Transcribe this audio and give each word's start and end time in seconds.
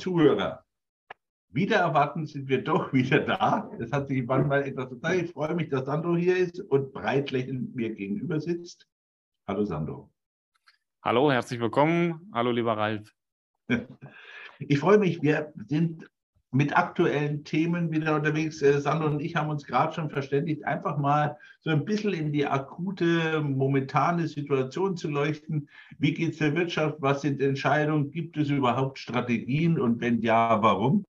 Zuhörer, 0.00 0.64
wieder 1.50 1.76
erwarten 1.76 2.26
sind 2.26 2.48
wir 2.48 2.64
doch 2.64 2.92
wieder 2.92 3.20
da. 3.20 3.70
Es 3.78 3.92
hat 3.92 4.08
sich 4.08 4.24
manchmal 4.24 4.62
etwas 4.62 4.88
total. 4.88 5.24
Ich 5.24 5.32
freue 5.32 5.54
mich, 5.54 5.68
dass 5.68 5.84
Sandro 5.84 6.16
hier 6.16 6.36
ist 6.36 6.60
und 6.60 6.92
breit 6.92 7.30
lächelnd 7.30 7.76
mir 7.76 7.94
gegenüber 7.94 8.40
sitzt. 8.40 8.88
Hallo 9.46 9.64
Sandro. 9.64 10.10
Hallo, 11.02 11.30
herzlich 11.30 11.60
willkommen. 11.60 12.30
Hallo, 12.32 12.50
lieber 12.50 12.76
Ralf. 12.76 13.14
Ich 14.68 14.78
freue 14.78 14.98
mich, 14.98 15.22
wir 15.22 15.54
sind 15.68 16.09
mit 16.52 16.76
aktuellen 16.76 17.44
Themen 17.44 17.92
wieder 17.92 18.16
unterwegs. 18.16 18.60
Äh, 18.62 18.80
Sandro 18.80 19.06
und 19.08 19.20
ich 19.20 19.36
haben 19.36 19.50
uns 19.50 19.64
gerade 19.64 19.94
schon 19.94 20.10
verständigt, 20.10 20.64
einfach 20.64 20.98
mal 20.98 21.36
so 21.60 21.70
ein 21.70 21.84
bisschen 21.84 22.12
in 22.12 22.32
die 22.32 22.46
akute, 22.46 23.40
momentane 23.40 24.26
Situation 24.26 24.96
zu 24.96 25.08
leuchten. 25.08 25.68
Wie 25.98 26.12
geht 26.12 26.32
es 26.32 26.38
der 26.38 26.54
Wirtschaft? 26.56 26.96
Was 27.00 27.22
sind 27.22 27.40
Entscheidungen? 27.40 28.10
Gibt 28.10 28.36
es 28.36 28.50
überhaupt 28.50 28.98
Strategien? 28.98 29.78
Und 29.78 30.00
wenn 30.00 30.20
ja, 30.22 30.60
warum? 30.62 31.04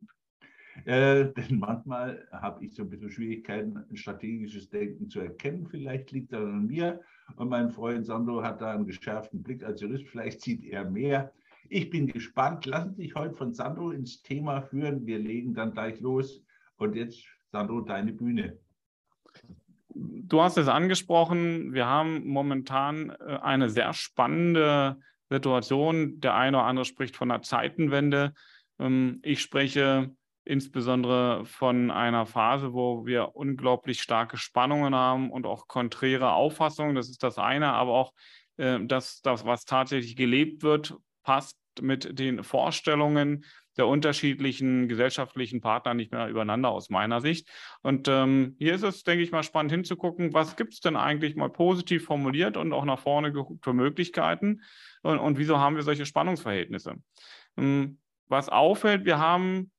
Äh, 0.86 1.26
denn 1.36 1.60
manchmal 1.60 2.28
habe 2.32 2.64
ich 2.64 2.76
so 2.76 2.84
ein 2.84 2.90
bisschen 2.90 3.10
Schwierigkeiten, 3.10 3.78
ein 3.78 3.98
strategisches 3.98 4.70
Denken 4.70 5.10
zu 5.10 5.22
erkennen. 5.22 5.68
Vielleicht 5.70 6.12
liegt 6.12 6.34
das 6.34 6.42
an 6.42 6.68
mir. 6.68 7.02
Und 7.36 7.50
mein 7.50 7.72
Freund 7.72 8.06
Sandro 8.06 8.44
hat 8.44 8.62
da 8.62 8.74
einen 8.74 8.86
geschärften 8.86 9.42
Blick 9.42 9.64
als 9.64 9.82
Jurist. 9.82 10.08
Vielleicht 10.08 10.42
sieht 10.42 10.64
er 10.66 10.86
mehr. 10.86 11.32
Ich 11.74 11.90
bin 11.90 12.08
gespannt. 12.08 12.66
Lassen 12.66 12.96
Sie 12.96 13.04
sich 13.04 13.16
heute 13.16 13.34
von 13.34 13.54
Sandro 13.54 13.92
ins 13.92 14.22
Thema 14.22 14.62
führen. 14.62 15.06
Wir 15.06 15.20
legen 15.20 15.54
dann 15.54 15.72
gleich 15.72 16.02
los. 16.02 16.44
Und 16.76 16.98
jetzt, 16.98 17.26
Sandro, 17.54 17.80
deine 17.80 18.12
Bühne. 18.12 18.60
Du 19.96 20.42
hast 20.42 20.58
es 20.58 20.68
angesprochen. 20.68 21.74
Wir 21.74 21.86
haben 21.86 22.28
momentan 22.28 23.12
äh, 23.12 23.38
eine 23.42 23.70
sehr 23.70 23.94
spannende 23.94 25.00
Situation. 25.30 26.20
Der 26.20 26.36
eine 26.36 26.58
oder 26.58 26.66
andere 26.66 26.84
spricht 26.84 27.16
von 27.16 27.32
einer 27.32 27.42
Zeitenwende. 27.42 28.34
Ähm, 28.78 29.22
ich 29.24 29.40
spreche 29.40 30.14
insbesondere 30.44 31.46
von 31.46 31.90
einer 31.90 32.26
Phase, 32.26 32.74
wo 32.74 33.06
wir 33.06 33.34
unglaublich 33.38 34.02
starke 34.02 34.36
Spannungen 34.36 34.94
haben 34.94 35.32
und 35.32 35.46
auch 35.46 35.70
konträre 35.70 36.34
Auffassungen. 36.34 36.96
Das 36.96 37.08
ist 37.08 37.24
das 37.24 37.38
eine, 37.38 37.72
aber 37.72 37.94
auch 37.94 38.14
äh, 38.58 38.78
das, 38.84 39.22
was 39.24 39.64
tatsächlich 39.64 40.18
gelebt 40.18 40.64
wird, 40.64 40.98
passt 41.24 41.61
mit 41.80 42.20
den 42.20 42.44
Vorstellungen 42.44 43.46
der 43.78 43.88
unterschiedlichen 43.88 44.90
gesellschaftlichen 44.90 45.62
Partner 45.62 45.94
nicht 45.94 46.12
mehr 46.12 46.28
übereinander 46.28 46.70
aus 46.70 46.90
meiner 46.90 47.22
Sicht. 47.22 47.48
Und 47.82 48.08
ähm, 48.10 48.56
hier 48.60 48.76
ist 48.76 48.84
es, 48.84 49.04
denke 49.04 49.24
ich 49.24 49.32
mal, 49.32 49.44
spannend 49.44 49.72
hinzugucken, 49.72 50.34
was 50.34 50.58
gibt 50.58 50.74
es 50.74 50.82
denn 50.82 50.98
eigentlich 50.98 51.36
mal 51.36 51.50
positiv 51.50 52.06
formuliert 52.06 52.58
und 52.58 52.74
auch 52.74 52.84
nach 52.84 53.00
vorne 53.00 53.32
geguckt 53.32 53.64
für 53.64 53.74
Möglichkeiten 53.74 54.62
und, 55.04 55.20
und 55.20 55.38
wieso 55.38 55.58
haben 55.58 55.78
wir 55.78 55.84
solche 55.84 56.06
Spannungsverhältnisse. 56.06 56.96
Ähm, 57.58 58.00
was 58.28 58.50
auffällt, 58.50 59.06
wir 59.06 59.20
haben 59.20 59.72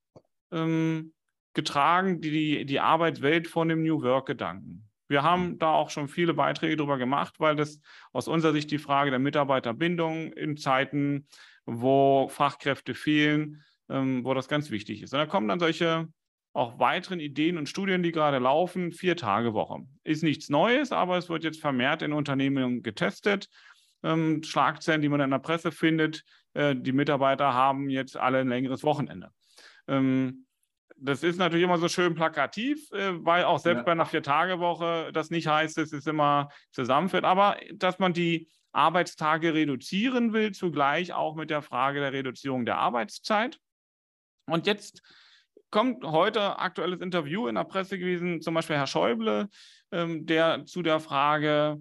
ähm, 0.52 1.12
getragen, 1.54 2.20
die 2.20 2.64
die 2.64 2.80
Arbeitswelt 2.80 3.46
von 3.48 3.68
dem 3.68 3.82
New 3.82 4.02
Work-Gedanken. 4.02 4.88
Wir 5.08 5.22
haben 5.22 5.58
da 5.58 5.72
auch 5.72 5.90
schon 5.90 6.08
viele 6.08 6.32
Beiträge 6.32 6.76
darüber 6.76 6.96
gemacht, 6.96 7.34
weil 7.38 7.54
das 7.54 7.80
aus 8.12 8.28
unserer 8.28 8.52
Sicht 8.52 8.70
die 8.70 8.78
Frage 8.78 9.10
der 9.10 9.18
Mitarbeiterbindung 9.18 10.32
in 10.32 10.56
Zeiten, 10.56 11.26
wo 11.66 12.28
Fachkräfte 12.28 12.94
fehlen, 12.94 13.62
ähm, 13.88 14.24
wo 14.24 14.34
das 14.34 14.48
ganz 14.48 14.70
wichtig 14.70 15.02
ist. 15.02 15.12
Und 15.12 15.18
da 15.18 15.26
kommen 15.26 15.48
dann 15.48 15.60
solche 15.60 16.08
auch 16.54 16.78
weiteren 16.78 17.20
Ideen 17.20 17.56
und 17.56 17.68
Studien, 17.68 18.02
die 18.02 18.12
gerade 18.12 18.38
laufen, 18.38 18.92
vier 18.92 19.16
Tage 19.16 19.54
Woche. 19.54 19.80
Ist 20.04 20.22
nichts 20.22 20.50
Neues, 20.50 20.92
aber 20.92 21.16
es 21.16 21.28
wird 21.28 21.44
jetzt 21.44 21.60
vermehrt 21.60 22.02
in 22.02 22.12
Unternehmen 22.12 22.82
getestet. 22.82 23.48
Ähm, 24.02 24.42
Schlagzeilen, 24.42 25.00
die 25.00 25.08
man 25.08 25.20
in 25.20 25.30
der 25.30 25.38
Presse 25.38 25.72
findet, 25.72 26.24
äh, 26.54 26.74
die 26.76 26.92
Mitarbeiter 26.92 27.54
haben 27.54 27.88
jetzt 27.88 28.16
alle 28.16 28.38
ein 28.38 28.48
längeres 28.48 28.82
Wochenende. 28.82 29.30
Ähm, 29.88 30.46
das 30.96 31.22
ist 31.22 31.38
natürlich 31.38 31.64
immer 31.64 31.78
so 31.78 31.88
schön 31.88 32.14
plakativ, 32.14 32.90
äh, 32.92 33.24
weil 33.24 33.44
auch 33.44 33.58
selbst 33.58 33.80
ja. 33.80 33.84
bei 33.84 33.92
einer 33.92 34.06
Vier-Tage-Woche 34.06 35.10
das 35.12 35.30
nicht 35.30 35.46
heißt, 35.46 35.78
dass 35.78 35.92
es 35.92 36.06
immer 36.06 36.48
zusammenführt, 36.70 37.24
aber 37.24 37.56
dass 37.74 37.98
man 37.98 38.12
die 38.12 38.48
Arbeitstage 38.72 39.54
reduzieren 39.54 40.32
will, 40.32 40.52
zugleich 40.52 41.12
auch 41.12 41.34
mit 41.34 41.50
der 41.50 41.62
Frage 41.62 42.00
der 42.00 42.12
Reduzierung 42.12 42.64
der 42.64 42.78
Arbeitszeit. 42.78 43.58
Und 44.46 44.66
jetzt 44.66 45.02
kommt 45.70 46.04
heute 46.04 46.58
aktuelles 46.58 47.00
Interview 47.00 47.46
in 47.48 47.54
der 47.54 47.64
Presse 47.64 47.98
gewesen, 47.98 48.40
zum 48.40 48.54
Beispiel 48.54 48.76
Herr 48.76 48.86
Schäuble, 48.86 49.48
ähm, 49.90 50.26
der 50.26 50.64
zu 50.66 50.82
der 50.82 51.00
Frage 51.00 51.78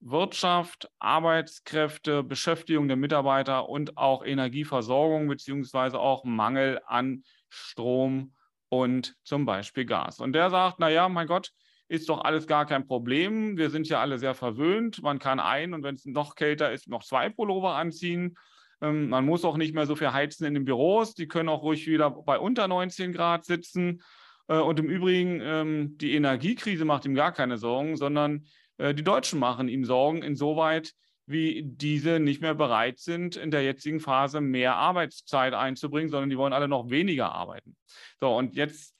Wirtschaft, 0.00 0.90
Arbeitskräfte, 0.98 2.24
Beschäftigung 2.24 2.88
der 2.88 2.96
Mitarbeiter 2.96 3.68
und 3.68 3.96
auch 3.96 4.24
Energieversorgung 4.24 5.28
beziehungsweise 5.28 5.98
auch 5.98 6.24
Mangel 6.24 6.80
an 6.86 7.22
Strom 7.48 8.34
und 8.68 9.14
zum 9.22 9.46
Beispiel 9.46 9.84
Gas. 9.84 10.18
Und 10.18 10.32
der 10.32 10.50
sagt, 10.50 10.80
naja, 10.80 11.08
mein 11.08 11.28
Gott, 11.28 11.52
ist 11.92 12.08
doch 12.08 12.24
alles 12.24 12.46
gar 12.46 12.64
kein 12.64 12.86
Problem. 12.86 13.58
Wir 13.58 13.68
sind 13.68 13.86
ja 13.86 14.00
alle 14.00 14.18
sehr 14.18 14.34
verwöhnt. 14.34 15.02
Man 15.02 15.18
kann 15.18 15.38
ein 15.38 15.74
und 15.74 15.82
wenn 15.82 15.94
es 15.94 16.06
noch 16.06 16.36
kälter 16.36 16.72
ist, 16.72 16.88
noch 16.88 17.04
zwei 17.04 17.28
Pullover 17.28 17.74
anziehen. 17.74 18.34
Ähm, 18.80 19.10
man 19.10 19.26
muss 19.26 19.44
auch 19.44 19.58
nicht 19.58 19.74
mehr 19.74 19.84
so 19.84 19.94
viel 19.94 20.10
heizen 20.10 20.46
in 20.46 20.54
den 20.54 20.64
Büros. 20.64 21.12
Die 21.14 21.28
können 21.28 21.50
auch 21.50 21.62
ruhig 21.62 21.86
wieder 21.86 22.10
bei 22.10 22.38
unter 22.38 22.66
19 22.66 23.12
Grad 23.12 23.44
sitzen. 23.44 24.02
Äh, 24.48 24.56
und 24.56 24.80
im 24.80 24.86
Übrigen, 24.86 25.40
ähm, 25.42 25.98
die 25.98 26.14
Energiekrise 26.14 26.86
macht 26.86 27.04
ihm 27.04 27.14
gar 27.14 27.30
keine 27.30 27.58
Sorgen, 27.58 27.98
sondern 27.98 28.46
äh, 28.78 28.94
die 28.94 29.04
Deutschen 29.04 29.38
machen 29.38 29.68
ihm 29.68 29.84
Sorgen, 29.84 30.22
insoweit, 30.22 30.92
wie 31.26 31.62
diese 31.62 32.20
nicht 32.20 32.40
mehr 32.40 32.54
bereit 32.54 33.00
sind, 33.00 33.36
in 33.36 33.50
der 33.50 33.64
jetzigen 33.64 34.00
Phase 34.00 34.40
mehr 34.40 34.76
Arbeitszeit 34.76 35.52
einzubringen, 35.52 36.08
sondern 36.08 36.30
die 36.30 36.38
wollen 36.38 36.54
alle 36.54 36.68
noch 36.68 36.88
weniger 36.88 37.32
arbeiten. 37.32 37.76
So, 38.18 38.34
und 38.34 38.56
jetzt 38.56 38.94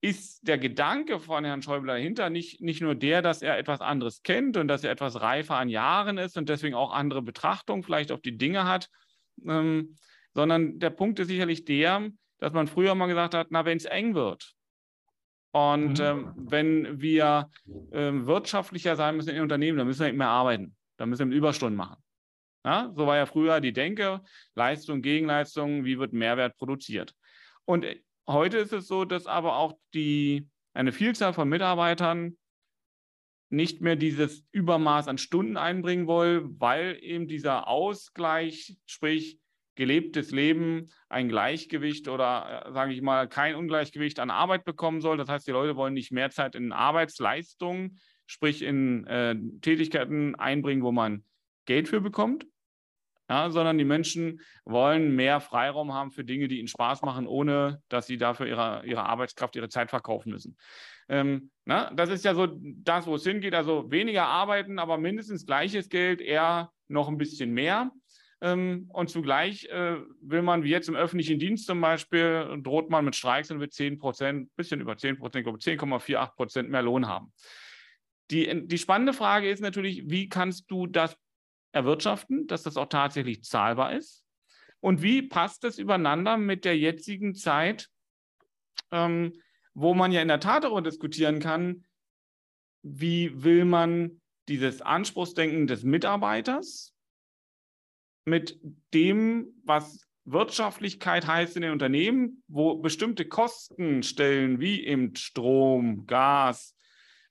ist 0.00 0.46
der 0.46 0.58
Gedanke 0.58 1.18
von 1.18 1.44
Herrn 1.44 1.62
Schäuble 1.62 1.88
dahinter 1.88 2.30
nicht, 2.30 2.60
nicht 2.60 2.80
nur 2.80 2.94
der, 2.94 3.20
dass 3.20 3.42
er 3.42 3.58
etwas 3.58 3.80
anderes 3.80 4.22
kennt 4.22 4.56
und 4.56 4.68
dass 4.68 4.84
er 4.84 4.92
etwas 4.92 5.20
reifer 5.20 5.56
an 5.56 5.68
Jahren 5.68 6.18
ist 6.18 6.36
und 6.36 6.48
deswegen 6.48 6.74
auch 6.74 6.92
andere 6.92 7.22
Betrachtungen 7.22 7.82
vielleicht 7.82 8.12
auf 8.12 8.20
die 8.20 8.38
Dinge 8.38 8.64
hat, 8.64 8.88
ähm, 9.44 9.96
sondern 10.34 10.78
der 10.78 10.90
Punkt 10.90 11.18
ist 11.18 11.28
sicherlich 11.28 11.64
der, 11.64 12.08
dass 12.38 12.52
man 12.52 12.68
früher 12.68 12.94
mal 12.94 13.08
gesagt 13.08 13.34
hat, 13.34 13.48
na, 13.50 13.64
wenn 13.64 13.76
es 13.76 13.86
eng 13.86 14.14
wird, 14.14 14.54
und 15.52 15.98
mhm. 15.98 16.04
ähm, 16.04 16.32
wenn 16.36 17.00
wir 17.00 17.50
ähm, 17.92 18.26
wirtschaftlicher 18.26 18.96
sein 18.96 19.16
müssen 19.16 19.34
in 19.34 19.42
Unternehmen, 19.42 19.78
dann 19.78 19.86
müssen 19.86 20.00
wir 20.00 20.08
nicht 20.08 20.18
mehr 20.18 20.28
arbeiten. 20.28 20.76
Dann 20.98 21.08
müssen 21.08 21.30
wir 21.30 21.36
Überstunden 21.36 21.76
machen. 21.76 21.96
Ja, 22.64 22.92
so 22.94 23.06
war 23.06 23.16
ja 23.16 23.26
früher 23.26 23.60
die 23.60 23.72
Denke, 23.72 24.20
Leistung, 24.54 25.00
Gegenleistung, 25.00 25.84
wie 25.84 25.98
wird 25.98 26.12
Mehrwert 26.12 26.56
produziert. 26.56 27.14
Und 27.64 27.84
äh, 27.84 28.00
heute 28.28 28.58
ist 28.58 28.72
es 28.72 28.86
so, 28.86 29.04
dass 29.04 29.26
aber 29.26 29.56
auch 29.56 29.74
die, 29.94 30.48
eine 30.74 30.92
Vielzahl 30.92 31.32
von 31.32 31.48
Mitarbeitern 31.48 32.36
nicht 33.50 33.80
mehr 33.80 33.96
dieses 33.96 34.46
Übermaß 34.52 35.08
an 35.08 35.18
Stunden 35.18 35.56
einbringen 35.56 36.06
wollen, 36.06 36.60
weil 36.60 36.98
eben 37.00 37.26
dieser 37.26 37.66
Ausgleich, 37.66 38.76
sprich 38.86 39.40
gelebtes 39.74 40.32
Leben 40.32 40.90
ein 41.08 41.28
Gleichgewicht 41.28 42.08
oder, 42.08 42.66
äh, 42.66 42.72
sage 42.72 42.92
ich 42.92 43.00
mal, 43.00 43.28
kein 43.28 43.54
Ungleichgewicht 43.54 44.18
an 44.18 44.28
Arbeit 44.28 44.64
bekommen 44.64 45.00
soll. 45.00 45.16
Das 45.16 45.28
heißt, 45.28 45.46
die 45.46 45.52
Leute 45.52 45.76
wollen 45.76 45.94
nicht 45.94 46.10
mehr 46.10 46.30
Zeit 46.30 46.56
in 46.56 46.72
Arbeitsleistungen, 46.72 48.00
sprich 48.26 48.62
in 48.62 49.06
äh, 49.06 49.36
Tätigkeiten 49.62 50.34
einbringen, 50.34 50.82
wo 50.82 50.92
man 50.92 51.24
Geld 51.64 51.88
für 51.88 52.00
bekommt, 52.00 52.44
ja, 53.28 53.50
sondern 53.50 53.76
die 53.78 53.84
Menschen 53.84 54.40
wollen 54.64 55.14
mehr 55.14 55.40
Freiraum 55.40 55.92
haben 55.92 56.10
für 56.10 56.24
Dinge, 56.24 56.48
die 56.48 56.58
ihnen 56.58 56.68
Spaß 56.68 57.02
machen, 57.02 57.26
ohne 57.26 57.82
dass 57.88 58.06
sie 58.06 58.16
dafür 58.16 58.46
ihre, 58.46 58.82
ihre 58.86 59.04
Arbeitskraft, 59.04 59.54
ihre 59.56 59.68
Zeit 59.68 59.90
verkaufen 59.90 60.30
müssen. 60.30 60.56
Ähm, 61.08 61.50
na, 61.64 61.92
das 61.94 62.10
ist 62.10 62.24
ja 62.24 62.34
so 62.34 62.48
das, 62.60 63.06
wo 63.06 63.16
es 63.16 63.24
hingeht. 63.24 63.54
Also 63.54 63.90
weniger 63.90 64.26
arbeiten, 64.26 64.78
aber 64.78 64.98
mindestens 64.98 65.46
gleiches 65.46 65.88
Geld, 65.88 66.20
eher 66.20 66.70
noch 66.88 67.08
ein 67.08 67.18
bisschen 67.18 67.52
mehr. 67.52 67.90
Ähm, 68.40 68.88
und 68.92 69.10
zugleich 69.10 69.66
äh, 69.66 69.96
will 70.20 70.42
man, 70.42 70.62
wie 70.62 70.70
jetzt 70.70 70.88
im 70.88 70.94
öffentlichen 70.94 71.38
Dienst 71.38 71.66
zum 71.66 71.80
Beispiel, 71.80 72.60
droht 72.62 72.88
man 72.88 73.04
mit 73.04 73.16
Streiks 73.16 73.50
und 73.50 73.60
wird 73.60 73.72
10 73.72 73.98
Prozent, 73.98 74.54
bisschen 74.56 74.80
über 74.80 74.96
10 74.96 75.18
Prozent, 75.18 75.46
10,48 75.46 76.34
Prozent 76.36 76.70
mehr 76.70 76.82
Lohn 76.82 77.08
haben. 77.08 77.32
Die, 78.30 78.66
die 78.66 78.78
spannende 78.78 79.12
Frage 79.12 79.50
ist 79.50 79.60
natürlich, 79.60 80.08
wie 80.08 80.28
kannst 80.28 80.70
du 80.70 80.86
das 80.86 81.16
erwirtschaften, 81.78 82.46
dass 82.46 82.62
das 82.62 82.76
auch 82.76 82.88
tatsächlich 82.88 83.44
zahlbar 83.44 83.94
ist? 83.94 84.24
Und 84.80 85.02
wie 85.02 85.22
passt 85.22 85.64
das 85.64 85.78
übereinander 85.78 86.36
mit 86.36 86.64
der 86.64 86.76
jetzigen 86.76 87.34
Zeit, 87.34 87.88
ähm, 88.90 89.32
wo 89.74 89.94
man 89.94 90.12
ja 90.12 90.22
in 90.22 90.28
der 90.28 90.40
Tat 90.40 90.64
darüber 90.64 90.82
diskutieren 90.82 91.40
kann, 91.40 91.84
wie 92.82 93.42
will 93.42 93.64
man 93.64 94.20
dieses 94.48 94.82
Anspruchsdenken 94.82 95.66
des 95.66 95.82
Mitarbeiters 95.82 96.94
mit 98.24 98.58
dem, 98.94 99.48
was 99.64 100.06
Wirtschaftlichkeit 100.24 101.26
heißt 101.26 101.56
in 101.56 101.62
den 101.62 101.72
Unternehmen, 101.72 102.42
wo 102.48 102.76
bestimmte 102.76 103.24
Kostenstellen 103.24 104.60
wie 104.60 104.84
eben 104.84 105.16
Strom, 105.16 106.06
Gas, 106.06 106.76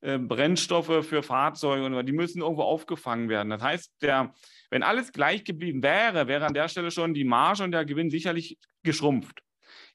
äh, 0.02 0.20
Brennstoffe 0.20 1.06
für 1.06 1.24
Fahrzeuge, 1.24 2.04
die 2.04 2.12
müssen 2.12 2.42
irgendwo 2.42 2.64
aufgefangen 2.64 3.30
werden. 3.30 3.50
Das 3.50 3.62
heißt, 3.62 4.02
der, 4.02 4.34
wenn 4.70 4.84
alles 4.84 5.12
gleich 5.12 5.44
geblieben 5.44 5.82
wäre, 5.82 6.28
wäre 6.28 6.46
an 6.46 6.54
der 6.54 6.68
Stelle 6.68 6.92
schon 6.92 7.14
die 7.14 7.24
Marge 7.24 7.64
und 7.64 7.72
der 7.72 7.86
Gewinn 7.86 8.10
sicherlich 8.10 8.58
geschrumpft. 8.84 9.42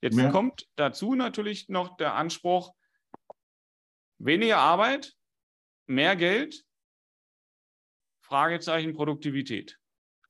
Jetzt 0.00 0.19
ja. 0.19 0.31
kommt 0.31 0.66
dazu 0.76 1.14
natürlich 1.14 1.69
noch 1.69 1.96
der 1.96 2.14
Anspruch, 2.14 2.75
weniger 4.19 4.58
Arbeit, 4.58 5.14
mehr 5.87 6.16
Geld, 6.16 6.64
Fragezeichen 8.22 8.94
Produktivität. 8.94 9.78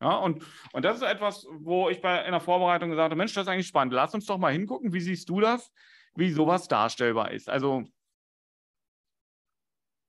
Ja, 0.03 0.17
und, 0.17 0.45
und 0.73 0.85
das 0.85 0.97
ist 0.97 1.03
etwas, 1.03 1.47
wo 1.51 1.89
ich 1.89 2.01
bei 2.01 2.25
in 2.25 2.33
der 2.33 2.41
Vorbereitung 2.41 2.91
gesagt 2.91 3.11
habe, 3.11 3.17
Mensch, 3.17 3.35
das 3.35 3.45
ist 3.45 3.49
eigentlich 3.49 3.69
spannend. 3.69 3.95
Lass 3.95 4.13
uns 4.13 4.27
doch 4.27 4.37
mal 4.37 4.53
hingucken, 4.53 4.93
wie 4.93 5.01
siehst 5.01 5.29
du 5.29 5.41
das, 5.41 5.71
wie 6.17 6.33
sowas 6.33 6.67
darstellbar 6.67 7.31
ist. 7.31 7.49
Also 7.49 7.85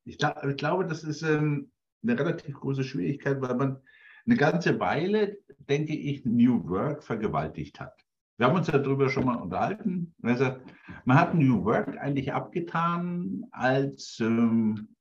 ich, 0.05 0.17
ich 0.21 0.57
glaube, 0.57 0.85
das 0.85 1.03
ist 1.03 1.21
ähm, 1.21 1.71
eine 2.03 2.19
relativ 2.19 2.55
große 2.55 2.83
Schwierigkeit, 2.83 3.41
weil 3.41 3.55
man 3.55 3.81
eine 4.25 4.35
ganze 4.35 4.79
Weile, 4.79 5.37
denke 5.57 5.93
ich, 5.93 6.25
New 6.25 6.67
Work 6.67 7.03
vergewaltigt 7.03 7.79
hat. 7.79 7.93
Wir 8.37 8.47
haben 8.47 8.55
uns 8.55 8.67
darüber 8.67 9.09
schon 9.09 9.25
mal 9.25 9.35
unterhalten. 9.35 10.13
Also, 10.21 10.57
man 11.05 11.19
hat 11.19 11.35
New 11.35 11.63
Work 11.65 11.97
eigentlich 11.97 12.33
abgetan 12.33 13.45
als, 13.51 14.19
ähm, 14.19 14.95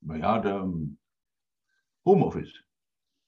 naja, 0.00 0.38
der 0.38 0.72
Homeoffice. 2.04 2.52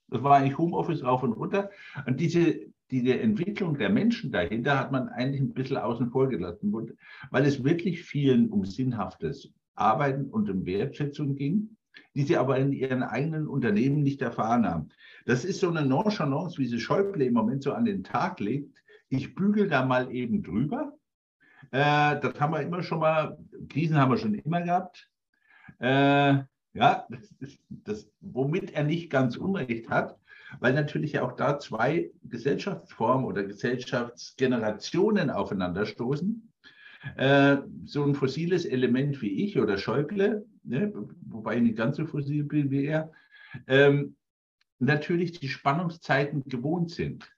Das 0.08 0.22
war 0.22 0.36
eigentlich 0.36 0.58
Homeoffice 0.58 1.02
rauf 1.02 1.22
und 1.22 1.32
runter. 1.32 1.70
Und 2.06 2.20
diese, 2.20 2.66
diese 2.90 3.18
Entwicklung 3.18 3.78
der 3.78 3.90
Menschen 3.90 4.30
dahinter 4.30 4.78
hat 4.78 4.92
man 4.92 5.08
eigentlich 5.08 5.40
ein 5.40 5.54
bisschen 5.54 5.78
außen 5.78 6.10
vor 6.10 6.28
gelassen, 6.28 6.72
weil 7.30 7.46
es 7.46 7.64
wirklich 7.64 8.02
vielen 8.04 8.50
um 8.50 8.64
sinnhaftes 8.64 9.52
Arbeiten 9.74 10.30
und 10.30 10.50
um 10.50 10.66
Wertschätzung 10.66 11.36
ging, 11.36 11.76
die 12.14 12.22
sie 12.22 12.36
aber 12.36 12.58
in 12.58 12.72
ihren 12.72 13.02
eigenen 13.02 13.46
Unternehmen 13.46 14.02
nicht 14.02 14.22
erfahren 14.22 14.66
haben. 14.66 14.88
Das 15.26 15.44
ist 15.44 15.60
so 15.60 15.70
eine 15.70 15.84
Nonchalance, 15.84 16.58
wie 16.58 16.66
sie 16.66 16.80
Schäuble 16.80 17.24
im 17.24 17.34
Moment 17.34 17.62
so 17.62 17.72
an 17.72 17.84
den 17.84 18.04
Tag 18.04 18.40
legt. 18.40 18.82
Ich 19.08 19.34
bügel 19.34 19.68
da 19.68 19.84
mal 19.84 20.10
eben 20.12 20.42
drüber. 20.42 20.92
Äh, 21.70 22.20
das 22.20 22.40
haben 22.40 22.52
wir 22.52 22.62
immer 22.62 22.82
schon 22.82 23.00
mal, 23.00 23.38
Krisen 23.68 23.96
haben 23.96 24.10
wir 24.10 24.18
schon 24.18 24.34
immer 24.34 24.62
gehabt. 24.62 25.08
Äh, 25.78 26.42
ja, 26.74 27.06
das 27.08 27.58
das, 27.68 28.10
womit 28.20 28.72
er 28.72 28.84
nicht 28.84 29.10
ganz 29.10 29.36
Unrecht 29.36 29.90
hat, 29.90 30.18
weil 30.60 30.74
natürlich 30.74 31.18
auch 31.20 31.32
da 31.32 31.58
zwei 31.58 32.10
Gesellschaftsformen 32.24 33.26
oder 33.26 33.44
Gesellschaftsgenerationen 33.44 35.30
aufeinanderstoßen. 35.30 36.51
Äh, 37.16 37.58
so 37.84 38.04
ein 38.04 38.14
fossiles 38.14 38.64
Element 38.64 39.20
wie 39.22 39.44
ich 39.44 39.58
oder 39.58 39.76
Schäuble, 39.76 40.46
ne, 40.62 40.92
wobei 41.26 41.56
ich 41.56 41.62
nicht 41.62 41.76
ganz 41.76 41.96
so 41.96 42.06
fossil 42.06 42.44
bin 42.44 42.70
wie 42.70 42.86
er, 42.86 43.10
ähm, 43.66 44.16
natürlich 44.78 45.32
die 45.38 45.48
Spannungszeiten 45.48 46.44
gewohnt 46.44 46.90
sind. 46.90 47.30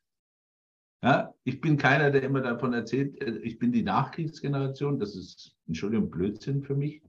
Ja, 1.02 1.34
ich 1.44 1.60
bin 1.60 1.76
keiner, 1.76 2.10
der 2.10 2.22
immer 2.22 2.40
davon 2.40 2.72
erzählt, 2.72 3.20
äh, 3.22 3.38
ich 3.38 3.58
bin 3.58 3.72
die 3.72 3.82
Nachkriegsgeneration, 3.82 4.98
das 4.98 5.16
ist, 5.16 5.56
Entschuldigung, 5.66 6.10
Blödsinn 6.10 6.62
für 6.62 6.74
mich. 6.74 7.02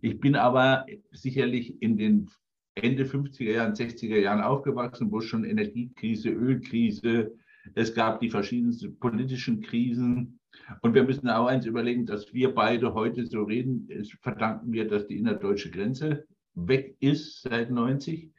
Ich 0.00 0.18
bin 0.18 0.34
aber 0.34 0.86
sicherlich 1.12 1.80
in 1.80 1.96
den 1.96 2.30
Ende 2.74 3.04
50er 3.04 3.52
Jahren, 3.52 3.74
60er 3.74 4.18
Jahren 4.18 4.42
aufgewachsen, 4.42 5.10
wo 5.10 5.20
schon 5.20 5.44
Energiekrise, 5.44 6.30
Ölkrise, 6.30 7.32
es 7.74 7.94
gab 7.94 8.20
die 8.20 8.30
verschiedensten 8.30 8.98
politischen 8.98 9.60
Krisen. 9.60 10.38
Und 10.82 10.94
wir 10.94 11.04
müssen 11.04 11.28
auch 11.28 11.46
eins 11.46 11.66
überlegen, 11.66 12.06
dass 12.06 12.32
wir 12.32 12.54
beide 12.54 12.94
heute 12.94 13.26
so 13.26 13.42
reden, 13.42 13.88
verdanken 14.20 14.72
wir, 14.72 14.88
dass 14.88 15.06
die 15.06 15.18
innerdeutsche 15.18 15.70
Grenze 15.70 16.26
weg 16.54 16.96
ist 17.00 17.42
seit 17.42 17.70
90. 17.70 18.32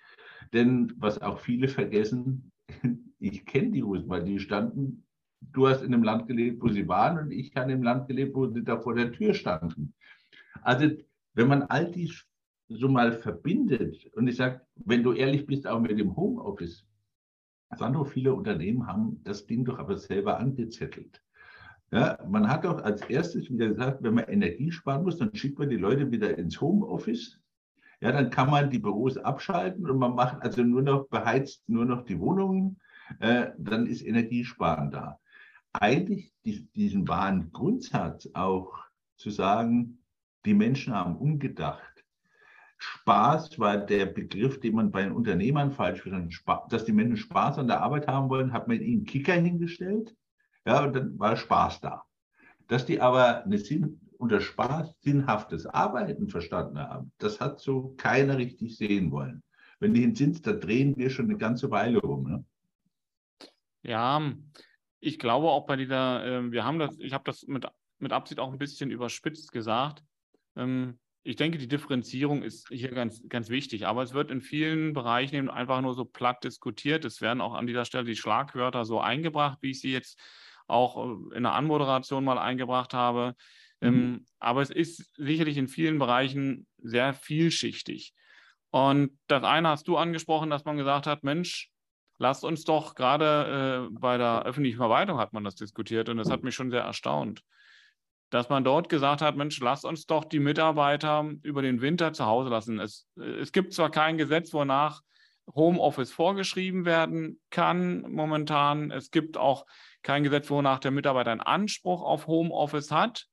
Denn 0.53 0.93
was 0.97 1.21
auch 1.21 1.39
viele 1.39 1.67
vergessen, 1.67 2.51
ich 3.19 3.45
kenne 3.45 3.71
die 3.71 3.81
Russen, 3.81 4.09
weil 4.09 4.23
die 4.23 4.39
standen, 4.39 5.05
du 5.41 5.67
hast 5.67 5.81
in 5.81 5.93
einem 5.93 6.03
Land 6.03 6.27
gelebt, 6.27 6.61
wo 6.61 6.69
sie 6.69 6.87
waren 6.87 7.17
und 7.19 7.31
ich 7.31 7.55
in 7.55 7.61
einem 7.63 7.83
Land 7.83 8.07
gelebt, 8.07 8.35
wo 8.35 8.47
sie 8.47 8.63
da 8.63 8.79
vor 8.79 8.95
der 8.95 9.11
Tür 9.11 9.33
standen. 9.33 9.93
Also 10.61 10.89
wenn 11.33 11.47
man 11.47 11.63
all 11.63 11.91
dies 11.91 12.25
so 12.69 12.89
mal 12.89 13.13
verbindet, 13.13 14.09
und 14.13 14.27
ich 14.27 14.35
sage, 14.35 14.61
wenn 14.75 15.03
du 15.03 15.13
ehrlich 15.13 15.45
bist, 15.45 15.67
auch 15.67 15.79
mit 15.79 15.97
dem 15.97 16.15
Homeoffice, 16.15 16.85
Sandro, 17.75 18.05
viele 18.05 18.33
Unternehmen 18.33 18.87
haben 18.87 19.21
das 19.23 19.45
Ding 19.45 19.65
doch 19.65 19.77
aber 19.77 19.97
selber 19.97 20.39
angezettelt. 20.39 21.21
Ja, 21.91 22.17
man 22.27 22.49
hat 22.49 22.65
doch 22.65 22.83
als 22.83 23.01
erstes 23.03 23.49
wieder 23.49 23.69
gesagt, 23.69 24.03
wenn 24.03 24.15
man 24.15 24.25
Energie 24.25 24.71
sparen 24.71 25.03
muss, 25.03 25.17
dann 25.17 25.33
schickt 25.33 25.57
man 25.57 25.69
die 25.69 25.77
Leute 25.77 26.11
wieder 26.11 26.37
ins 26.37 26.59
Homeoffice. 26.59 27.39
Ja, 28.01 28.11
dann 28.11 28.29
kann 28.29 28.49
man 28.49 28.69
die 28.69 28.79
Büros 28.79 29.17
abschalten 29.17 29.89
und 29.89 29.97
man 29.97 30.13
macht 30.13 30.41
also 30.41 30.63
nur 30.63 30.81
noch, 30.81 31.07
beheizt 31.07 31.67
nur 31.67 31.85
noch 31.85 32.03
die 32.03 32.19
Wohnungen. 32.19 32.79
Äh, 33.19 33.51
dann 33.57 33.87
ist 33.87 34.05
Energiesparen 34.05 34.91
da. 34.91 35.19
Eigentlich 35.71 36.33
die, 36.43 36.67
diesen 36.75 37.07
wahren 37.07 37.51
Grundsatz 37.53 38.29
auch 38.33 38.73
zu 39.15 39.29
sagen, 39.29 39.99
die 40.45 40.53
Menschen 40.53 40.93
haben 40.93 41.15
umgedacht. 41.15 42.03
Spaß 42.77 43.57
war 43.59 43.77
der 43.77 44.05
Begriff, 44.05 44.59
den 44.59 44.75
man 44.75 44.91
bei 44.91 45.03
den 45.03 45.13
Unternehmern 45.13 45.71
falsch 45.71 46.01
verstanden 46.01 46.35
hat. 46.45 46.71
Dass 46.71 46.85
die 46.85 46.91
Menschen 46.91 47.17
Spaß 47.17 47.57
an 47.57 47.67
der 47.67 47.81
Arbeit 47.81 48.07
haben 48.07 48.29
wollen, 48.29 48.53
hat 48.53 48.67
man 48.67 48.81
ihnen 48.81 49.05
Kicker 49.05 49.33
hingestellt. 49.33 50.15
Ja, 50.67 50.83
und 50.83 50.93
dann 50.93 51.17
war 51.17 51.37
Spaß 51.37 51.79
da. 51.79 52.03
Dass 52.67 52.85
die 52.85 52.99
aber 52.99 53.45
eine 53.45 53.57
Sinn, 53.57 54.01
unter 54.17 54.41
Spaß 54.41 54.95
sinnhaftes 54.99 55.65
Arbeiten 55.65 56.27
verstanden 56.27 56.77
haben, 56.77 57.13
das 57.19 57.39
hat 57.39 57.61
so 57.61 57.93
keiner 57.95 58.37
richtig 58.37 58.75
sehen 58.75 59.09
wollen. 59.11 59.41
Wenn 59.79 59.93
die 59.93 60.13
sind, 60.13 60.45
da 60.45 60.51
drehen 60.51 60.97
wir 60.97 61.09
schon 61.09 61.29
eine 61.29 61.37
ganze 61.37 61.71
Weile 61.71 61.99
rum. 61.99 62.29
Ne? 62.29 62.45
Ja, 63.83 64.33
ich 64.99 65.19
glaube 65.19 65.47
auch 65.47 65.65
bei 65.67 65.77
dieser, 65.77 66.25
äh, 66.25 66.51
wir 66.51 66.65
haben 66.65 66.79
das, 66.79 66.97
ich 66.99 67.13
habe 67.13 67.23
das 67.23 67.47
mit, 67.47 67.65
mit 67.99 68.11
Absicht 68.11 68.41
auch 68.41 68.51
ein 68.51 68.57
bisschen 68.57 68.91
überspitzt 68.91 69.53
gesagt. 69.53 70.03
Ähm, 70.57 70.99
ich 71.23 71.37
denke, 71.37 71.59
die 71.59 71.69
Differenzierung 71.69 72.43
ist 72.43 72.67
hier 72.67 72.91
ganz, 72.91 73.23
ganz 73.29 73.47
wichtig, 73.47 73.87
aber 73.87 74.03
es 74.03 74.13
wird 74.13 74.31
in 74.31 74.41
vielen 74.41 74.91
Bereichen 74.91 75.35
eben 75.35 75.49
einfach 75.49 75.79
nur 75.79 75.93
so 75.93 76.03
platt 76.03 76.43
diskutiert. 76.43 77.05
Es 77.05 77.21
werden 77.21 77.39
auch 77.39 77.53
an 77.53 77.67
dieser 77.67 77.85
Stelle 77.85 78.03
die 78.03 78.17
Schlagwörter 78.17 78.83
so 78.83 78.99
eingebracht, 78.99 79.59
wie 79.61 79.71
ich 79.71 79.79
sie 79.79 79.93
jetzt 79.93 80.19
auch 80.67 80.97
äh, 80.97 81.37
in 81.37 81.43
der 81.43 81.53
Anmoderation 81.53 82.23
mal 82.23 82.37
eingebracht 82.37 82.93
habe. 82.93 83.35
Mhm. 83.81 83.87
Ähm, 83.87 84.25
aber 84.39 84.61
es 84.61 84.69
ist 84.69 85.15
sicherlich 85.15 85.57
in 85.57 85.67
vielen 85.67 85.99
Bereichen 85.99 86.67
sehr 86.77 87.13
vielschichtig. 87.13 88.13
Und 88.69 89.17
das 89.27 89.43
eine 89.43 89.69
hast 89.69 89.87
du 89.87 89.97
angesprochen, 89.97 90.49
dass 90.49 90.65
man 90.65 90.77
gesagt 90.77 91.07
hat, 91.07 91.23
Mensch, 91.23 91.69
lasst 92.19 92.43
uns 92.43 92.63
doch 92.63 92.95
gerade 92.95 93.87
äh, 93.87 93.97
bei 93.99 94.17
der 94.17 94.43
öffentlichen 94.43 94.77
Verwaltung 94.77 95.17
hat 95.17 95.33
man 95.33 95.43
das 95.43 95.55
diskutiert 95.55 96.09
und 96.09 96.17
das 96.17 96.29
hat 96.29 96.43
mich 96.43 96.55
schon 96.55 96.71
sehr 96.71 96.81
erstaunt 96.81 97.43
dass 98.29 98.49
man 98.49 98.63
dort 98.63 98.89
gesagt 98.89 99.21
hat, 99.21 99.37
Mensch, 99.37 99.59
lass 99.59 99.85
uns 99.85 100.05
doch 100.05 100.25
die 100.25 100.39
Mitarbeiter 100.39 101.31
über 101.43 101.61
den 101.61 101.81
Winter 101.81 102.13
zu 102.13 102.25
Hause 102.25 102.49
lassen. 102.49 102.79
Es, 102.79 103.07
es 103.15 103.51
gibt 103.51 103.73
zwar 103.73 103.89
kein 103.89 104.17
Gesetz, 104.17 104.53
wonach 104.53 105.01
Homeoffice 105.55 106.11
vorgeschrieben 106.11 106.83
werden 106.85 107.39
kann 107.51 108.01
momentan. 108.01 108.91
Es 108.91 109.11
gibt 109.11 109.37
auch 109.37 109.65
kein 110.07 110.23
Gesetz, 110.23 110.49
wonach 110.49 110.79
der 110.79 110.91
Mitarbeiter 110.91 111.31
einen 111.31 111.41
Anspruch 111.41 112.01
auf 112.01 112.27
Homeoffice 112.27 112.91
hat. 112.91 113.25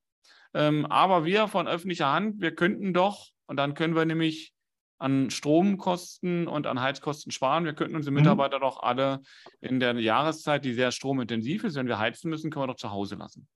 Ähm, 0.54 0.86
aber 0.86 1.24
wir 1.24 1.46
von 1.46 1.68
öffentlicher 1.68 2.12
Hand, 2.12 2.40
wir 2.40 2.52
könnten 2.52 2.92
doch, 2.92 3.28
und 3.46 3.56
dann 3.56 3.74
können 3.74 3.94
wir 3.94 4.04
nämlich 4.04 4.52
an 4.98 5.30
Stromkosten 5.30 6.48
und 6.48 6.66
an 6.66 6.80
Heizkosten 6.80 7.30
sparen. 7.30 7.64
Wir 7.64 7.74
könnten 7.74 7.94
unsere 7.94 8.10
mhm. 8.10 8.22
Mitarbeiter 8.22 8.56
mhm. 8.56 8.62
doch 8.62 8.82
alle 8.82 9.20
in 9.60 9.78
der 9.78 9.94
Jahreszeit, 10.00 10.64
die 10.64 10.74
sehr 10.74 10.90
stromintensiv 10.90 11.62
ist, 11.62 11.76
wenn 11.76 11.86
wir 11.86 12.00
heizen 12.00 12.28
müssen, 12.28 12.50
können 12.50 12.64
wir 12.64 12.72
doch 12.72 12.76
zu 12.76 12.90
Hause 12.90 13.14
lassen. 13.14 13.46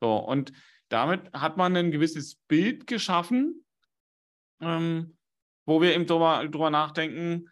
So, 0.00 0.16
und 0.16 0.52
damit 0.88 1.30
hat 1.34 1.58
man 1.58 1.76
ein 1.76 1.90
gewisses 1.90 2.36
Bild 2.48 2.86
geschaffen, 2.86 3.66
ähm, 4.62 5.18
wo 5.66 5.82
wir 5.82 5.94
eben 5.94 6.06
drüber, 6.06 6.46
drüber 6.48 6.70
nachdenken, 6.70 7.50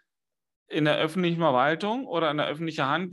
in 0.75 0.85
der 0.85 0.99
öffentlichen 0.99 1.38
Verwaltung 1.38 2.07
oder 2.07 2.31
in 2.31 2.37
der 2.37 2.47
öffentlichen 2.47 2.87
Hand 2.87 3.12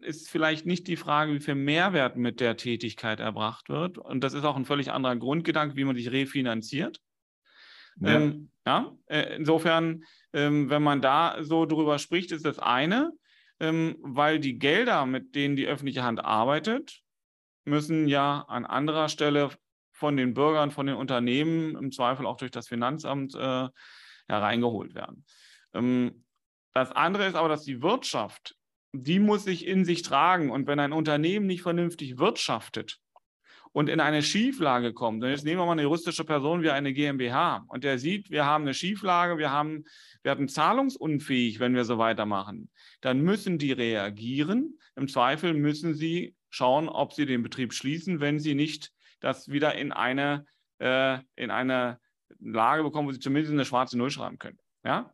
ist 0.00 0.30
vielleicht 0.30 0.66
nicht 0.66 0.86
die 0.86 0.96
Frage, 0.96 1.34
wie 1.34 1.40
viel 1.40 1.54
Mehrwert 1.54 2.16
mit 2.16 2.40
der 2.40 2.56
Tätigkeit 2.56 3.20
erbracht 3.20 3.68
wird. 3.68 3.98
Und 3.98 4.22
das 4.22 4.34
ist 4.34 4.44
auch 4.44 4.56
ein 4.56 4.64
völlig 4.64 4.92
anderer 4.92 5.16
Grundgedanke, 5.16 5.76
wie 5.76 5.84
man 5.84 5.96
sich 5.96 6.12
refinanziert. 6.12 7.00
Ja. 8.00 8.16
Ähm, 8.16 8.50
ja 8.66 8.96
äh, 9.06 9.36
insofern, 9.36 10.04
ähm, 10.32 10.70
wenn 10.70 10.82
man 10.82 11.02
da 11.02 11.38
so 11.40 11.66
drüber 11.66 11.98
spricht, 11.98 12.30
ist 12.30 12.44
das 12.44 12.58
eine, 12.58 13.12
ähm, 13.58 13.96
weil 14.00 14.38
die 14.38 14.58
Gelder, 14.58 15.04
mit 15.06 15.34
denen 15.34 15.56
die 15.56 15.66
öffentliche 15.66 16.04
Hand 16.04 16.24
arbeitet, 16.24 17.00
müssen 17.64 18.06
ja 18.08 18.44
an 18.48 18.64
anderer 18.64 19.08
Stelle 19.08 19.50
von 19.92 20.16
den 20.16 20.32
Bürgern, 20.32 20.70
von 20.70 20.86
den 20.86 20.96
Unternehmen, 20.96 21.76
im 21.76 21.90
Zweifel 21.90 22.24
auch 22.24 22.36
durch 22.36 22.52
das 22.52 22.68
Finanzamt 22.68 23.34
äh, 23.34 23.68
hereingeholt 24.28 24.94
werden. 24.94 25.24
Ähm, 25.74 26.24
das 26.74 26.92
andere 26.92 27.26
ist 27.26 27.34
aber, 27.34 27.48
dass 27.48 27.64
die 27.64 27.82
Wirtschaft, 27.82 28.56
die 28.92 29.18
muss 29.18 29.44
sich 29.44 29.66
in 29.66 29.84
sich 29.84 30.02
tragen. 30.02 30.50
Und 30.50 30.66
wenn 30.66 30.80
ein 30.80 30.92
Unternehmen 30.92 31.46
nicht 31.46 31.62
vernünftig 31.62 32.18
wirtschaftet 32.18 32.98
und 33.72 33.88
in 33.88 34.00
eine 34.00 34.22
Schieflage 34.22 34.92
kommt, 34.92 35.22
und 35.22 35.30
jetzt 35.30 35.44
nehmen 35.44 35.60
wir 35.60 35.66
mal 35.66 35.72
eine 35.72 35.82
juristische 35.82 36.24
Person 36.24 36.62
wie 36.62 36.70
eine 36.70 36.92
GmbH, 36.92 37.64
und 37.68 37.84
der 37.84 37.98
sieht, 37.98 38.30
wir 38.30 38.44
haben 38.44 38.62
eine 38.64 38.74
Schieflage, 38.74 39.38
wir, 39.38 39.50
haben, 39.50 39.84
werden 40.22 40.48
zahlungsunfähig, 40.48 41.60
wenn 41.60 41.74
wir 41.74 41.84
so 41.84 41.98
weitermachen, 41.98 42.70
dann 43.00 43.20
müssen 43.20 43.58
die 43.58 43.72
reagieren. 43.72 44.78
Im 44.96 45.08
Zweifel 45.08 45.54
müssen 45.54 45.94
sie 45.94 46.34
schauen, 46.50 46.88
ob 46.88 47.12
sie 47.12 47.26
den 47.26 47.42
Betrieb 47.42 47.74
schließen, 47.74 48.20
wenn 48.20 48.38
sie 48.38 48.54
nicht 48.54 48.92
das 49.20 49.48
wieder 49.48 49.74
in 49.74 49.92
eine, 49.92 50.46
äh, 50.78 51.18
in 51.36 51.50
eine 51.50 51.98
Lage 52.40 52.82
bekommen, 52.82 53.08
wo 53.08 53.12
sie 53.12 53.20
zumindest 53.20 53.52
eine 53.52 53.64
schwarze 53.64 53.98
Null 53.98 54.10
schreiben 54.10 54.38
können. 54.38 54.58
Ja? 54.84 55.12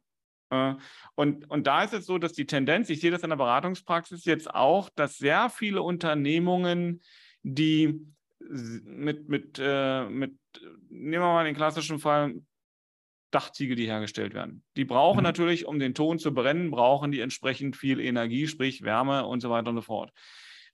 Äh, 0.50 0.74
und, 1.14 1.50
und 1.50 1.66
da 1.66 1.84
ist 1.84 1.94
es 1.94 2.06
so, 2.06 2.18
dass 2.18 2.32
die 2.32 2.46
Tendenz, 2.46 2.90
ich 2.90 3.00
sehe 3.00 3.10
das 3.10 3.22
in 3.22 3.30
der 3.30 3.36
Beratungspraxis 3.36 4.24
jetzt 4.24 4.52
auch, 4.54 4.88
dass 4.94 5.18
sehr 5.18 5.50
viele 5.50 5.82
Unternehmungen, 5.82 7.02
die 7.42 8.00
mit, 8.48 9.28
mit, 9.28 9.58
äh, 9.60 10.04
mit 10.08 10.34
nehmen 10.88 11.22
wir 11.22 11.32
mal 11.32 11.44
den 11.44 11.56
klassischen 11.56 11.98
Fall, 11.98 12.34
Dachziegel, 13.30 13.74
die 13.74 13.86
hergestellt 13.86 14.32
werden. 14.32 14.62
Die 14.76 14.84
brauchen 14.84 15.18
mhm. 15.18 15.24
natürlich, 15.24 15.66
um 15.66 15.78
den 15.78 15.94
Ton 15.94 16.18
zu 16.18 16.32
brennen, 16.32 16.70
brauchen 16.70 17.10
die 17.10 17.20
entsprechend 17.20 17.76
viel 17.76 17.98
Energie, 17.98 18.46
sprich 18.46 18.82
Wärme 18.82 19.26
und 19.26 19.40
so 19.40 19.50
weiter 19.50 19.70
und 19.70 19.76
so 19.76 19.82
fort. 19.82 20.12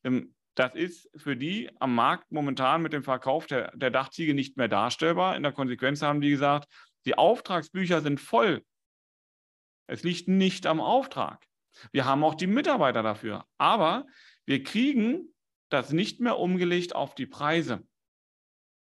Ähm, 0.04 0.34
das 0.54 0.74
ist 0.74 1.08
für 1.16 1.36
die 1.36 1.70
am 1.78 1.94
Markt 1.94 2.30
momentan 2.32 2.82
mit 2.82 2.92
dem 2.92 3.02
Verkauf 3.02 3.46
der, 3.46 3.74
der 3.74 3.90
Dachziegel 3.90 4.34
nicht 4.34 4.58
mehr 4.58 4.68
darstellbar. 4.68 5.36
In 5.36 5.42
der 5.42 5.52
Konsequenz 5.52 6.02
haben 6.02 6.20
die 6.20 6.30
gesagt, 6.30 6.68
die 7.06 7.16
Auftragsbücher 7.16 8.02
sind 8.02 8.20
voll. 8.20 8.62
Es 9.90 10.02
liegt 10.02 10.28
nicht 10.28 10.66
am 10.66 10.80
Auftrag. 10.80 11.44
Wir 11.92 12.04
haben 12.04 12.24
auch 12.24 12.34
die 12.34 12.46
Mitarbeiter 12.46 13.02
dafür. 13.02 13.44
Aber 13.58 14.06
wir 14.46 14.62
kriegen 14.62 15.34
das 15.68 15.92
nicht 15.92 16.20
mehr 16.20 16.38
umgelegt 16.38 16.94
auf 16.94 17.14
die 17.14 17.26
Preise 17.26 17.84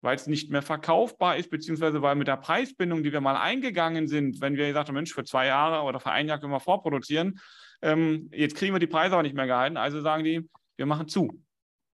weil 0.05 0.17
es 0.17 0.27
nicht 0.27 0.51
mehr 0.51 0.61
verkaufbar 0.61 1.39
ist, 1.39 1.49
beziehungsweise 1.49 2.03
weil 2.03 2.15
mit 2.15 2.29
der 2.29 2.37
Preisbindung, 2.37 3.03
die 3.03 3.13
wir 3.13 3.23
mal 3.23 3.37
eingegangen 3.37 4.07
sind, 4.07 4.43
wenn 4.43 4.55
wir 4.55 4.67
gesagt 4.67 4.89
haben, 4.89 4.95
Mensch, 4.95 5.15
für 5.15 5.25
zwei 5.25 5.47
Jahre 5.47 5.83
oder 5.83 5.99
für 5.99 6.11
ein 6.11 6.29
Jahr 6.29 6.39
können 6.39 6.53
wir 6.53 6.61
vorproduzieren, 6.61 7.41
ähm, 7.81 8.29
jetzt 8.31 8.55
kriegen 8.55 8.75
wir 8.75 8.81
die 8.81 8.87
Preise 8.87 9.15
aber 9.15 9.23
nicht 9.23 9.35
mehr 9.35 9.47
gehalten, 9.47 9.79
also 9.79 10.03
sagen 10.03 10.23
die, 10.23 10.47
wir 10.77 10.85
machen 10.85 11.09
zu. 11.09 11.43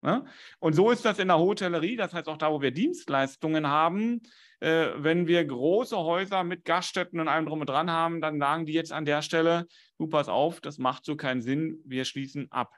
Ne? 0.02 0.24
Und 0.58 0.74
so 0.74 0.90
ist 0.90 1.04
das 1.04 1.18
in 1.18 1.28
der 1.28 1.38
Hotellerie, 1.38 1.96
das 1.96 2.14
heißt 2.14 2.28
auch 2.28 2.38
da, 2.38 2.50
wo 2.50 2.62
wir 2.62 2.70
Dienstleistungen 2.70 3.66
haben, 3.66 4.22
äh, 4.60 4.88
wenn 4.96 5.26
wir 5.26 5.44
große 5.44 5.96
Häuser 5.96 6.42
mit 6.44 6.64
Gaststätten 6.64 7.20
und 7.20 7.28
allem 7.28 7.46
drum 7.46 7.60
und 7.60 7.68
dran 7.68 7.90
haben, 7.90 8.20
dann 8.20 8.38
sagen 8.38 8.66
die 8.66 8.72
jetzt 8.72 8.92
an 8.92 9.04
der 9.04 9.22
Stelle, 9.22 9.66
du 9.98 10.06
pass 10.06 10.28
auf, 10.28 10.60
das 10.60 10.78
macht 10.78 11.04
so 11.04 11.16
keinen 11.16 11.42
Sinn, 11.42 11.80
wir 11.84 12.04
schließen 12.04 12.50
ab. 12.50 12.72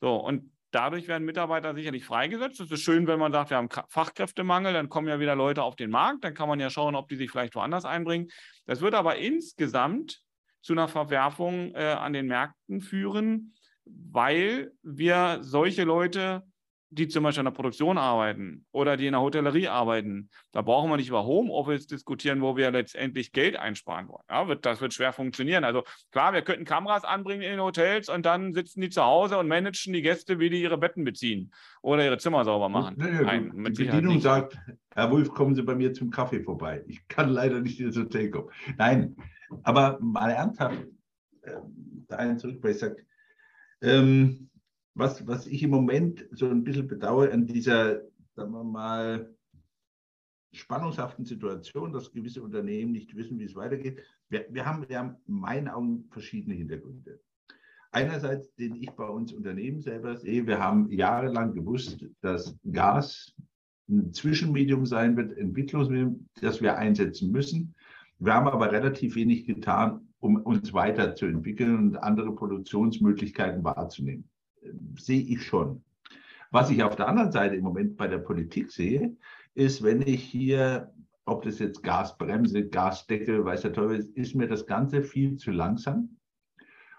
So, 0.00 0.16
und 0.16 0.50
Dadurch 0.76 1.08
werden 1.08 1.24
Mitarbeiter 1.24 1.74
sicherlich 1.74 2.04
freigesetzt. 2.04 2.60
Es 2.60 2.70
ist 2.70 2.82
schön, 2.82 3.06
wenn 3.06 3.18
man 3.18 3.32
sagt, 3.32 3.48
wir 3.48 3.56
haben 3.56 3.70
Fachkräftemangel, 3.88 4.74
dann 4.74 4.90
kommen 4.90 5.08
ja 5.08 5.18
wieder 5.18 5.34
Leute 5.34 5.62
auf 5.62 5.74
den 5.74 5.88
Markt, 5.88 6.22
dann 6.22 6.34
kann 6.34 6.50
man 6.50 6.60
ja 6.60 6.68
schauen, 6.68 6.94
ob 6.96 7.08
die 7.08 7.16
sich 7.16 7.30
vielleicht 7.30 7.54
woanders 7.54 7.86
einbringen. 7.86 8.28
Das 8.66 8.82
wird 8.82 8.92
aber 8.92 9.16
insgesamt 9.16 10.20
zu 10.60 10.74
einer 10.74 10.88
Verwerfung 10.88 11.74
äh, 11.74 11.96
an 11.98 12.12
den 12.12 12.26
Märkten 12.26 12.82
führen, 12.82 13.54
weil 13.86 14.72
wir 14.82 15.38
solche 15.42 15.84
Leute 15.84 16.42
die 16.90 17.08
zum 17.08 17.24
Beispiel 17.24 17.40
in 17.40 17.46
der 17.46 17.52
Produktion 17.52 17.98
arbeiten 17.98 18.64
oder 18.72 18.96
die 18.96 19.06
in 19.06 19.12
der 19.12 19.20
Hotellerie 19.20 19.68
arbeiten, 19.68 20.30
da 20.52 20.62
brauchen 20.62 20.88
wir 20.90 20.96
nicht 20.96 21.08
über 21.08 21.24
Homeoffice 21.24 21.86
diskutieren, 21.86 22.40
wo 22.40 22.56
wir 22.56 22.70
letztendlich 22.70 23.32
Geld 23.32 23.56
einsparen 23.56 24.08
wollen. 24.08 24.22
Ja, 24.30 24.46
wird, 24.46 24.64
das 24.64 24.80
wird 24.80 24.94
schwer 24.94 25.12
funktionieren. 25.12 25.64
Also 25.64 25.82
klar, 26.12 26.32
wir 26.32 26.42
könnten 26.42 26.64
Kameras 26.64 27.04
anbringen 27.04 27.42
in 27.42 27.50
den 27.50 27.60
Hotels 27.60 28.08
und 28.08 28.24
dann 28.24 28.52
sitzen 28.52 28.80
die 28.80 28.88
zu 28.90 29.02
Hause 29.02 29.38
und 29.38 29.48
managen 29.48 29.92
die 29.92 30.02
Gäste, 30.02 30.38
wie 30.38 30.48
die 30.48 30.62
ihre 30.62 30.78
Betten 30.78 31.04
beziehen 31.04 31.52
oder 31.82 32.04
ihre 32.04 32.18
Zimmer 32.18 32.44
sauber 32.44 32.68
machen. 32.68 32.94
Nee, 32.98 33.22
Nein, 33.22 33.52
die 33.72 33.84
Bedienung 33.84 34.14
nicht. 34.14 34.22
sagt, 34.22 34.56
Herr 34.94 35.10
Wolf, 35.10 35.30
kommen 35.30 35.54
Sie 35.54 35.62
bei 35.62 35.74
mir 35.74 35.92
zum 35.92 36.10
Kaffee 36.10 36.40
vorbei. 36.40 36.84
Ich 36.86 37.06
kann 37.08 37.30
leider 37.30 37.60
nicht 37.60 37.80
ins 37.80 37.96
Hotel 37.96 38.30
kommen. 38.30 38.48
Nein, 38.78 39.16
aber 39.64 39.98
mal 40.00 40.30
ernsthaft, 40.30 40.86
äh, 41.42 41.56
dahin 42.08 42.38
zurück, 42.38 42.58
weil 42.62 42.70
ich 42.70 42.78
sage, 42.78 43.04
ähm, 43.82 44.50
was, 44.94 45.26
was 45.26 45.46
ich 45.46 45.62
im 45.62 45.70
Moment 45.70 46.26
so 46.32 46.48
ein 46.48 46.64
bisschen 46.64 46.88
bedauere 46.88 47.32
an 47.32 47.46
dieser, 47.46 48.02
sagen 48.34 48.52
wir 48.52 48.64
mal, 48.64 49.34
spannungshaften 50.52 51.24
Situation, 51.24 51.92
dass 51.92 52.12
gewisse 52.12 52.42
Unternehmen 52.42 52.92
nicht 52.92 53.14
wissen, 53.14 53.38
wie 53.38 53.44
es 53.44 53.54
weitergeht. 53.54 54.02
Wir, 54.28 54.46
wir 54.50 54.64
haben 54.64 54.86
ja 54.88 55.16
in 55.26 55.34
meinen 55.34 55.68
Augen 55.68 56.08
verschiedene 56.10 56.54
Hintergründe. 56.54 57.20
Einerseits, 57.92 58.54
den 58.54 58.74
ich 58.76 58.90
bei 58.90 59.06
uns 59.06 59.32
Unternehmen 59.32 59.80
selber 59.80 60.16
sehe, 60.16 60.46
wir 60.46 60.58
haben 60.58 60.90
jahrelang 60.90 61.54
gewusst, 61.54 62.04
dass 62.20 62.58
Gas 62.70 63.34
ein 63.88 64.12
Zwischenmedium 64.12 64.86
sein 64.86 65.16
wird, 65.16 65.36
Entwicklungsmedium, 65.36 66.28
das 66.40 66.60
wir 66.60 66.76
einsetzen 66.76 67.30
müssen. 67.30 67.74
Wir 68.18 68.34
haben 68.34 68.48
aber 68.48 68.72
relativ 68.72 69.14
wenig 69.14 69.46
getan, 69.46 70.08
um 70.26 70.36
uns 70.36 70.72
weiterzuentwickeln 70.72 71.76
und 71.76 71.96
andere 71.96 72.34
Produktionsmöglichkeiten 72.34 73.64
wahrzunehmen 73.64 74.28
sehe 74.98 75.22
ich 75.22 75.44
schon. 75.44 75.82
Was 76.50 76.70
ich 76.70 76.82
auf 76.82 76.96
der 76.96 77.08
anderen 77.08 77.32
Seite 77.32 77.56
im 77.56 77.64
Moment 77.64 77.96
bei 77.96 78.08
der 78.08 78.18
Politik 78.18 78.70
sehe, 78.70 79.16
ist, 79.54 79.82
wenn 79.82 80.02
ich 80.02 80.22
hier, 80.22 80.92
ob 81.24 81.42
das 81.42 81.58
jetzt 81.58 81.82
Gasbremse, 81.82 82.68
Gasdeckel, 82.68 83.44
weiß 83.44 83.62
der 83.62 83.72
Teufel 83.72 83.98
ist, 83.98 84.10
ist 84.16 84.34
mir 84.34 84.46
das 84.46 84.66
Ganze 84.66 85.02
viel 85.02 85.36
zu 85.36 85.50
langsam. 85.50 86.16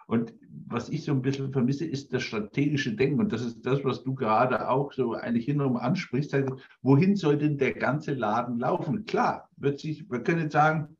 Und 0.06 0.34
was 0.68 0.90
ich 0.90 1.04
so 1.04 1.12
ein 1.12 1.22
bisschen 1.22 1.52
vermisse, 1.52 1.86
ist 1.86 2.14
das 2.14 2.24
strategische 2.24 2.96
Denken. 2.96 3.20
Und 3.20 3.34
das 3.34 3.42
ist 3.42 3.66
das, 3.66 3.84
was 3.84 4.04
du 4.04 4.16
gerade 4.16 4.70
auch 4.70 4.94
so 4.94 5.14
eigentlich 5.14 5.46
hinterher 5.46 5.82
ansprichst. 5.82 6.36
Wohin 6.82 7.16
soll 7.16 7.38
denn 7.38 7.58
der 7.58 7.74
ganze 7.74 8.14
Laden 8.14 8.60
laufen? 8.60 9.06
Klar, 9.06 9.50
wird 9.58 9.80
sich, 9.80 10.10
wir 10.10 10.22
können 10.22 10.44
jetzt 10.44 10.54
sagen, 10.54 10.97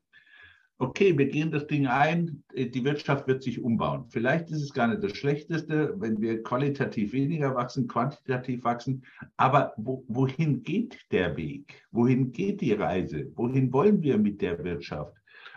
okay, 0.78 1.16
wir 1.18 1.26
gehen 1.26 1.50
das 1.50 1.66
Ding 1.66 1.86
ein, 1.86 2.42
äh, 2.54 2.66
die 2.66 2.84
Wirtschaft 2.84 3.26
wird 3.26 3.42
sich 3.42 3.60
umbauen. 3.60 4.06
Vielleicht 4.08 4.50
ist 4.50 4.62
es 4.62 4.72
gar 4.72 4.86
nicht 4.88 5.02
das 5.02 5.16
Schlechteste, 5.16 5.94
wenn 5.98 6.20
wir 6.20 6.42
qualitativ 6.42 7.12
weniger 7.12 7.54
wachsen, 7.54 7.88
quantitativ 7.88 8.64
wachsen. 8.64 9.04
Aber 9.36 9.72
wo, 9.76 10.04
wohin 10.08 10.62
geht 10.62 10.98
der 11.10 11.36
Weg? 11.36 11.82
Wohin 11.90 12.32
geht 12.32 12.60
die 12.60 12.72
Reise? 12.72 13.30
Wohin 13.34 13.72
wollen 13.72 14.02
wir 14.02 14.18
mit 14.18 14.40
der 14.40 14.62
Wirtschaft? 14.62 15.14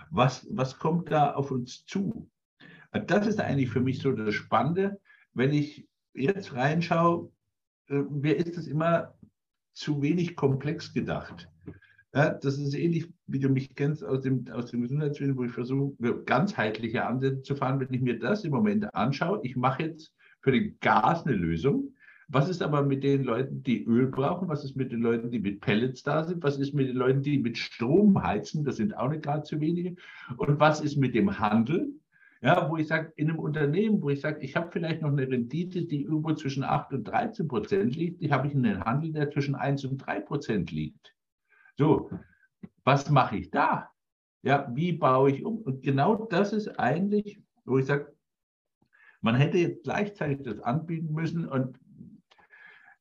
Was, 0.09 0.47
was 0.49 0.77
kommt 0.77 1.11
da 1.11 1.33
auf 1.33 1.51
uns 1.51 1.85
zu? 1.85 2.29
Das 3.07 3.27
ist 3.27 3.39
eigentlich 3.39 3.69
für 3.69 3.79
mich 3.79 3.99
so 3.99 4.11
das 4.11 4.33
Spannende. 4.33 4.99
Wenn 5.33 5.53
ich 5.53 5.87
jetzt 6.13 6.53
reinschaue, 6.53 7.31
äh, 7.87 8.01
mir 8.09 8.35
ist 8.35 8.57
es 8.57 8.67
immer 8.67 9.13
zu 9.73 10.01
wenig 10.01 10.35
komplex 10.35 10.93
gedacht. 10.93 11.47
Ja, 12.13 12.31
das 12.33 12.57
ist 12.57 12.73
ähnlich, 12.73 13.07
wie 13.31 13.39
du 13.39 13.49
mich 13.49 13.75
kennst 13.75 14.03
aus 14.03 14.21
dem, 14.21 14.45
aus 14.51 14.71
dem 14.71 14.81
Gesundheitswesen, 14.81 15.37
wo 15.37 15.43
ich 15.43 15.51
versuche, 15.51 15.95
ganzheitliche 16.25 17.05
Ansätze 17.05 17.41
zu 17.41 17.55
fahren. 17.55 17.79
Wenn 17.79 17.93
ich 17.93 18.01
mir 18.01 18.19
das 18.19 18.43
im 18.43 18.51
Moment 18.51 18.93
anschaue, 18.93 19.39
ich 19.43 19.55
mache 19.55 19.83
jetzt 19.83 20.13
für 20.41 20.51
den 20.51 20.77
Gas 20.79 21.25
eine 21.25 21.35
Lösung. 21.35 21.93
Was 22.27 22.47
ist 22.47 22.61
aber 22.61 22.83
mit 22.83 23.03
den 23.03 23.23
Leuten, 23.23 23.61
die 23.61 23.83
Öl 23.83 24.07
brauchen? 24.07 24.47
Was 24.47 24.63
ist 24.63 24.77
mit 24.77 24.91
den 24.91 25.01
Leuten, 25.01 25.31
die 25.31 25.39
mit 25.39 25.59
Pellets 25.59 26.01
da 26.03 26.23
sind? 26.23 26.41
Was 26.43 26.57
ist 26.57 26.73
mit 26.73 26.87
den 26.87 26.95
Leuten, 26.95 27.21
die 27.21 27.37
mit 27.37 27.57
Strom 27.57 28.23
heizen? 28.23 28.63
Das 28.63 28.77
sind 28.77 28.95
auch 28.95 29.09
nicht 29.09 29.23
gerade 29.23 29.43
zu 29.43 29.59
wenige. 29.59 29.95
Und 30.37 30.59
was 30.59 30.79
ist 30.79 30.95
mit 30.95 31.13
dem 31.13 31.39
Handel? 31.39 31.93
Ja, 32.41 32.69
wo 32.69 32.77
ich 32.77 32.87
sage, 32.87 33.13
in 33.17 33.29
einem 33.29 33.37
Unternehmen, 33.37 34.01
wo 34.01 34.09
ich 34.09 34.21
sage, 34.21 34.39
ich 34.39 34.55
habe 34.55 34.71
vielleicht 34.71 35.01
noch 35.01 35.11
eine 35.11 35.29
Rendite, 35.29 35.83
die 35.85 36.03
irgendwo 36.03 36.33
zwischen 36.33 36.63
8 36.63 36.93
und 36.93 37.03
13 37.03 37.47
Prozent 37.47 37.95
liegt, 37.95 38.21
die 38.21 38.31
habe 38.31 38.47
ich 38.47 38.55
einen 38.55 38.83
Handel, 38.83 39.11
der 39.11 39.29
zwischen 39.29 39.53
1 39.53 39.85
und 39.85 39.97
3 39.97 40.21
Prozent 40.21 40.71
liegt. 40.71 41.13
So, 41.77 42.09
was 42.83 43.09
mache 43.09 43.37
ich 43.37 43.51
da? 43.51 43.89
Ja, 44.43 44.69
wie 44.73 44.93
baue 44.93 45.31
ich 45.31 45.45
um? 45.45 45.59
Und 45.59 45.83
genau 45.83 46.15
das 46.15 46.53
ist 46.53 46.79
eigentlich, 46.79 47.39
wo 47.65 47.77
ich 47.77 47.85
sage, 47.85 48.11
man 49.21 49.35
hätte 49.35 49.59
jetzt 49.59 49.83
gleichzeitig 49.83 50.41
das 50.43 50.59
anbieten 50.61 51.13
müssen. 51.13 51.47
Und 51.47 51.77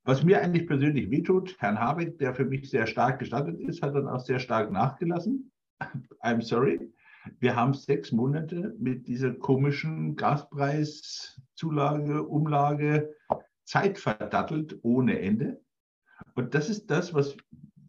was 0.04 0.22
mir 0.22 0.42
eigentlich 0.42 0.66
persönlich 0.66 1.10
wehtut, 1.10 1.56
Herrn 1.60 1.80
Habeck, 1.80 2.18
der 2.18 2.34
für 2.34 2.44
mich 2.44 2.68
sehr 2.68 2.86
stark 2.86 3.18
gestattet 3.18 3.58
ist, 3.60 3.80
hat 3.82 3.94
dann 3.94 4.08
auch 4.08 4.20
sehr 4.20 4.38
stark 4.38 4.70
nachgelassen. 4.70 5.50
I'm 6.22 6.42
sorry. 6.42 6.92
Wir 7.38 7.56
haben 7.56 7.74
sechs 7.74 8.12
Monate 8.12 8.74
mit 8.78 9.06
dieser 9.06 9.34
komischen 9.34 10.16
Gaspreiszulage, 10.16 12.22
Umlage 12.22 13.14
Zeit 13.64 13.98
verdattelt 13.98 14.78
ohne 14.82 15.20
Ende. 15.20 15.62
Und 16.34 16.54
das 16.54 16.68
ist 16.68 16.90
das, 16.90 17.14
was 17.14 17.36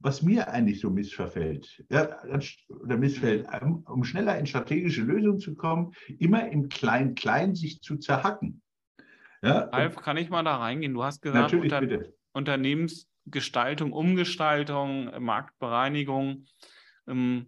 was 0.02 0.22
mir 0.22 0.50
eigentlich 0.50 0.80
so 0.80 0.90
missverfällt, 0.90 1.84
ja, 1.90 2.20
oder 2.70 2.98
missfällt, 2.98 3.48
um 3.62 4.04
schneller 4.04 4.38
in 4.38 4.46
strategische 4.46 5.04
Lösungen 5.04 5.40
zu 5.40 5.56
kommen, 5.56 5.94
immer 6.20 6.50
im 6.50 6.70
Klein-Klein 6.70 7.56
sich 7.56 7.82
zu 7.82 7.98
zerhacken. 7.98 8.62
Ja, 9.42 9.70
Alf, 9.70 9.96
kann 9.98 10.18
ich 10.18 10.30
mal 10.30 10.44
da 10.44 10.58
reingehen? 10.58 10.94
Du 10.94 11.04
hast 11.04 11.22
gesagt, 11.22 11.54
unter, 11.54 11.82
Unternehmensgestaltung, 12.34 13.92
Umgestaltung, 13.92 15.12
Marktbereinigung. 15.24 16.46
Ähm, 17.08 17.48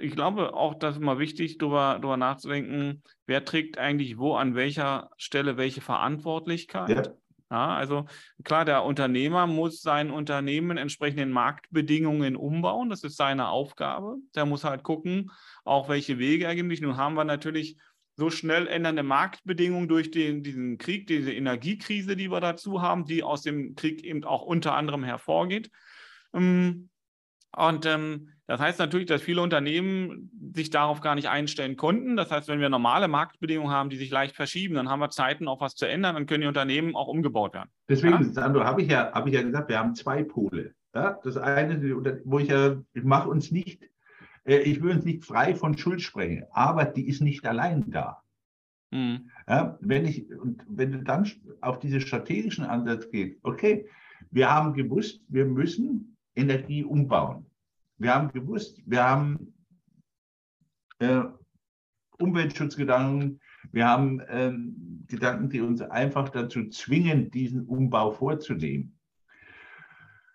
ich 0.00 0.12
glaube 0.12 0.54
auch, 0.54 0.74
das 0.74 0.96
ist 0.96 1.02
immer 1.02 1.18
wichtig, 1.18 1.58
darüber, 1.58 1.98
darüber 2.00 2.16
nachzudenken, 2.16 3.02
wer 3.26 3.44
trägt 3.44 3.78
eigentlich 3.78 4.18
wo 4.18 4.34
an 4.34 4.54
welcher 4.54 5.10
Stelle 5.16 5.56
welche 5.56 5.80
Verantwortlichkeit. 5.80 7.06
Ja. 7.06 7.14
Ja, 7.50 7.76
also 7.76 8.06
klar, 8.42 8.64
der 8.64 8.84
Unternehmer 8.84 9.46
muss 9.46 9.82
sein 9.82 10.10
Unternehmen 10.10 10.76
entsprechenden 10.76 11.30
Marktbedingungen 11.30 12.36
umbauen. 12.36 12.90
Das 12.90 13.04
ist 13.04 13.16
seine 13.16 13.48
Aufgabe. 13.48 14.16
Der 14.34 14.46
muss 14.46 14.64
halt 14.64 14.82
gucken, 14.82 15.30
auch 15.64 15.88
welche 15.88 16.18
Wege 16.18 16.46
er 16.46 16.54
gibt. 16.54 16.80
Nun 16.80 16.96
haben 16.96 17.14
wir 17.14 17.24
natürlich 17.24 17.76
so 18.16 18.30
schnell 18.30 18.66
ändernde 18.66 19.02
Marktbedingungen 19.02 19.88
durch 19.88 20.10
den, 20.10 20.42
diesen 20.42 20.78
Krieg, 20.78 21.06
diese 21.06 21.32
Energiekrise, 21.32 22.16
die 22.16 22.30
wir 22.30 22.40
dazu 22.40 22.80
haben, 22.80 23.04
die 23.04 23.22
aus 23.22 23.42
dem 23.42 23.74
Krieg 23.74 24.04
eben 24.04 24.24
auch 24.24 24.42
unter 24.42 24.74
anderem 24.74 25.04
hervorgeht. 25.04 25.70
Ähm, 26.32 26.88
und 27.56 27.86
ähm, 27.86 28.30
das 28.46 28.60
heißt 28.60 28.78
natürlich, 28.78 29.06
dass 29.06 29.22
viele 29.22 29.42
Unternehmen 29.42 30.43
sich 30.54 30.70
darauf 30.70 31.00
gar 31.00 31.14
nicht 31.14 31.28
einstellen 31.28 31.76
konnten. 31.76 32.16
Das 32.16 32.30
heißt, 32.30 32.48
wenn 32.48 32.60
wir 32.60 32.68
normale 32.68 33.08
Marktbedingungen 33.08 33.72
haben, 33.72 33.90
die 33.90 33.96
sich 33.96 34.10
leicht 34.10 34.36
verschieben, 34.36 34.74
dann 34.74 34.88
haben 34.88 35.00
wir 35.00 35.10
Zeiten, 35.10 35.48
auch 35.48 35.60
was 35.60 35.74
zu 35.74 35.86
ändern, 35.86 36.14
dann 36.14 36.26
können 36.26 36.42
die 36.42 36.46
Unternehmen 36.46 36.94
auch 36.94 37.08
umgebaut 37.08 37.54
werden. 37.54 37.70
Deswegen, 37.88 38.14
ja? 38.14 38.24
Sandro, 38.24 38.64
habe 38.64 38.82
ich, 38.82 38.90
ja, 38.90 39.12
hab 39.12 39.26
ich 39.26 39.34
ja 39.34 39.42
gesagt, 39.42 39.68
wir 39.68 39.78
haben 39.78 39.94
zwei 39.94 40.22
Pole. 40.22 40.74
Ja? 40.94 41.18
Das 41.24 41.36
eine, 41.36 41.80
wo 42.24 42.38
ich 42.38 42.48
ja, 42.48 42.76
ich 42.94 43.02
mache 43.02 43.28
uns 43.28 43.50
nicht, 43.50 43.82
äh, 44.44 44.58
ich 44.58 44.80
will 44.80 44.92
uns 44.92 45.04
nicht 45.04 45.24
frei 45.24 45.54
von 45.54 45.76
Schuld 45.76 46.00
sprechen, 46.02 46.44
aber 46.52 46.84
die 46.84 47.08
ist 47.08 47.20
nicht 47.20 47.44
allein 47.46 47.90
da. 47.90 48.22
Mhm. 48.92 49.30
Ja, 49.48 49.76
wenn, 49.80 50.06
ich, 50.06 50.30
und 50.30 50.64
wenn 50.68 50.92
du 50.92 50.98
dann 51.02 51.28
auf 51.60 51.80
diesen 51.80 52.00
strategischen 52.00 52.64
Ansatz 52.64 53.10
gehst, 53.10 53.38
okay, 53.42 53.86
wir 54.30 54.52
haben 54.52 54.72
gewusst, 54.72 55.20
wir 55.28 55.46
müssen 55.46 56.16
Energie 56.36 56.84
umbauen. 56.84 57.46
Wir 57.98 58.14
haben 58.14 58.32
gewusst, 58.32 58.80
wir 58.86 59.04
haben 59.04 59.53
äh, 60.98 61.22
Umweltschutzgedanken, 62.18 63.40
wir 63.72 63.86
haben 63.86 64.22
ähm, 64.28 65.04
Gedanken, 65.08 65.50
die 65.50 65.60
uns 65.60 65.80
einfach 65.80 66.28
dazu 66.28 66.68
zwingen, 66.68 67.30
diesen 67.30 67.66
Umbau 67.66 68.12
vorzunehmen. 68.12 68.98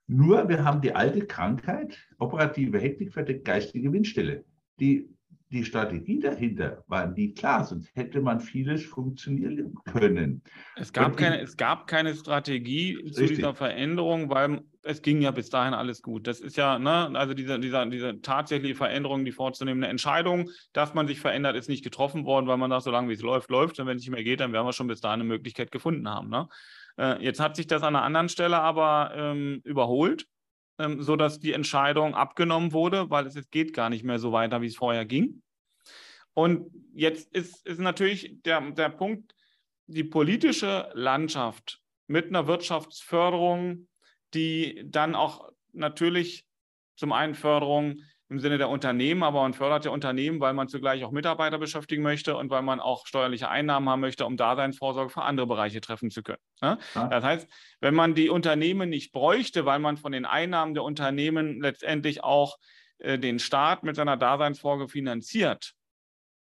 Nur 0.08 0.50
wir 0.50 0.64
haben 0.66 0.82
die 0.82 0.96
alte 0.96 1.26
Krankheit, 1.26 1.98
operative 2.18 2.80
Hektik 2.80 3.14
verdeckt 3.14 3.46
geistige 3.46 3.94
Windstille. 3.94 4.44
Die 4.80 5.08
die 5.52 5.66
Strategie 5.66 6.20
dahinter 6.20 6.84
war 6.88 7.08
nie 7.08 7.34
klar, 7.34 7.66
sonst 7.66 7.90
hätte 7.96 8.22
man 8.22 8.40
vieles 8.40 8.86
funktionieren 8.86 9.74
können. 9.86 10.44
Es 10.76 10.94
gab, 10.94 11.18
keine, 11.18 11.42
es 11.42 11.58
gab 11.58 11.88
keine 11.88 12.14
Strategie 12.14 12.96
richtig. 12.96 13.14
zu 13.16 13.28
dieser 13.28 13.56
Veränderung, 13.56 14.30
weil 14.30 14.62
es 14.84 15.02
ging 15.02 15.22
ja 15.22 15.32
bis 15.32 15.50
dahin 15.50 15.74
alles 15.74 16.04
gut. 16.04 16.28
Das 16.28 16.40
ist 16.40 16.56
ja, 16.56 16.78
ne, 16.78 17.12
also 17.18 17.34
diese, 17.34 17.60
diese, 17.60 17.90
diese 17.90 18.22
tatsächliche 18.22 18.76
Veränderung, 18.76 19.26
die 19.26 19.32
vorzunehmende 19.32 19.88
Entscheidung, 19.88 20.50
dass 20.72 20.94
man 20.94 21.08
sich 21.08 21.20
verändert, 21.20 21.56
ist 21.56 21.68
nicht 21.68 21.84
getroffen 21.84 22.26
worden, 22.26 22.46
weil 22.46 22.58
man 22.58 22.70
sagt, 22.70 22.84
solange 22.84 23.10
wie 23.10 23.14
es 23.14 23.22
läuft, 23.22 23.50
läuft. 23.50 23.80
Und 23.80 23.88
wenn 23.88 23.98
es 23.98 24.04
nicht 24.04 24.12
mehr 24.12 24.24
geht, 24.24 24.42
dann 24.42 24.54
werden 24.54 24.68
wir 24.68 24.74
schon 24.74 24.88
bis 24.88 25.02
dahin 25.02 25.22
eine 25.22 25.30
Möglichkeit 25.30 25.72
gefunden 25.72 26.08
haben. 26.08 26.30
Ne? 26.30 26.48
Äh, 26.98 27.24
jetzt 27.24 27.40
hat 27.40 27.56
sich 27.56 27.66
das 27.66 27.82
an 27.82 27.96
einer 27.96 28.06
anderen 28.06 28.30
Stelle 28.30 28.60
aber 28.60 29.12
ähm, 29.16 29.62
überholt 29.64 30.28
ähm, 30.80 31.04
sodass 31.04 31.40
die 31.40 31.54
Entscheidung 31.54 32.16
abgenommen 32.16 32.72
wurde, 32.74 33.10
weil 33.10 33.28
es, 33.28 33.36
es 33.36 33.50
geht 33.52 33.74
gar 33.74 33.90
nicht 33.90 34.04
mehr 34.04 34.18
so 34.18 34.32
weiter, 34.32 34.62
wie 34.62 34.68
es 34.68 34.78
vorher 34.78 35.06
ging. 35.06 35.44
Und 36.34 36.72
jetzt 36.94 37.32
ist, 37.36 37.66
ist 37.68 37.80
natürlich 37.80 38.42
der, 38.46 38.72
der 38.72 38.90
Punkt, 38.90 39.36
die 39.88 40.04
politische 40.04 40.90
Landschaft 40.94 41.82
mit 42.08 42.28
einer 42.28 42.48
Wirtschaftsförderung, 42.48 43.88
die 44.34 44.84
dann 44.86 45.16
auch 45.16 45.50
natürlich 45.74 46.46
zum 46.96 47.12
einen 47.12 47.36
Förderung 47.36 48.02
im 48.30 48.40
Sinne 48.40 48.60
der 48.60 48.70
Unternehmen, 48.70 49.24
aber 49.24 49.42
man 49.42 49.54
fördert 49.54 49.86
ja 49.86 49.92
Unternehmen, 49.92 50.40
weil 50.40 50.54
man 50.54 50.68
zugleich 50.68 51.04
auch 51.04 51.12
Mitarbeiter 51.12 51.58
beschäftigen 51.58 52.04
möchte 52.04 52.38
und 52.38 52.52
weil 52.52 52.62
man 52.62 52.80
auch 52.80 53.08
steuerliche 53.08 53.50
Einnahmen 53.50 53.90
haben 53.90 54.02
möchte, 54.02 54.26
um 54.26 54.38
Daseinsvorsorge 54.38 55.10
für 55.10 55.24
andere 55.24 55.48
Bereiche 55.48 55.82
treffen 55.82 56.12
zu 56.12 56.22
können. 56.22 56.42
Ne? 56.62 56.78
Ja. 56.94 57.08
Das 57.08 57.24
heißt, 57.24 57.48
wenn 57.82 57.96
man 57.96 58.14
die 58.14 58.30
Unternehmen 58.30 58.90
nicht 58.90 59.12
bräuchte, 59.12 59.66
weil 59.66 59.80
man 59.80 59.98
von 59.98 60.12
den 60.12 60.26
Einnahmen 60.26 60.76
der 60.76 60.84
Unternehmen 60.84 61.60
letztendlich 61.60 62.24
auch 62.24 62.58
äh, 63.00 63.18
den 63.18 63.40
Staat 63.40 63.84
mit 63.84 63.96
seiner 63.96 64.16
Daseinsvorsorge 64.16 64.90
finanziert, 64.90 65.74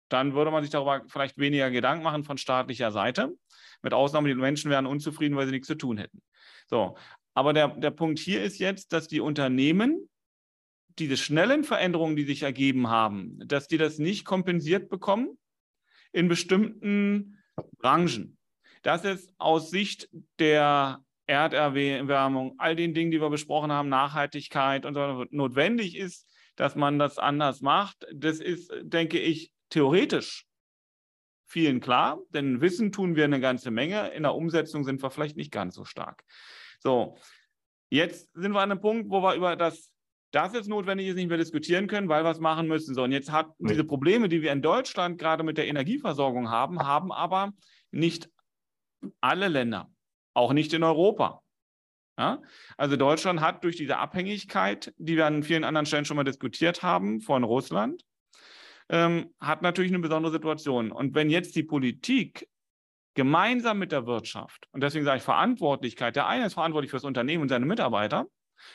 dann 0.08 0.34
würde 0.34 0.50
man 0.50 0.62
sich 0.62 0.72
darüber 0.72 1.02
vielleicht 1.06 1.38
weniger 1.38 1.70
Gedanken 1.70 2.02
machen 2.02 2.24
von 2.24 2.38
staatlicher 2.38 2.90
Seite. 2.90 3.30
Mit 3.82 3.94
Ausnahme, 3.94 4.28
die 4.28 4.34
Menschen 4.34 4.70
wären 4.70 4.86
unzufrieden, 4.86 5.36
weil 5.36 5.46
sie 5.46 5.52
nichts 5.52 5.68
zu 5.68 5.76
tun 5.76 5.98
hätten. 5.98 6.22
So, 6.66 6.96
aber 7.34 7.52
der, 7.52 7.68
der 7.68 7.92
Punkt 7.92 8.18
hier 8.18 8.42
ist 8.42 8.58
jetzt, 8.58 8.92
dass 8.92 9.06
die 9.06 9.20
Unternehmen 9.20 10.08
diese 10.98 11.16
schnellen 11.16 11.64
Veränderungen, 11.64 12.16
die 12.16 12.24
sich 12.24 12.42
ergeben 12.42 12.88
haben, 12.88 13.38
dass 13.46 13.68
die 13.68 13.78
das 13.78 13.98
nicht 13.98 14.24
kompensiert 14.24 14.88
bekommen 14.88 15.38
in 16.12 16.28
bestimmten 16.28 17.38
Branchen. 17.78 18.38
Dass 18.82 19.04
es 19.04 19.32
aus 19.38 19.70
Sicht 19.70 20.08
der 20.38 21.04
Erderwärmung, 21.26 22.54
all 22.58 22.74
den 22.74 22.94
Dingen, 22.94 23.10
die 23.10 23.20
wir 23.20 23.30
besprochen 23.30 23.70
haben, 23.70 23.88
Nachhaltigkeit 23.88 24.86
und 24.86 24.94
so 24.94 25.00
weiter, 25.00 25.26
notwendig 25.30 25.96
ist, 25.96 26.26
dass 26.56 26.74
man 26.74 26.98
das 26.98 27.18
anders 27.18 27.60
macht. 27.60 28.06
Das 28.14 28.40
ist, 28.40 28.72
denke 28.82 29.18
ich, 29.18 29.52
theoretisch 29.68 30.46
vielen 31.46 31.80
klar, 31.80 32.18
denn 32.30 32.60
Wissen 32.60 32.92
tun 32.92 33.16
wir 33.16 33.24
eine 33.24 33.40
ganze 33.40 33.70
Menge. 33.70 34.08
In 34.08 34.22
der 34.22 34.34
Umsetzung 34.34 34.84
sind 34.84 35.02
wir 35.02 35.10
vielleicht 35.10 35.36
nicht 35.36 35.52
ganz 35.52 35.74
so 35.74 35.84
stark. 35.84 36.24
So, 36.78 37.16
jetzt 37.90 38.30
sind 38.34 38.52
wir 38.52 38.60
an 38.60 38.70
einem 38.70 38.80
Punkt, 38.80 39.10
wo 39.10 39.22
wir 39.22 39.34
über 39.34 39.56
das 39.56 39.90
das 40.30 40.52
jetzt 40.52 40.68
notwendig 40.68 41.08
ist, 41.08 41.16
nicht 41.16 41.28
mehr 41.28 41.38
diskutieren 41.38 41.86
können, 41.86 42.08
weil 42.08 42.24
wir 42.24 42.30
es 42.30 42.40
machen 42.40 42.68
müssen. 42.68 42.94
So, 42.94 43.04
und 43.04 43.12
jetzt 43.12 43.32
hat 43.32 43.50
diese 43.58 43.84
Probleme, 43.84 44.28
die 44.28 44.42
wir 44.42 44.52
in 44.52 44.62
Deutschland 44.62 45.18
gerade 45.18 45.42
mit 45.42 45.56
der 45.56 45.66
Energieversorgung 45.68 46.50
haben, 46.50 46.80
haben 46.80 47.12
aber 47.12 47.52
nicht 47.90 48.28
alle 49.20 49.48
Länder, 49.48 49.90
auch 50.34 50.52
nicht 50.52 50.72
in 50.74 50.82
Europa. 50.82 51.42
Ja? 52.18 52.42
Also 52.76 52.96
Deutschland 52.96 53.40
hat 53.40 53.64
durch 53.64 53.76
diese 53.76 53.96
Abhängigkeit, 53.96 54.92
die 54.98 55.16
wir 55.16 55.26
an 55.26 55.42
vielen 55.42 55.64
anderen 55.64 55.86
Stellen 55.86 56.04
schon 56.04 56.16
mal 56.16 56.24
diskutiert 56.24 56.82
haben, 56.82 57.20
von 57.20 57.44
Russland, 57.44 58.04
ähm, 58.90 59.34
hat 59.40 59.62
natürlich 59.62 59.92
eine 59.92 60.00
besondere 60.00 60.32
Situation. 60.32 60.92
Und 60.92 61.14
wenn 61.14 61.30
jetzt 61.30 61.56
die 61.56 61.62
Politik 61.62 62.48
gemeinsam 63.14 63.78
mit 63.78 63.92
der 63.92 64.06
Wirtschaft, 64.06 64.68
und 64.72 64.82
deswegen 64.82 65.04
sage 65.04 65.18
ich 65.18 65.24
Verantwortlichkeit, 65.24 66.16
der 66.16 66.26
eine 66.26 66.46
ist 66.46 66.54
verantwortlich 66.54 66.90
für 66.90 66.96
das 66.96 67.04
Unternehmen 67.04 67.42
und 67.42 67.48
seine 67.48 67.66
Mitarbeiter, 67.66 68.26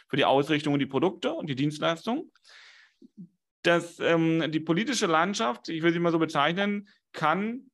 für 0.07 0.17
die 0.17 0.25
Ausrichtung 0.25 0.73
und 0.73 0.79
die 0.79 0.85
Produkte 0.85 1.33
und 1.33 1.47
die 1.47 1.55
Dienstleistungen. 1.55 2.31
Dass 3.63 3.99
ähm, 3.99 4.51
die 4.51 4.59
politische 4.59 5.07
Landschaft, 5.07 5.69
ich 5.69 5.83
will 5.83 5.93
sie 5.93 5.99
mal 5.99 6.11
so 6.11 6.19
bezeichnen, 6.19 6.89
kann 7.13 7.71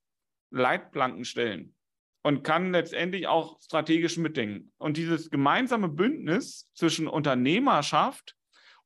Leitplanken 0.52 1.26
stellen 1.26 1.76
und 2.24 2.44
kann 2.44 2.72
letztendlich 2.72 3.28
auch 3.28 3.60
strategisch 3.62 4.18
mitdenken. 4.18 4.72
Und 4.78 4.98
dieses 4.98 5.30
gemeinsame 5.30 5.90
Bündnis 5.90 6.70
zwischen 6.74 7.08
Unternehmerschaft 7.08 8.36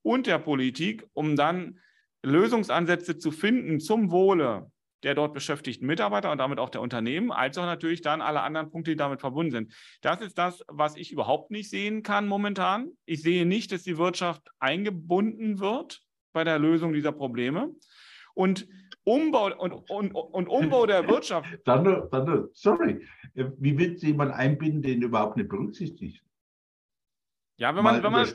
und 0.01 0.27
der 0.27 0.39
Politik, 0.39 1.05
um 1.13 1.35
dann 1.35 1.79
Lösungsansätze 2.23 3.17
zu 3.17 3.31
finden 3.31 3.79
zum 3.79 4.11
Wohle 4.11 4.71
der 5.03 5.15
dort 5.15 5.33
beschäftigten 5.33 5.85
Mitarbeiter 5.85 6.31
und 6.31 6.37
damit 6.37 6.59
auch 6.59 6.69
der 6.69 6.81
Unternehmen, 6.81 7.31
als 7.31 7.57
auch 7.57 7.65
natürlich 7.65 8.01
dann 8.01 8.21
alle 8.21 8.41
anderen 8.41 8.71
Punkte, 8.71 8.91
die 8.91 8.97
damit 8.97 9.19
verbunden 9.19 9.51
sind. 9.51 9.73
Das 10.01 10.21
ist 10.21 10.37
das, 10.37 10.63
was 10.67 10.95
ich 10.95 11.11
überhaupt 11.11 11.51
nicht 11.51 11.69
sehen 11.69 12.03
kann 12.03 12.27
momentan. 12.27 12.91
Ich 13.05 13.21
sehe 13.21 13.45
nicht, 13.45 13.71
dass 13.71 13.83
die 13.83 13.97
Wirtschaft 13.97 14.49
eingebunden 14.59 15.59
wird 15.59 16.01
bei 16.31 16.43
der 16.43 16.59
Lösung 16.59 16.93
dieser 16.93 17.11
Probleme. 17.11 17.69
Und 18.33 18.67
Umbau 19.03 19.53
und, 19.57 19.71
und, 19.89 20.11
und 20.13 20.47
Umbau 20.47 20.85
der 20.85 21.07
Wirtschaft. 21.09 21.59
Dann, 21.65 21.83
dann, 22.09 22.47
sorry, 22.53 23.05
wie 23.33 23.77
wird 23.77 24.01
jemand 24.01 24.33
einbinden, 24.33 24.81
den 24.81 25.01
überhaupt 25.01 25.37
nicht 25.37 25.49
berücksichtigt? 25.49 26.23
Ja, 27.57 27.75
wenn 27.75 27.83
man, 27.83 28.01
wenn 28.01 28.11
man, 28.11 28.25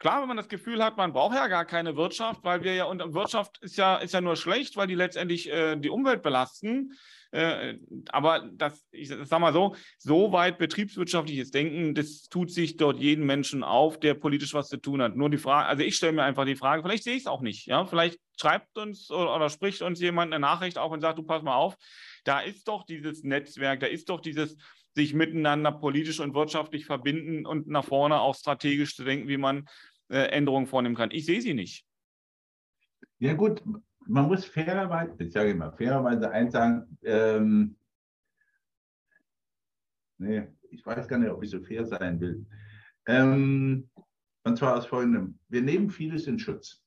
Klar, 0.00 0.22
wenn 0.22 0.28
man 0.28 0.38
das 0.38 0.48
Gefühl 0.48 0.82
hat, 0.82 0.96
man 0.96 1.12
braucht 1.12 1.34
ja 1.34 1.46
gar 1.46 1.66
keine 1.66 1.94
Wirtschaft, 1.94 2.42
weil 2.42 2.64
wir 2.64 2.74
ja, 2.74 2.84
und 2.84 3.12
Wirtschaft 3.12 3.58
ist 3.58 3.76
ja, 3.76 3.96
ist 3.98 4.14
ja 4.14 4.22
nur 4.22 4.34
schlecht, 4.34 4.78
weil 4.78 4.86
die 4.86 4.94
letztendlich 4.94 5.52
äh, 5.52 5.76
die 5.76 5.90
Umwelt 5.90 6.22
belasten. 6.22 6.94
Äh, 7.32 7.74
aber 8.08 8.48
das, 8.50 8.88
ich 8.92 9.08
sag 9.08 9.38
mal 9.40 9.52
so, 9.52 9.76
so 9.98 10.32
weit 10.32 10.56
betriebswirtschaftliches 10.56 11.50
Denken, 11.50 11.94
das 11.94 12.30
tut 12.30 12.50
sich 12.50 12.78
dort 12.78 12.98
jeden 12.98 13.26
Menschen 13.26 13.62
auf, 13.62 14.00
der 14.00 14.14
politisch 14.14 14.54
was 14.54 14.70
zu 14.70 14.78
tun 14.78 15.02
hat. 15.02 15.16
Nur 15.16 15.28
die 15.28 15.36
Frage, 15.36 15.68
also 15.68 15.82
ich 15.82 15.96
stelle 15.96 16.12
mir 16.12 16.24
einfach 16.24 16.46
die 16.46 16.56
Frage, 16.56 16.82
vielleicht 16.82 17.04
sehe 17.04 17.14
ich 17.14 17.24
es 17.24 17.26
auch 17.26 17.42
nicht. 17.42 17.66
Ja? 17.66 17.84
Vielleicht 17.84 18.18
schreibt 18.40 18.78
uns 18.78 19.10
oder, 19.10 19.36
oder 19.36 19.50
spricht 19.50 19.82
uns 19.82 20.00
jemand 20.00 20.32
eine 20.32 20.40
Nachricht 20.40 20.78
auf 20.78 20.90
und 20.92 21.02
sagt, 21.02 21.18
du 21.18 21.24
pass 21.24 21.42
mal 21.42 21.56
auf, 21.56 21.76
da 22.24 22.40
ist 22.40 22.68
doch 22.68 22.86
dieses 22.86 23.22
Netzwerk, 23.22 23.80
da 23.80 23.86
ist 23.86 24.08
doch 24.08 24.20
dieses 24.20 24.56
sich 24.94 25.14
miteinander 25.14 25.72
politisch 25.72 26.20
und 26.20 26.34
wirtschaftlich 26.34 26.84
verbinden 26.84 27.46
und 27.46 27.68
nach 27.68 27.84
vorne 27.84 28.20
auch 28.20 28.34
strategisch 28.34 28.96
zu 28.96 29.04
denken, 29.04 29.28
wie 29.28 29.36
man 29.36 29.68
Änderungen 30.16 30.66
vornehmen 30.66 30.94
kann. 30.94 31.10
Ich 31.12 31.26
sehe 31.26 31.40
sie 31.40 31.54
nicht. 31.54 31.86
Ja 33.18 33.34
gut, 33.34 33.62
man 34.06 34.26
muss 34.26 34.44
fairerweise, 34.44 35.14
ich 35.22 35.32
sage 35.32 35.50
immer, 35.50 35.72
fairerweise 35.72 36.30
eins 36.30 36.52
sagen, 36.52 36.98
ähm, 37.02 37.76
nee, 40.18 40.48
ich 40.70 40.84
weiß 40.84 41.06
gar 41.06 41.18
nicht, 41.18 41.30
ob 41.30 41.42
ich 41.42 41.50
so 41.50 41.60
fair 41.60 41.84
sein 41.84 42.20
will. 42.20 42.46
Ähm, 43.06 43.88
und 44.44 44.58
zwar 44.58 44.76
aus 44.76 44.86
folgendem, 44.86 45.38
wir 45.48 45.62
nehmen 45.62 45.90
vieles 45.90 46.26
in 46.26 46.38
Schutz. 46.38 46.82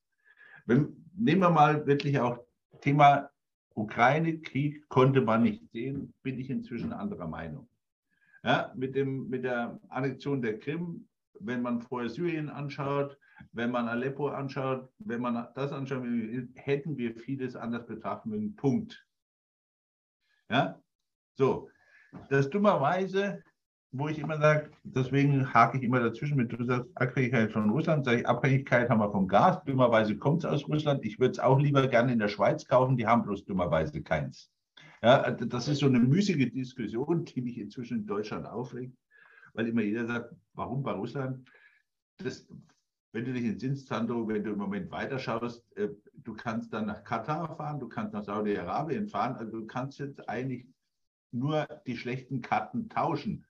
Wenn, 0.65 1.05
nehmen 1.15 1.41
wir 1.41 1.49
mal 1.49 1.85
wirklich 1.85 2.19
auch 2.19 2.39
Thema 2.81 3.29
Ukraine-Krieg 3.75 4.87
konnte 4.89 5.21
man 5.21 5.43
nicht 5.43 5.69
sehen, 5.71 6.13
bin 6.23 6.39
ich 6.39 6.49
inzwischen 6.49 6.93
anderer 6.93 7.27
Meinung. 7.27 7.67
Ja, 8.43 8.73
mit, 8.75 8.95
dem, 8.95 9.29
mit 9.29 9.43
der 9.43 9.79
Annexion 9.89 10.41
der 10.41 10.59
Krim 10.59 11.07
wenn 11.45 11.61
man 11.61 11.81
vorher 11.81 12.09
Syrien 12.09 12.49
anschaut, 12.49 13.17
wenn 13.51 13.71
man 13.71 13.87
Aleppo 13.87 14.27
anschaut, 14.29 14.89
wenn 14.99 15.21
man 15.21 15.47
das 15.55 15.71
anschaut, 15.71 16.03
hätten 16.55 16.97
wir 16.97 17.15
vieles 17.15 17.55
anders 17.55 17.85
betrachten 17.85 18.29
mögen. 18.29 18.55
Punkt. 18.55 19.05
Ja, 20.49 20.79
so. 21.35 21.69
Das 22.29 22.49
dummerweise, 22.49 23.43
wo 23.91 24.07
ich 24.07 24.19
immer 24.19 24.37
sage, 24.37 24.69
deswegen 24.83 25.51
hake 25.53 25.77
ich 25.77 25.83
immer 25.83 25.99
dazwischen 25.99 26.37
mit, 26.37 26.51
du 26.51 26.63
sagst 26.63 26.89
Abhängigkeit 26.95 27.51
von 27.51 27.69
Russland, 27.71 28.05
sage 28.05 28.19
ich, 28.19 28.27
Abhängigkeit 28.27 28.89
haben 28.89 28.99
wir 28.99 29.11
vom 29.11 29.27
Gas, 29.27 29.63
dummerweise 29.65 30.15
kommt 30.17 30.43
es 30.43 30.49
aus 30.49 30.67
Russland. 30.67 31.03
Ich 31.03 31.19
würde 31.19 31.31
es 31.31 31.39
auch 31.39 31.59
lieber 31.59 31.87
gerne 31.87 32.13
in 32.13 32.19
der 32.19 32.27
Schweiz 32.27 32.65
kaufen, 32.65 32.97
die 32.97 33.07
haben 33.07 33.23
bloß 33.23 33.45
dummerweise 33.45 34.01
keins. 34.01 34.51
Ja, 35.01 35.31
das 35.31 35.67
ist 35.67 35.79
so 35.79 35.87
eine 35.87 35.99
müßige 35.99 36.51
Diskussion, 36.51 37.25
die 37.25 37.41
mich 37.41 37.57
inzwischen 37.57 37.99
in 37.99 38.05
Deutschland 38.05 38.45
aufregt, 38.45 38.95
weil 39.53 39.67
immer 39.67 39.81
jeder 39.81 40.05
sagt, 40.05 40.35
warum 40.53 40.83
bei 40.83 40.91
Russland? 40.91 41.47
Das 42.17 42.47
wenn 43.13 43.25
du 43.25 43.33
dich 43.33 43.45
entsinnst, 43.45 43.87
Sandro, 43.87 44.27
wenn 44.27 44.43
du 44.43 44.51
im 44.51 44.57
Moment 44.57 44.91
weiterschaust, 44.91 45.63
äh, 45.77 45.89
du 46.23 46.33
kannst 46.33 46.73
dann 46.73 46.87
nach 46.87 47.03
Katar 47.03 47.55
fahren, 47.55 47.79
du 47.79 47.87
kannst 47.87 48.13
nach 48.13 48.23
Saudi-Arabien 48.23 49.07
fahren, 49.07 49.35
also 49.35 49.59
du 49.59 49.67
kannst 49.67 49.99
jetzt 49.99 50.27
eigentlich 50.27 50.65
nur 51.31 51.67
die 51.85 51.95
schlechten 51.95 52.41
Karten 52.41 52.89
tauschen. 52.89 53.45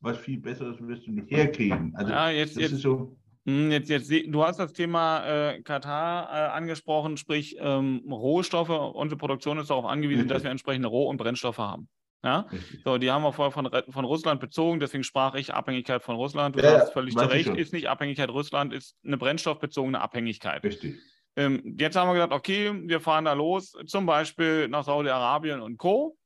Was 0.00 0.16
viel 0.18 0.38
Besseres 0.38 0.80
wirst 0.80 1.08
du 1.08 1.10
nicht 1.10 1.30
herkriegen. 1.30 1.92
Also 1.96 2.12
ja, 2.12 2.30
jetzt, 2.30 2.54
das 2.54 2.62
jetzt, 2.62 2.72
ist 2.74 2.82
so. 2.82 3.16
Hm, 3.46 3.72
jetzt, 3.72 3.90
jetzt, 3.90 4.08
du 4.08 4.44
hast 4.44 4.60
das 4.60 4.72
Thema 4.72 5.26
äh, 5.26 5.62
Katar 5.62 6.28
äh, 6.30 6.50
angesprochen, 6.52 7.16
sprich 7.16 7.56
ähm, 7.58 8.04
Rohstoffe. 8.08 8.68
Unsere 8.68 9.18
Produktion 9.18 9.58
ist 9.58 9.70
darauf 9.70 9.86
angewiesen, 9.86 10.28
dass 10.28 10.44
wir 10.44 10.52
entsprechende 10.52 10.86
Roh- 10.86 11.08
und 11.08 11.16
Brennstoffe 11.16 11.58
haben. 11.58 11.88
Ja? 12.24 12.48
So, 12.84 12.98
die 12.98 13.10
haben 13.10 13.22
wir 13.22 13.32
vorher 13.32 13.52
von, 13.52 13.70
von 13.92 14.04
Russland 14.04 14.40
bezogen, 14.40 14.80
deswegen 14.80 15.04
sprach 15.04 15.34
ich 15.34 15.54
Abhängigkeit 15.54 16.02
von 16.02 16.16
Russland. 16.16 16.56
Du 16.56 16.60
ja, 16.60 16.78
sagst 16.78 16.92
völlig 16.92 17.16
zu 17.16 17.24
Recht, 17.24 17.48
ist 17.48 17.72
nicht 17.72 17.88
Abhängigkeit 17.88 18.30
Russland, 18.30 18.72
ist 18.72 18.96
eine 19.04 19.16
brennstoffbezogene 19.16 20.00
Abhängigkeit. 20.00 20.64
Richtig. 20.64 20.98
Ähm, 21.36 21.76
jetzt 21.78 21.96
haben 21.96 22.08
wir 22.08 22.14
gesagt, 22.14 22.32
okay, 22.32 22.72
wir 22.88 23.00
fahren 23.00 23.26
da 23.26 23.32
los, 23.32 23.72
zum 23.86 24.06
Beispiel 24.06 24.68
nach 24.68 24.84
Saudi-Arabien 24.84 25.60
und 25.60 25.78
Co. 25.78 26.16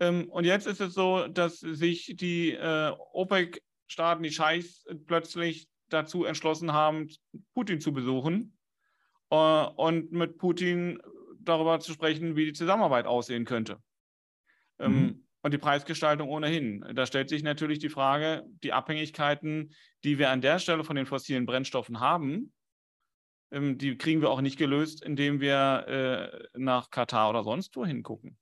Ähm, 0.00 0.30
und 0.30 0.44
jetzt 0.44 0.66
ist 0.66 0.80
es 0.80 0.94
so, 0.94 1.28
dass 1.28 1.58
sich 1.58 2.14
die 2.16 2.52
äh, 2.52 2.92
OPEC-Staaten, 3.12 4.22
die 4.22 4.32
Scheichs, 4.32 4.86
plötzlich 5.06 5.68
dazu 5.90 6.24
entschlossen 6.24 6.72
haben, 6.72 7.08
Putin 7.52 7.80
zu 7.80 7.92
besuchen 7.92 8.56
äh, 9.28 9.36
und 9.36 10.12
mit 10.12 10.38
Putin 10.38 11.02
darüber 11.38 11.78
zu 11.80 11.92
sprechen, 11.92 12.34
wie 12.34 12.46
die 12.46 12.52
Zusammenarbeit 12.54 13.04
aussehen 13.04 13.44
könnte. 13.44 13.76
Ähm, 14.78 14.92
mhm 14.92 15.23
und 15.44 15.52
die 15.52 15.58
Preisgestaltung 15.58 16.30
ohnehin. 16.30 16.82
Da 16.94 17.04
stellt 17.04 17.28
sich 17.28 17.42
natürlich 17.42 17.78
die 17.78 17.90
Frage, 17.90 18.44
die 18.62 18.72
Abhängigkeiten, 18.72 19.74
die 20.02 20.18
wir 20.18 20.30
an 20.30 20.40
der 20.40 20.58
Stelle 20.58 20.84
von 20.84 20.96
den 20.96 21.04
fossilen 21.04 21.44
Brennstoffen 21.44 22.00
haben, 22.00 22.50
ähm, 23.52 23.76
die 23.76 23.98
kriegen 23.98 24.22
wir 24.22 24.30
auch 24.30 24.40
nicht 24.40 24.56
gelöst, 24.56 25.04
indem 25.04 25.42
wir 25.42 25.84
äh, 25.86 26.58
nach 26.58 26.90
Katar 26.90 27.28
oder 27.28 27.44
sonst 27.44 27.76
wo 27.76 27.84
hingucken. 27.84 28.38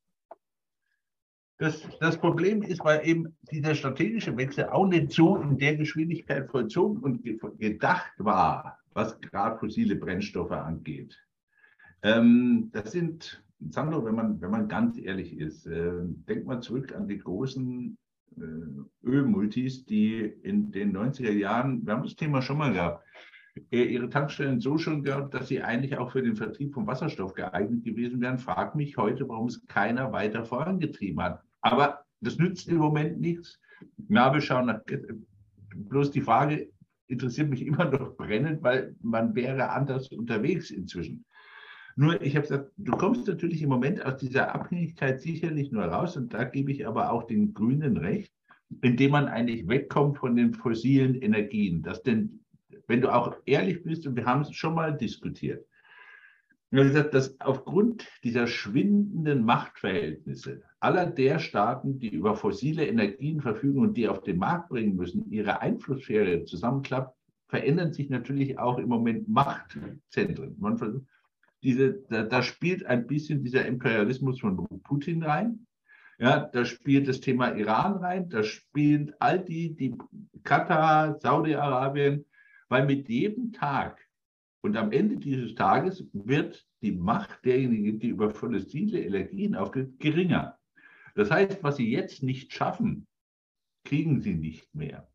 Das, 1.58 1.82
das, 1.98 2.18
Problem 2.18 2.62
ist, 2.62 2.84
weil 2.84 3.06
eben 3.06 3.36
dieser 3.50 3.74
strategische 3.74 4.36
Wechsel 4.36 4.66
auch 4.66 4.86
nicht 4.86 5.10
so 5.10 5.36
in 5.36 5.58
der 5.58 5.76
Geschwindigkeit 5.76 6.48
vollzogen 6.50 6.98
und 7.02 7.24
gedacht 7.58 8.12
war, 8.18 8.78
was 8.92 9.20
gerade 9.20 9.58
fossile 9.58 9.96
Brennstoffe 9.96 10.52
angeht. 10.52 11.20
Ähm, 12.04 12.70
das 12.72 12.92
sind 12.92 13.42
Sandro, 13.70 14.04
wenn 14.04 14.14
man, 14.14 14.40
wenn 14.40 14.50
man 14.50 14.68
ganz 14.68 14.98
ehrlich 14.98 15.38
ist, 15.38 15.66
äh, 15.66 15.92
denkt 16.28 16.46
mal 16.46 16.60
zurück 16.60 16.94
an 16.94 17.08
die 17.08 17.18
großen 17.18 17.96
äh, 18.36 19.06
Ölmultis, 19.06 19.84
die 19.84 20.20
in 20.20 20.70
den 20.72 20.96
90er 20.96 21.32
Jahren, 21.32 21.84
wir 21.86 21.94
haben 21.94 22.02
das 22.02 22.16
Thema 22.16 22.42
schon 22.42 22.58
mal 22.58 22.72
gehabt, 22.72 23.04
äh, 23.70 23.84
ihre 23.84 24.08
Tankstellen 24.08 24.60
so 24.60 24.78
schon 24.78 25.02
gehabt, 25.02 25.34
dass 25.34 25.48
sie 25.48 25.62
eigentlich 25.62 25.96
auch 25.98 26.12
für 26.12 26.22
den 26.22 26.36
Vertrieb 26.36 26.72
von 26.72 26.86
Wasserstoff 26.86 27.34
geeignet 27.34 27.84
gewesen 27.84 28.20
wären. 28.20 28.38
Frag 28.38 28.74
mich 28.74 28.96
heute, 28.96 29.28
warum 29.28 29.46
es 29.46 29.66
keiner 29.66 30.12
weiter 30.12 30.44
vorangetrieben 30.44 31.22
hat. 31.22 31.42
Aber 31.60 32.04
das 32.20 32.38
nützt 32.38 32.68
im 32.68 32.78
Moment 32.78 33.20
nichts. 33.20 33.60
Na, 34.08 34.32
wir 34.32 34.40
schauen 34.40 34.66
nach. 34.66 34.80
Bloß 35.74 36.10
die 36.10 36.20
Frage 36.20 36.70
interessiert 37.08 37.50
mich 37.50 37.62
immer 37.66 37.84
noch 37.84 38.16
brennend, 38.16 38.62
weil 38.62 38.96
man 39.02 39.34
wäre 39.34 39.70
anders 39.70 40.08
unterwegs 40.08 40.70
inzwischen. 40.70 41.24
Nur, 41.96 42.20
ich 42.22 42.36
habe 42.36 42.46
gesagt, 42.46 42.72
du 42.76 42.92
kommst 42.92 43.26
natürlich 43.26 43.62
im 43.62 43.68
Moment 43.68 44.04
aus 44.04 44.16
dieser 44.16 44.54
Abhängigkeit 44.54 45.20
sicherlich 45.20 45.72
nur 45.72 45.84
raus, 45.84 46.16
und 46.16 46.32
da 46.32 46.44
gebe 46.44 46.72
ich 46.72 46.86
aber 46.86 47.12
auch 47.12 47.24
den 47.24 47.52
Grünen 47.52 47.96
recht, 47.96 48.32
indem 48.80 49.12
man 49.12 49.26
eigentlich 49.26 49.68
wegkommt 49.68 50.18
von 50.18 50.36
den 50.36 50.54
fossilen 50.54 51.14
Energien. 51.14 51.82
Dass 51.82 52.02
denn, 52.02 52.40
wenn 52.86 53.00
du 53.00 53.14
auch 53.14 53.36
ehrlich 53.44 53.82
bist, 53.82 54.06
und 54.06 54.16
wir 54.16 54.24
haben 54.24 54.42
es 54.42 54.54
schon 54.54 54.74
mal 54.74 54.96
diskutiert, 54.96 55.66
gesagt, 56.70 57.12
dass 57.12 57.38
aufgrund 57.40 58.08
dieser 58.24 58.46
schwindenden 58.46 59.44
Machtverhältnisse 59.44 60.62
aller 60.80 61.04
der 61.06 61.38
Staaten, 61.38 61.98
die 61.98 62.08
über 62.08 62.34
fossile 62.34 62.86
Energien 62.86 63.42
verfügen 63.42 63.80
und 63.80 63.96
die 63.96 64.08
auf 64.08 64.22
den 64.22 64.38
Markt 64.38 64.70
bringen 64.70 64.96
müssen, 64.96 65.30
ihre 65.30 65.60
Einflusssphäre 65.60 66.44
zusammenklappt, 66.44 67.14
verändern 67.48 67.92
sich 67.92 68.08
natürlich 68.08 68.58
auch 68.58 68.78
im 68.78 68.88
Moment 68.88 69.28
Machtzentren. 69.28 70.56
Man 70.58 70.78
versucht, 70.78 71.06
diese, 71.62 72.02
da, 72.08 72.24
da, 72.24 72.42
spielt 72.42 72.84
ein 72.86 73.06
bisschen 73.06 73.42
dieser 73.42 73.66
Imperialismus 73.66 74.40
von 74.40 74.66
Putin 74.82 75.22
rein. 75.22 75.66
Ja, 76.18 76.40
da 76.40 76.64
spielt 76.64 77.08
das 77.08 77.20
Thema 77.20 77.54
Iran 77.56 77.96
rein, 77.96 78.28
da 78.28 78.44
spielt 78.44 79.14
all 79.20 79.44
die, 79.44 79.74
die 79.74 79.96
Katar, 80.44 81.18
Saudi-Arabien, 81.18 82.24
weil 82.68 82.86
mit 82.86 83.08
jedem 83.08 83.52
Tag 83.52 84.00
und 84.62 84.76
am 84.76 84.92
Ende 84.92 85.16
dieses 85.16 85.54
Tages 85.54 86.06
wird 86.12 86.64
die 86.82 86.92
Macht 86.92 87.44
derjenigen, 87.44 87.98
die 87.98 88.08
über 88.08 88.30
fossile 88.30 89.00
Energien 89.00 89.56
aufgeht, 89.56 89.98
geringer. 89.98 90.58
Das 91.14 91.30
heißt, 91.30 91.62
was 91.62 91.76
sie 91.76 91.90
jetzt 91.90 92.22
nicht 92.22 92.52
schaffen, 92.52 93.06
kriegen 93.84 94.20
sie 94.20 94.34
nicht 94.34 94.72
mehr. 94.74 95.08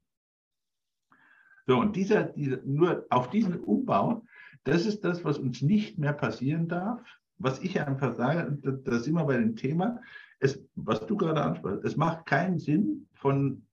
So, 1.66 1.80
und 1.80 1.96
dieser, 1.96 2.24
dieser, 2.24 2.62
nur 2.64 3.06
auf 3.10 3.30
diesen 3.30 3.60
Umbau 3.60 4.26
das 4.68 4.86
ist 4.86 5.04
das, 5.04 5.24
was 5.24 5.38
uns 5.38 5.62
nicht 5.62 5.98
mehr 5.98 6.14
passieren 6.14 6.68
darf. 6.68 7.02
Was 7.40 7.62
ich 7.62 7.80
einfach 7.80 8.16
sage, 8.16 8.58
da, 8.62 8.72
da 8.72 9.00
sind 9.00 9.14
wir 9.14 9.26
bei 9.26 9.38
dem 9.38 9.56
Thema, 9.56 10.02
es, 10.40 10.64
was 10.76 11.06
du 11.06 11.16
gerade 11.16 11.42
ansprichst, 11.42 11.84
es 11.84 11.96
macht 11.96 12.26
keinen 12.26 12.60
Sinn, 12.60 13.08
von 13.14 13.64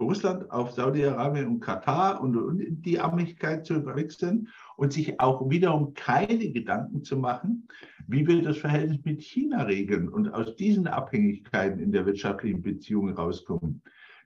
Russland 0.00 0.50
auf 0.50 0.72
Saudi-Arabien 0.72 1.46
und 1.46 1.60
Katar 1.60 2.20
und, 2.20 2.36
und 2.36 2.82
die 2.82 2.98
Abhängigkeit 2.98 3.66
zu 3.66 3.84
wechseln 3.84 4.48
und 4.76 4.92
sich 4.92 5.20
auch 5.20 5.48
wiederum 5.50 5.92
keine 5.92 6.50
Gedanken 6.50 7.04
zu 7.04 7.18
machen, 7.18 7.68
wie 8.06 8.26
wir 8.26 8.42
das 8.42 8.56
Verhältnis 8.56 9.04
mit 9.04 9.22
China 9.22 9.62
regeln 9.62 10.08
und 10.08 10.32
aus 10.32 10.56
diesen 10.56 10.86
Abhängigkeiten 10.86 11.80
in 11.80 11.92
der 11.92 12.06
wirtschaftlichen 12.06 12.62
Beziehung 12.62 13.10
rauskommen. 13.10 13.82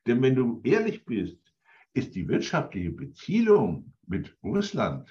Denn 0.07 0.23
wenn 0.23 0.37
du 0.37 0.61
ehrlich 0.63 1.05
bist, 1.05 1.39
ist 1.93 2.15
die 2.15 2.29
wirtschaftliche 2.29 2.91
Beziehung 2.91 3.93
mit 4.07 4.37
Russland 4.43 5.09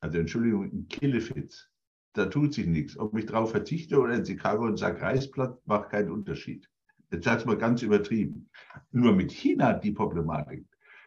also 0.00 0.18
Entschuldigung, 0.18 0.70
in 0.70 0.88
Killefitz, 0.88 1.68
da 2.12 2.26
tut 2.26 2.54
sich 2.54 2.66
nichts. 2.66 2.98
Ob 2.98 3.16
ich 3.16 3.26
darauf 3.26 3.50
verzichte 3.50 3.98
oder 4.00 4.14
in 4.14 4.24
Chicago 4.24 4.64
und 4.64 4.78
sage 4.78 5.00
Reisblatt, 5.00 5.58
macht 5.66 5.90
keinen 5.90 6.10
Unterschied. 6.10 6.68
Jetzt 7.10 7.24
sage 7.24 7.40
ich 7.40 7.46
mal 7.46 7.58
ganz 7.58 7.82
übertrieben. 7.82 8.48
Nur 8.90 9.12
mit 9.14 9.30
China 9.30 9.74
die 9.74 9.92
Problematik. 9.92 10.66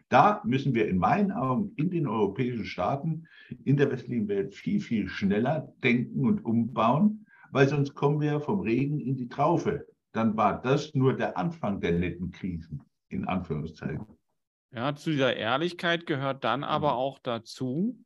Da 0.10 0.42
müssen 0.44 0.74
wir 0.74 0.88
in 0.88 0.98
meinen 0.98 1.32
Augen 1.32 1.72
in 1.76 1.92
den 1.92 2.08
europäischen 2.08 2.66
Staaten, 2.66 3.28
in 3.64 3.78
der 3.78 3.92
westlichen 3.92 4.28
Welt 4.28 4.56
viel, 4.56 4.80
viel 4.82 5.08
schneller 5.08 5.72
denken 5.84 6.26
und 6.26 6.44
umbauen, 6.46 7.26
weil 7.52 7.68
sonst 7.68 7.94
kommen 7.94 8.20
wir 8.20 8.40
vom 8.40 8.62
Regen 8.62 9.00
in 9.00 9.16
die 9.16 9.30
Traufe. 9.30 9.88
Dann 10.12 10.36
war 10.36 10.62
das 10.62 10.96
nur 10.96 11.16
der 11.16 11.38
Anfang 11.38 11.80
der 11.80 11.92
netten 11.92 12.32
Krisen, 12.32 12.82
in 13.10 13.28
Anführungszeichen. 13.28 14.06
Ja, 14.72 14.96
zu 14.96 15.12
dieser 15.12 15.36
Ehrlichkeit 15.36 16.06
gehört 16.06 16.44
dann 16.44 16.64
aber 16.64 16.94
mhm. 16.94 16.98
auch 16.98 17.20
dazu, 17.20 17.98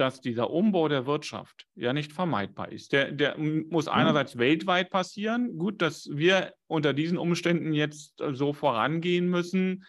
dass 0.00 0.20
dieser 0.20 0.50
Umbau 0.50 0.88
der 0.88 1.06
Wirtschaft 1.06 1.66
ja 1.74 1.92
nicht 1.92 2.12
vermeidbar 2.12 2.70
ist. 2.72 2.92
Der, 2.92 3.12
der 3.12 3.36
muss 3.38 3.86
mhm. 3.86 3.92
einerseits 3.92 4.34
mhm. 4.34 4.40
weltweit 4.40 4.90
passieren. 4.90 5.58
Gut, 5.58 5.82
dass 5.82 6.08
wir 6.12 6.54
unter 6.66 6.94
diesen 6.94 7.18
Umständen 7.18 7.72
jetzt 7.72 8.20
äh, 8.20 8.34
so 8.34 8.52
vorangehen 8.52 9.28
müssen, 9.28 9.84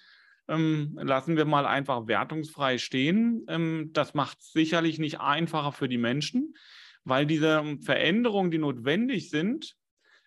ähm, 0.47 0.97
lassen 1.01 1.37
wir 1.37 1.45
mal 1.45 1.65
einfach 1.65 2.07
wertungsfrei 2.07 2.77
stehen. 2.77 3.45
Ähm, 3.47 3.91
das 3.93 4.13
macht 4.13 4.39
es 4.39 4.51
sicherlich 4.51 4.99
nicht 4.99 5.19
einfacher 5.19 5.71
für 5.71 5.87
die 5.87 5.97
Menschen, 5.97 6.55
weil 7.03 7.25
diese 7.25 7.77
Veränderungen, 7.81 8.51
die 8.51 8.57
notwendig 8.57 9.29
sind, 9.29 9.75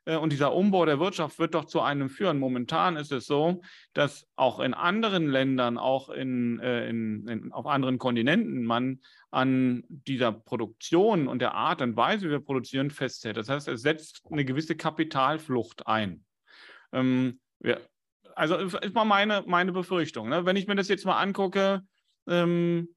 und 0.05 0.33
dieser 0.33 0.55
Umbau 0.55 0.85
der 0.85 0.99
Wirtschaft 0.99 1.39
wird 1.39 1.55
doch 1.55 1.65
zu 1.65 1.81
einem 1.81 2.09
führen. 2.09 2.39
Momentan 2.39 2.97
ist 2.97 3.13
es 3.13 3.27
so, 3.27 3.63
dass 3.93 4.27
auch 4.37 4.61
in 4.61 4.75
anderen 4.75 5.29
Ländern, 5.29 5.79
auch 5.79 6.09
in, 6.09 6.59
äh, 6.59 6.89
in, 6.89 7.29
in, 7.29 7.53
auf 7.53 7.67
anderen 7.67 7.99
Kontinenten, 7.99 8.65
man 8.65 9.01
an 9.31 9.85
dieser 9.89 10.33
Produktion 10.33 11.29
und 11.29 11.39
der 11.39 11.55
Art 11.55 11.83
und 11.83 11.97
Weise, 11.97 12.27
wie 12.27 12.33
wir 12.33 12.41
produzieren, 12.41 12.91
festhält. 12.91 13.37
Das 13.37 13.49
heißt, 13.49 13.69
es 13.69 13.83
setzt 13.83 14.23
eine 14.31 14.45
gewisse 14.45 14.77
Kapitalflucht 14.77 15.87
ein. 15.87 16.25
Ähm, 16.93 17.41
ja, 17.61 17.79
also 18.35 18.57
ist 18.57 18.95
mal 18.95 19.05
meine, 19.05 19.45
meine 19.47 19.73
Befürchtung. 19.73 20.29
Ne? 20.29 20.45
Wenn 20.45 20.57
ich 20.57 20.67
mir 20.67 20.75
das 20.75 20.89
jetzt 20.89 21.07
mal 21.07 21.21
angucke, 21.21 21.83
ähm, 22.27 22.89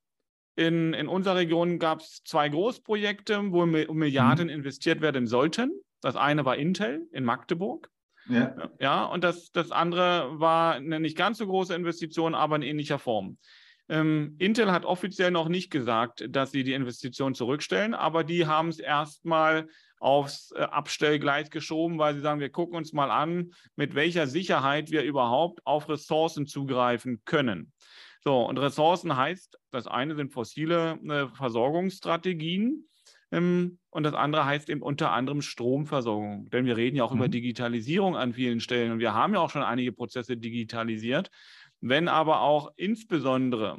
in, 0.56 0.94
in 0.94 1.08
unserer 1.08 1.36
Region 1.36 1.80
gab 1.80 2.00
es 2.00 2.24
zwei 2.24 2.50
Großprojekte, 2.50 3.52
wo 3.52 3.66
Milliarden 3.66 4.48
mhm. 4.48 4.54
investiert 4.54 5.02
werden 5.02 5.28
sollten. 5.28 5.72
Das 6.06 6.16
eine 6.16 6.46
war 6.46 6.56
Intel 6.56 7.10
in 7.14 7.24
Magdeburg. 7.24 7.90
Ja, 8.30 8.70
ja 8.80 9.06
und 9.06 9.24
das, 9.24 9.52
das 9.52 9.72
andere 9.72 10.40
war 10.40 10.76
eine 10.76 11.00
nicht 11.00 11.18
ganz 11.18 11.40
so 11.40 11.48
große 11.48 11.74
Investition, 11.74 12.36
aber 12.36 12.58
in 12.58 12.62
ähnlicher 12.62 13.00
Form. 13.00 13.40
Ähm, 13.90 14.36
Intel 14.38 14.72
hat 14.72 14.86
offiziell 14.86 15.32
noch 15.32 15.50
nicht 15.50 15.72
gesagt, 15.72 16.24
dass 16.30 16.52
sie 16.52 16.64
die 16.64 16.74
Investition 16.74 17.34
zurückstellen, 17.34 17.96
aber 17.96 18.24
die 18.24 18.46
haben 18.46 18.68
es 18.70 18.78
erstmal 18.78 19.68
aufs 19.98 20.52
äh, 20.52 20.62
Abstellgleis 20.62 21.50
geschoben, 21.50 21.98
weil 21.98 22.14
sie 22.14 22.22
sagen, 22.22 22.40
wir 22.40 22.52
gucken 22.52 22.78
uns 22.78 22.94
mal 22.94 23.10
an, 23.10 23.50
mit 23.76 23.96
welcher 23.96 24.28
Sicherheit 24.28 24.92
wir 24.92 25.02
überhaupt 25.02 25.66
auf 25.66 25.90
Ressourcen 25.90 26.46
zugreifen 26.46 27.24
können. 27.26 27.74
So, 28.24 28.46
und 28.46 28.60
Ressourcen 28.60 29.18
heißt, 29.18 29.58
das 29.72 29.88
eine 29.88 30.14
sind 30.14 30.34
fossile 30.34 31.00
äh, 31.10 31.36
Versorgungsstrategien. 31.36 32.88
Ähm, 33.32 33.80
und 33.90 34.04
das 34.04 34.14
andere 34.14 34.46
heißt 34.46 34.70
eben 34.70 34.82
unter 34.82 35.12
anderem 35.12 35.42
Stromversorgung. 35.42 36.50
Denn 36.50 36.66
wir 36.66 36.78
reden 36.78 36.98
ja 36.98 37.04
auch 37.04 37.12
mhm. 37.12 37.20
über 37.20 37.28
Digitalisierung 37.28 38.16
an 38.16 38.34
vielen 38.34 38.60
Stellen 38.60 38.92
und 38.92 39.00
wir 39.00 39.14
haben 39.14 39.34
ja 39.34 39.40
auch 39.40 39.50
schon 39.50 39.64
einige 39.64 39.92
Prozesse 39.92 40.38
digitalisiert. 40.38 41.30
Wenn 41.82 42.08
aber 42.08 42.42
auch 42.42 42.72
insbesondere 42.78 43.78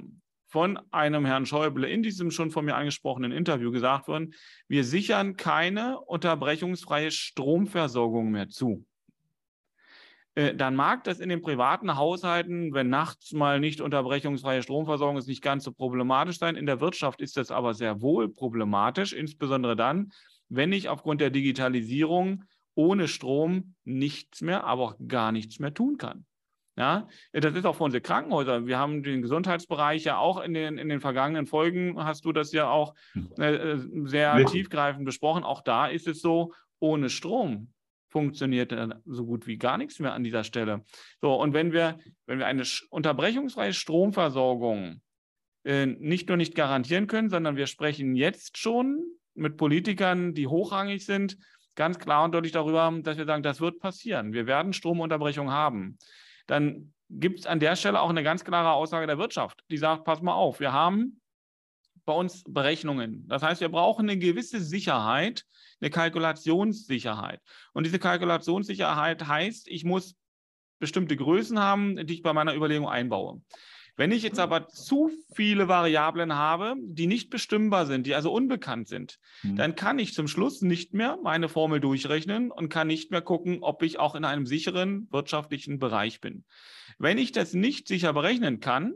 von 0.48 0.78
einem 0.90 1.26
Herrn 1.26 1.44
Schäuble 1.44 1.88
in 1.88 2.02
diesem 2.02 2.30
schon 2.30 2.50
von 2.50 2.64
mir 2.64 2.76
angesprochenen 2.76 3.32
Interview 3.32 3.72
gesagt 3.72 4.08
wird, 4.08 4.34
wir 4.68 4.84
sichern 4.84 5.36
keine 5.36 6.00
unterbrechungsfreie 6.00 7.10
Stromversorgung 7.10 8.30
mehr 8.30 8.48
zu. 8.48 8.86
Äh, 10.36 10.54
dann 10.54 10.76
mag 10.76 11.02
das 11.04 11.18
in 11.18 11.28
den 11.28 11.42
privaten 11.42 11.96
Haushalten, 11.96 12.72
wenn 12.74 12.88
nachts 12.88 13.32
mal 13.32 13.58
nicht 13.58 13.80
unterbrechungsfreie 13.80 14.62
Stromversorgung 14.62 15.16
ist, 15.16 15.26
nicht 15.26 15.42
ganz 15.42 15.64
so 15.64 15.72
problematisch 15.72 16.38
sein. 16.38 16.56
In 16.56 16.66
der 16.66 16.80
Wirtschaft 16.80 17.20
ist 17.20 17.36
das 17.36 17.50
aber 17.50 17.74
sehr 17.74 18.00
wohl 18.00 18.28
problematisch, 18.28 19.12
insbesondere 19.12 19.74
dann, 19.74 20.12
wenn 20.48 20.72
ich 20.72 20.88
aufgrund 20.88 21.20
der 21.20 21.30
Digitalisierung 21.30 22.44
ohne 22.74 23.08
Strom 23.08 23.74
nichts 23.84 24.42
mehr, 24.42 24.64
aber 24.64 24.82
auch 24.82 24.94
gar 25.08 25.32
nichts 25.32 25.58
mehr 25.58 25.72
tun 25.72 25.96
kann. 25.96 26.26
Ja, 26.78 27.08
das 27.32 27.54
ist 27.54 27.64
auch 27.64 27.74
für 27.74 27.84
unsere 27.84 28.02
Krankenhäuser. 28.02 28.66
Wir 28.66 28.78
haben 28.78 29.02
den 29.02 29.22
Gesundheitsbereich 29.22 30.04
ja 30.04 30.18
auch 30.18 30.38
in 30.42 30.52
den, 30.52 30.76
in 30.76 30.90
den 30.90 31.00
vergangenen 31.00 31.46
Folgen, 31.46 31.96
hast 31.96 32.26
du 32.26 32.32
das 32.32 32.52
ja 32.52 32.68
auch 32.68 32.94
hm. 33.12 33.30
äh, 33.38 33.78
sehr 34.06 34.36
Wirklich? 34.36 34.52
tiefgreifend 34.52 35.06
besprochen. 35.06 35.42
Auch 35.42 35.62
da 35.62 35.86
ist 35.86 36.06
es 36.06 36.20
so, 36.20 36.52
ohne 36.78 37.08
Strom 37.08 37.72
funktioniert 38.08 38.74
so 39.04 39.26
gut 39.26 39.46
wie 39.46 39.58
gar 39.58 39.78
nichts 39.78 39.98
mehr 39.98 40.12
an 40.12 40.24
dieser 40.24 40.44
Stelle. 40.44 40.84
So, 41.20 41.34
und 41.34 41.52
wenn 41.52 41.72
wir, 41.72 41.98
wenn 42.26 42.38
wir 42.38 42.46
eine 42.46 42.62
unterbrechungsfreie 42.90 43.72
Stromversorgung 43.72 45.00
äh, 45.64 45.86
nicht 45.86 46.28
nur 46.28 46.36
nicht 46.36 46.54
garantieren 46.54 47.06
können, 47.06 47.28
sondern 47.28 47.56
wir 47.56 47.66
sprechen 47.66 48.14
jetzt 48.14 48.58
schon 48.58 49.04
mit 49.34 49.56
Politikern, 49.56 50.32
die 50.32 50.46
hochrangig 50.46 51.04
sind, 51.04 51.36
ganz 51.74 51.98
klar 51.98 52.24
und 52.24 52.32
deutlich 52.32 52.52
darüber, 52.52 52.92
dass 53.02 53.18
wir 53.18 53.26
sagen, 53.26 53.42
das 53.42 53.60
wird 53.60 53.80
passieren. 53.80 54.32
Wir 54.32 54.46
werden 54.46 54.72
Stromunterbrechung 54.72 55.50
haben. 55.50 55.98
Dann 56.46 56.94
gibt 57.10 57.40
es 57.40 57.46
an 57.46 57.60
der 57.60 57.76
Stelle 57.76 58.00
auch 58.00 58.10
eine 58.10 58.22
ganz 58.22 58.44
klare 58.44 58.72
Aussage 58.72 59.06
der 59.06 59.18
Wirtschaft, 59.18 59.62
die 59.70 59.76
sagt, 59.76 60.04
pass 60.04 60.22
mal 60.22 60.34
auf, 60.34 60.60
wir 60.60 60.72
haben 60.72 61.20
bei 62.06 62.14
uns 62.14 62.44
Berechnungen. 62.48 63.26
Das 63.28 63.42
heißt, 63.42 63.60
wir 63.60 63.68
brauchen 63.68 64.08
eine 64.08 64.18
gewisse 64.18 64.60
Sicherheit, 64.60 65.44
eine 65.80 65.90
Kalkulationssicherheit. 65.90 67.40
Und 67.74 67.84
diese 67.84 67.98
Kalkulationssicherheit 67.98 69.26
heißt, 69.26 69.68
ich 69.68 69.84
muss 69.84 70.16
bestimmte 70.78 71.16
Größen 71.16 71.58
haben, 71.58 72.06
die 72.06 72.14
ich 72.14 72.22
bei 72.22 72.32
meiner 72.32 72.54
Überlegung 72.54 72.88
einbaue. 72.88 73.42
Wenn 73.98 74.12
ich 74.12 74.22
jetzt 74.22 74.38
aber 74.38 74.68
zu 74.68 75.10
viele 75.34 75.68
Variablen 75.68 76.34
habe, 76.34 76.74
die 76.78 77.06
nicht 77.06 77.30
bestimmbar 77.30 77.86
sind, 77.86 78.06
die 78.06 78.14
also 78.14 78.30
unbekannt 78.30 78.88
sind, 78.88 79.18
mhm. 79.42 79.56
dann 79.56 79.74
kann 79.74 79.98
ich 79.98 80.12
zum 80.12 80.28
Schluss 80.28 80.60
nicht 80.60 80.92
mehr 80.92 81.18
meine 81.22 81.48
Formel 81.48 81.80
durchrechnen 81.80 82.50
und 82.50 82.68
kann 82.68 82.88
nicht 82.88 83.10
mehr 83.10 83.22
gucken, 83.22 83.62
ob 83.62 83.82
ich 83.82 83.98
auch 83.98 84.14
in 84.14 84.26
einem 84.26 84.44
sicheren 84.44 85.08
wirtschaftlichen 85.10 85.78
Bereich 85.78 86.20
bin. 86.20 86.44
Wenn 86.98 87.16
ich 87.16 87.32
das 87.32 87.54
nicht 87.54 87.88
sicher 87.88 88.12
berechnen 88.12 88.60
kann, 88.60 88.92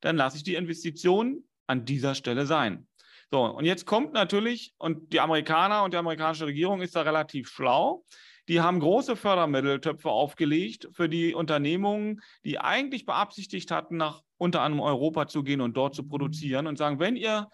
dann 0.00 0.16
lasse 0.16 0.38
ich 0.38 0.44
die 0.44 0.54
Investition 0.54 1.44
an 1.72 1.84
dieser 1.84 2.14
Stelle 2.14 2.46
sein. 2.46 2.86
So, 3.30 3.44
und 3.44 3.64
jetzt 3.64 3.86
kommt 3.86 4.12
natürlich, 4.12 4.74
und 4.78 5.12
die 5.12 5.20
Amerikaner 5.20 5.84
und 5.84 5.94
die 5.94 5.98
amerikanische 5.98 6.46
Regierung 6.46 6.82
ist 6.82 6.94
da 6.94 7.00
relativ 7.02 7.48
schlau, 7.48 8.04
die 8.48 8.60
haben 8.60 8.80
große 8.80 9.16
Fördermitteltöpfe 9.16 10.10
aufgelegt 10.10 10.88
für 10.92 11.08
die 11.08 11.34
Unternehmungen, 11.34 12.20
die 12.44 12.58
eigentlich 12.58 13.06
beabsichtigt 13.06 13.70
hatten, 13.70 13.96
nach 13.96 14.20
unter 14.36 14.60
anderem 14.60 14.84
Europa 14.84 15.28
zu 15.28 15.42
gehen 15.42 15.60
und 15.60 15.76
dort 15.76 15.94
zu 15.94 16.06
produzieren 16.06 16.66
und 16.66 16.76
sagen, 16.76 16.98
wenn 16.98 17.16
ihr 17.16 17.48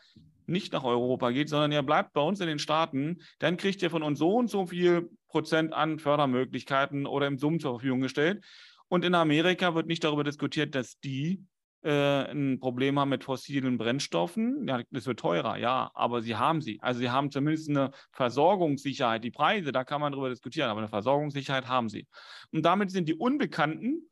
nicht 0.46 0.72
nach 0.72 0.82
Europa 0.82 1.30
geht, 1.30 1.48
sondern 1.48 1.70
ihr 1.72 1.82
bleibt 1.82 2.14
bei 2.14 2.22
uns 2.22 2.40
in 2.40 2.48
den 2.48 2.58
Staaten, 2.58 3.18
dann 3.38 3.58
kriegt 3.58 3.82
ihr 3.82 3.90
von 3.90 4.02
uns 4.02 4.18
so 4.18 4.34
und 4.34 4.48
so 4.48 4.66
viel 4.66 5.10
Prozent 5.28 5.74
an 5.74 5.98
Fördermöglichkeiten 5.98 7.06
oder 7.06 7.26
im 7.26 7.38
Summen 7.38 7.60
zur 7.60 7.72
Verfügung 7.72 8.00
gestellt. 8.00 8.42
Und 8.88 9.04
in 9.04 9.14
Amerika 9.14 9.74
wird 9.74 9.86
nicht 9.86 10.02
darüber 10.02 10.24
diskutiert, 10.24 10.74
dass 10.74 10.98
die 11.00 11.44
ein 11.86 12.58
Problem 12.60 12.98
haben 12.98 13.10
mit 13.10 13.24
fossilen 13.24 13.78
Brennstoffen, 13.78 14.66
ja, 14.66 14.82
das 14.90 15.06
wird 15.06 15.20
teurer, 15.20 15.56
ja, 15.58 15.90
aber 15.94 16.22
sie 16.22 16.34
haben 16.34 16.60
sie. 16.60 16.80
Also 16.82 17.00
sie 17.00 17.10
haben 17.10 17.30
zumindest 17.30 17.68
eine 17.68 17.92
Versorgungssicherheit. 18.10 19.22
Die 19.22 19.30
Preise, 19.30 19.70
da 19.70 19.84
kann 19.84 20.00
man 20.00 20.12
darüber 20.12 20.28
diskutieren, 20.28 20.70
aber 20.70 20.80
eine 20.80 20.88
Versorgungssicherheit 20.88 21.68
haben 21.68 21.88
sie. 21.88 22.06
Und 22.52 22.62
damit 22.64 22.90
sind 22.90 23.08
die 23.08 23.14
Unbekannten 23.14 24.08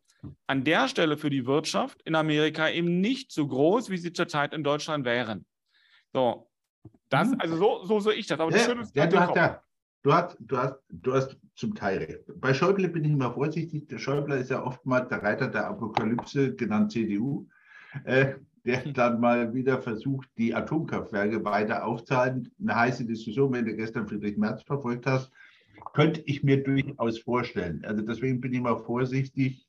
an 0.46 0.64
der 0.64 0.88
Stelle 0.88 1.16
für 1.16 1.31
die 1.31 1.46
Wirtschaft 1.46 2.00
in 2.02 2.14
Amerika 2.14 2.68
eben 2.68 3.00
nicht 3.00 3.33
so 3.33 3.46
groß, 3.46 3.90
wie 3.90 3.98
sie 3.98 4.12
zurzeit 4.12 4.55
in 4.55 4.62
Deutschland 4.62 5.05
wären. 5.05 5.44
So, 6.12 6.48
das, 7.09 7.29
mhm. 7.29 7.40
also 7.40 7.57
so, 7.57 7.85
so 7.85 8.00
sehe 8.00 8.14
ich 8.14 8.26
das. 8.26 8.38
Aber 8.38 8.50
ja, 8.57 8.74
das 8.74 8.92
ja, 8.94 9.07
du, 9.07 9.18
hast, 9.18 9.37
ja, 9.37 9.62
du, 10.02 10.12
hast, 10.12 10.37
du, 10.38 10.57
hast, 10.57 10.76
du 10.88 11.14
hast 11.14 11.37
zum 11.57 11.74
Teil 11.74 11.98
recht. 11.98 12.20
Bei 12.40 12.55
Schäuble 12.55 12.88
bin 12.88 13.05
ich 13.05 13.11
immer 13.11 13.33
vorsichtig. 13.33 13.88
Der 13.88 13.98
Schäuble 13.98 14.37
ist 14.37 14.50
ja 14.50 14.62
oftmals 14.62 15.09
der 15.09 15.22
Reiter 15.22 15.48
der 15.48 15.66
Apokalypse, 15.66 16.55
genannt 16.55 16.92
CDU 16.92 17.48
äh, 18.04 18.35
der 18.64 18.82
dann 18.92 19.20
mal 19.20 19.54
wieder 19.54 19.80
versucht, 19.80 20.28
die 20.37 20.54
Atomkraftwerke 20.54 21.44
weiter 21.44 21.85
aufzuhalten. 21.85 22.50
Eine 22.61 22.74
heiße 22.74 23.04
Diskussion, 23.06 23.52
wenn 23.52 23.64
du 23.64 23.76
gestern 23.76 24.09
Friedrich 24.09 24.37
Merz 24.37 24.62
verfolgt 24.62 25.06
hast, 25.06 25.30
könnte 25.94 26.22
ich 26.26 26.42
mir 26.42 26.62
durchaus 26.62 27.18
vorstellen. 27.18 27.85
Also 27.85 28.02
deswegen 28.02 28.40
bin 28.40 28.52
ich 28.52 28.61
mal 28.61 28.76
vorsichtig. 28.76 29.66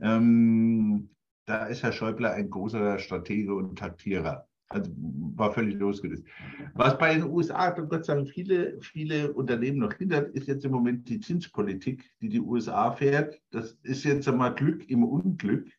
Ähm, 0.00 1.08
da 1.46 1.66
ist 1.66 1.84
Herr 1.84 1.92
Schäuble 1.92 2.30
ein 2.30 2.50
großer 2.50 2.98
Stratege 2.98 3.54
und 3.54 3.78
Taktierer. 3.78 4.48
Also 4.68 4.90
war 5.36 5.52
völlig 5.52 5.76
losgelöst. 5.76 6.24
Was 6.74 6.98
bei 6.98 7.14
den 7.14 7.30
USA, 7.30 7.70
Gott 7.70 8.04
sei 8.04 8.16
Dank, 8.16 8.28
viele, 8.28 8.80
viele 8.80 9.32
Unternehmen 9.32 9.78
noch 9.78 9.92
hindert, 9.92 10.34
ist 10.34 10.48
jetzt 10.48 10.64
im 10.64 10.72
Moment 10.72 11.08
die 11.08 11.20
Zinspolitik, 11.20 12.10
die 12.20 12.28
die 12.28 12.40
USA 12.40 12.90
fährt. 12.90 13.40
Das 13.52 13.78
ist 13.84 14.02
jetzt 14.02 14.26
einmal 14.26 14.54
Glück 14.54 14.90
im 14.90 15.04
Unglück. 15.04 15.70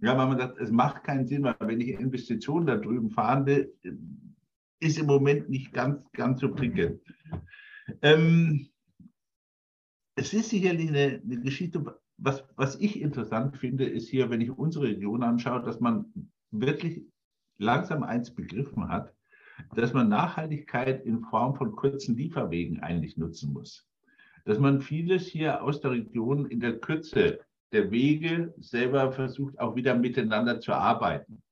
Ja, 0.00 0.16
weil 0.16 0.26
man 0.26 0.38
sagt, 0.38 0.58
es 0.58 0.70
macht 0.70 1.04
keinen 1.04 1.26
Sinn, 1.26 1.44
weil 1.44 1.56
wenn 1.60 1.80
ich 1.80 1.88
Investitionen 1.88 2.66
da 2.66 2.76
drüben 2.76 3.10
fahren 3.10 3.46
will, 3.46 3.74
ist 4.80 4.98
im 4.98 5.06
Moment 5.06 5.48
nicht 5.48 5.72
ganz, 5.72 6.00
ganz 6.12 6.40
so 6.40 6.52
prickelnd. 6.54 7.00
Ähm, 8.02 8.68
es 10.14 10.32
ist 10.34 10.50
sicherlich 10.50 10.88
eine, 10.88 11.20
eine 11.24 11.40
Geschichte, 11.40 11.84
was, 12.18 12.44
was 12.56 12.76
ich 12.80 13.00
interessant 13.00 13.56
finde, 13.56 13.86
ist 13.86 14.08
hier, 14.08 14.30
wenn 14.30 14.40
ich 14.40 14.50
unsere 14.50 14.86
Region 14.86 15.22
anschaue, 15.22 15.62
dass 15.62 15.80
man 15.80 16.12
wirklich 16.50 17.02
langsam 17.58 18.02
eins 18.02 18.34
begriffen 18.34 18.88
hat, 18.88 19.14
dass 19.74 19.92
man 19.92 20.08
Nachhaltigkeit 20.08 21.04
in 21.04 21.20
Form 21.22 21.54
von 21.54 21.74
kurzen 21.74 22.16
Lieferwegen 22.16 22.80
eigentlich 22.80 23.16
nutzen 23.16 23.52
muss. 23.52 23.88
Dass 24.44 24.58
man 24.58 24.80
vieles 24.80 25.26
hier 25.26 25.62
aus 25.62 25.80
der 25.80 25.92
Region 25.92 26.46
in 26.46 26.60
der 26.60 26.78
Kürze 26.78 27.40
der 27.72 27.90
Wege 27.90 28.54
selber 28.58 29.12
versucht, 29.12 29.58
auch 29.58 29.76
wieder 29.76 29.94
miteinander 29.94 30.60
zu 30.60 30.72
arbeiten. 30.72 31.42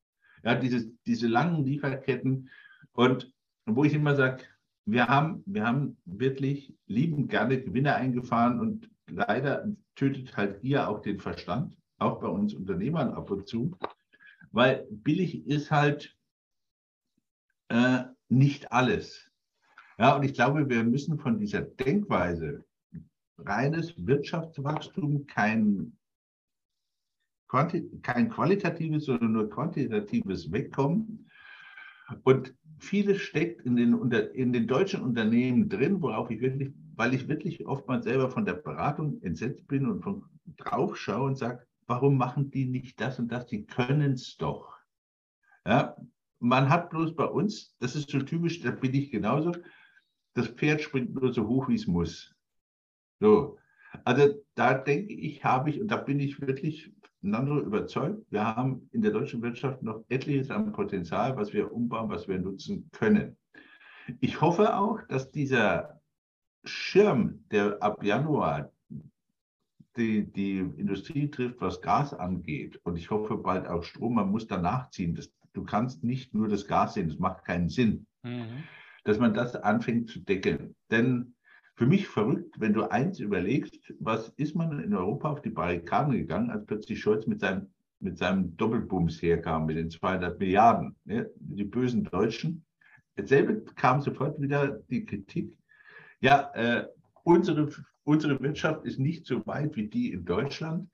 Ja, 0.43 0.55
dieses, 0.55 0.89
diese 1.07 1.27
langen 1.27 1.65
Lieferketten 1.65 2.51
und 2.93 3.33
wo 3.67 3.85
ich 3.85 3.95
immer 3.95 4.15
sage, 4.15 4.45
wir 4.85 5.09
haben, 5.09 5.43
wir 5.47 5.67
haben 5.67 5.97
wirklich 6.05 6.75
liebend 6.87 7.29
gerne 7.29 7.61
Gewinne 7.61 7.97
eingefahren 7.97 8.61
und 8.61 8.89
leider 9.09 9.69
tötet 9.97 10.37
halt 10.37 10.63
ihr 10.63 10.89
auch 10.89 11.03
den 11.03 11.19
Verstand, 11.19 11.77
auch 11.99 12.21
bei 12.21 12.29
uns 12.29 12.55
Unternehmern 12.55 13.13
ab 13.13 13.31
und 13.31 13.49
zu, 13.49 13.77
weil 14.53 14.87
billig 14.91 15.47
ist 15.47 15.71
halt 15.71 16.17
äh, 17.69 18.05
nicht 18.29 18.71
alles. 18.71 19.31
Ja, 19.99 20.15
und 20.15 20.23
ich 20.23 20.35
glaube, 20.35 20.69
wir 20.69 20.85
müssen 20.85 21.19
von 21.19 21.39
dieser 21.39 21.63
Denkweise 21.63 22.65
reines 23.39 23.95
Wirtschaftswachstum, 24.07 25.27
kein 25.27 25.96
kein 27.49 28.29
qualitatives, 28.29 29.07
sondern 29.07 29.33
nur 29.33 29.51
quantitatives 29.51 30.51
Wegkommen. 30.51 31.29
Und 32.23 32.55
vieles 32.79 33.21
steckt 33.21 33.63
in 33.63 33.77
den, 33.77 33.95
in 34.35 34.53
den 34.53 34.67
deutschen 34.67 35.03
Unternehmen 35.03 35.69
drin, 35.69 36.01
worauf 36.03 36.31
ich 36.31 36.41
wirklich, 36.41 36.73
weil 36.95 37.15
ich 37.15 37.29
wirklich 37.29 37.67
oftmals 37.67 38.05
selber 38.05 38.31
von 38.31 38.45
der 38.45 38.55
Beratung 38.55 39.21
entsetzt 39.23 39.67
bin 39.67 39.87
und 39.87 40.03
von 40.03 40.25
drauf 40.57 40.97
schaue 40.97 41.27
und 41.27 41.39
sage, 41.39 41.67
warum 41.87 42.17
machen 42.17 42.51
die 42.51 42.67
nicht 42.67 43.01
das 43.01 43.19
und 43.19 43.31
das? 43.33 43.47
Die 43.47 43.65
können 43.65 44.13
es 44.13 44.37
doch. 44.37 44.77
Ja, 45.67 45.97
man 46.39 46.69
hat 46.69 46.91
bloß 46.91 47.17
bei 47.17 47.25
uns, 47.25 47.77
das 47.81 47.97
ist 47.97 48.11
so 48.11 48.21
typisch, 48.21 48.61
da 48.61 48.71
bin 48.71 48.95
ich 48.95 49.11
genauso, 49.11 49.53
das 50.35 50.49
Pferd 50.49 50.83
springt 50.83 51.15
nur 51.15 51.33
so 51.33 51.47
hoch, 51.49 51.69
wie 51.69 51.75
es 51.75 51.87
muss. 51.87 52.35
So. 53.21 53.59
Also 54.05 54.43
da 54.55 54.75
denke 54.75 55.15
ich, 55.15 55.43
habe 55.45 55.71
ich, 55.71 55.81
und 55.81 55.89
da 55.89 55.97
bin 55.97 56.21
ich 56.21 56.41
wirklich 56.41 56.93
Nando 57.23 57.61
überzeugt, 57.61 58.25
wir 58.31 58.45
haben 58.57 58.89
in 58.93 59.03
der 59.03 59.13
deutschen 59.13 59.43
Wirtschaft 59.43 59.83
noch 59.83 60.05
etliches 60.09 60.51
an 60.51 60.73
Potenzial, 60.73 61.37
was 61.37 61.53
wir 61.53 61.73
umbauen, 61.73 62.09
was 62.09 62.29
wir 62.29 62.39
nutzen 62.39 62.89
können. 62.93 63.37
Ich 64.21 64.41
hoffe 64.41 64.77
auch, 64.77 65.01
dass 65.09 65.31
dieser 65.31 66.01
Schirm, 66.65 67.45
der 67.51 67.83
ab 67.83 68.03
Januar 68.03 68.71
die, 69.97 70.31
die 70.31 70.59
Industrie 70.59 71.31
trifft, 71.31 71.61
was 71.61 71.81
Gas 71.81 72.13
angeht, 72.13 72.81
und 72.85 72.97
ich 72.97 73.11
hoffe 73.11 73.39
bald 73.39 73.67
auch 73.67 73.83
Strom, 73.83 74.15
man 74.15 74.31
muss 74.31 74.47
danach 74.47 74.91
ziehen. 74.91 75.15
Das, 75.15 75.33
du 75.55 75.65
kannst 75.65 76.05
nicht 76.05 76.35
nur 76.35 76.49
das 76.49 76.67
Gas 76.67 76.95
sehen, 76.95 77.09
das 77.09 77.19
macht 77.19 77.45
keinen 77.45 77.69
Sinn. 77.69 78.07
Mhm. 78.23 78.65
Dass 79.05 79.19
man 79.19 79.35
das 79.35 79.55
anfängt 79.57 80.11
zu 80.11 80.21
deckeln. 80.21 80.75
Denn 80.91 81.36
für 81.77 81.87
mich 81.87 82.09
verrückt, 82.09 82.59
wenn 82.59 82.73
du 82.73 82.91
eins 82.91 83.21
überlegst, 83.21 83.93
was 84.01 84.31
ist 84.37 84.57
man 84.57 84.81
in 84.83 84.95
Europa 84.95 85.31
auf 85.31 85.43
die 85.43 85.51
Barrikaden 85.51 86.13
gegangen, 86.13 86.51
als 86.51 86.65
plötzlich 86.65 87.01
Scholz 87.01 87.27
mit 87.27 87.41
seinem, 87.41 87.69
mit 88.01 88.17
seinem 88.17 88.57
Doppelbums 88.57 89.21
herkam, 89.21 89.67
mit 89.67 89.77
den 89.77 89.91
200 89.91 90.39
Milliarden. 90.39 90.97
Ne? 91.05 91.31
Die 91.37 91.65
bösen 91.65 92.05
Deutschen. 92.05 92.65
Dasselbe 93.17 93.63
kam 93.75 94.01
sofort 94.01 94.41
wieder 94.41 94.81
die 94.91 95.05
Kritik. 95.05 95.55
Ja, 96.21 96.51
äh, 96.55 96.87
unsere, 97.25 97.69
unsere 98.05 98.41
Wirtschaft 98.41 98.87
ist 98.87 98.99
nicht 98.99 99.27
so 99.27 99.47
weit 99.47 99.77
wie 99.77 99.89
die 99.89 100.13
in 100.13 100.25
Deutschland. 100.25 100.89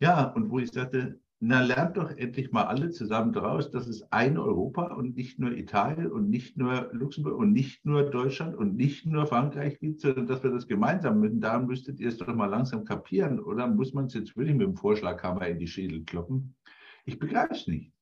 Ja, 0.00 0.24
und 0.24 0.50
wo 0.50 0.58
ich 0.58 0.70
sagte, 0.70 1.18
na, 1.40 1.60
lernt 1.60 1.96
doch 1.96 2.10
endlich 2.10 2.50
mal 2.50 2.64
alle 2.64 2.90
zusammen 2.90 3.32
daraus, 3.32 3.70
dass 3.70 3.86
es 3.86 4.10
ein 4.10 4.38
Europa 4.38 4.94
und 4.94 5.16
nicht 5.16 5.38
nur 5.38 5.52
Italien 5.52 6.10
und 6.10 6.28
nicht 6.28 6.56
nur 6.56 6.90
Luxemburg 6.92 7.38
und 7.38 7.52
nicht 7.52 7.86
nur 7.86 8.10
Deutschland 8.10 8.56
und 8.56 8.74
nicht 8.74 9.06
nur 9.06 9.26
Frankreich 9.26 9.78
gibt, 9.78 10.00
sondern 10.00 10.26
dass 10.26 10.42
wir 10.42 10.50
das 10.50 10.66
gemeinsam 10.66 11.20
müssen. 11.20 11.40
Da 11.40 11.60
müsstet 11.60 12.00
ihr 12.00 12.08
es 12.08 12.16
doch 12.16 12.34
mal 12.34 12.46
langsam 12.46 12.84
kapieren. 12.84 13.38
Oder 13.38 13.68
muss 13.68 13.94
man 13.94 14.06
es 14.06 14.14
jetzt 14.14 14.36
wirklich 14.36 14.56
mit 14.56 14.66
dem 14.66 14.76
Vorschlaghammer 14.76 15.46
in 15.46 15.60
die 15.60 15.68
Schädel 15.68 16.04
kloppen? 16.04 16.56
Ich 17.04 17.20
begreife 17.20 17.54
es 17.54 17.68
nicht. 17.68 17.92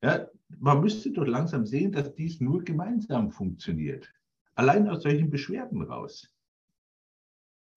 Ja, 0.00 0.28
man 0.60 0.80
müsste 0.80 1.10
doch 1.10 1.26
langsam 1.26 1.66
sehen, 1.66 1.90
dass 1.90 2.14
dies 2.14 2.40
nur 2.40 2.62
gemeinsam 2.62 3.32
funktioniert. 3.32 4.08
Allein 4.54 4.88
aus 4.88 5.02
solchen 5.02 5.30
Beschwerden 5.30 5.82
raus. 5.82 6.32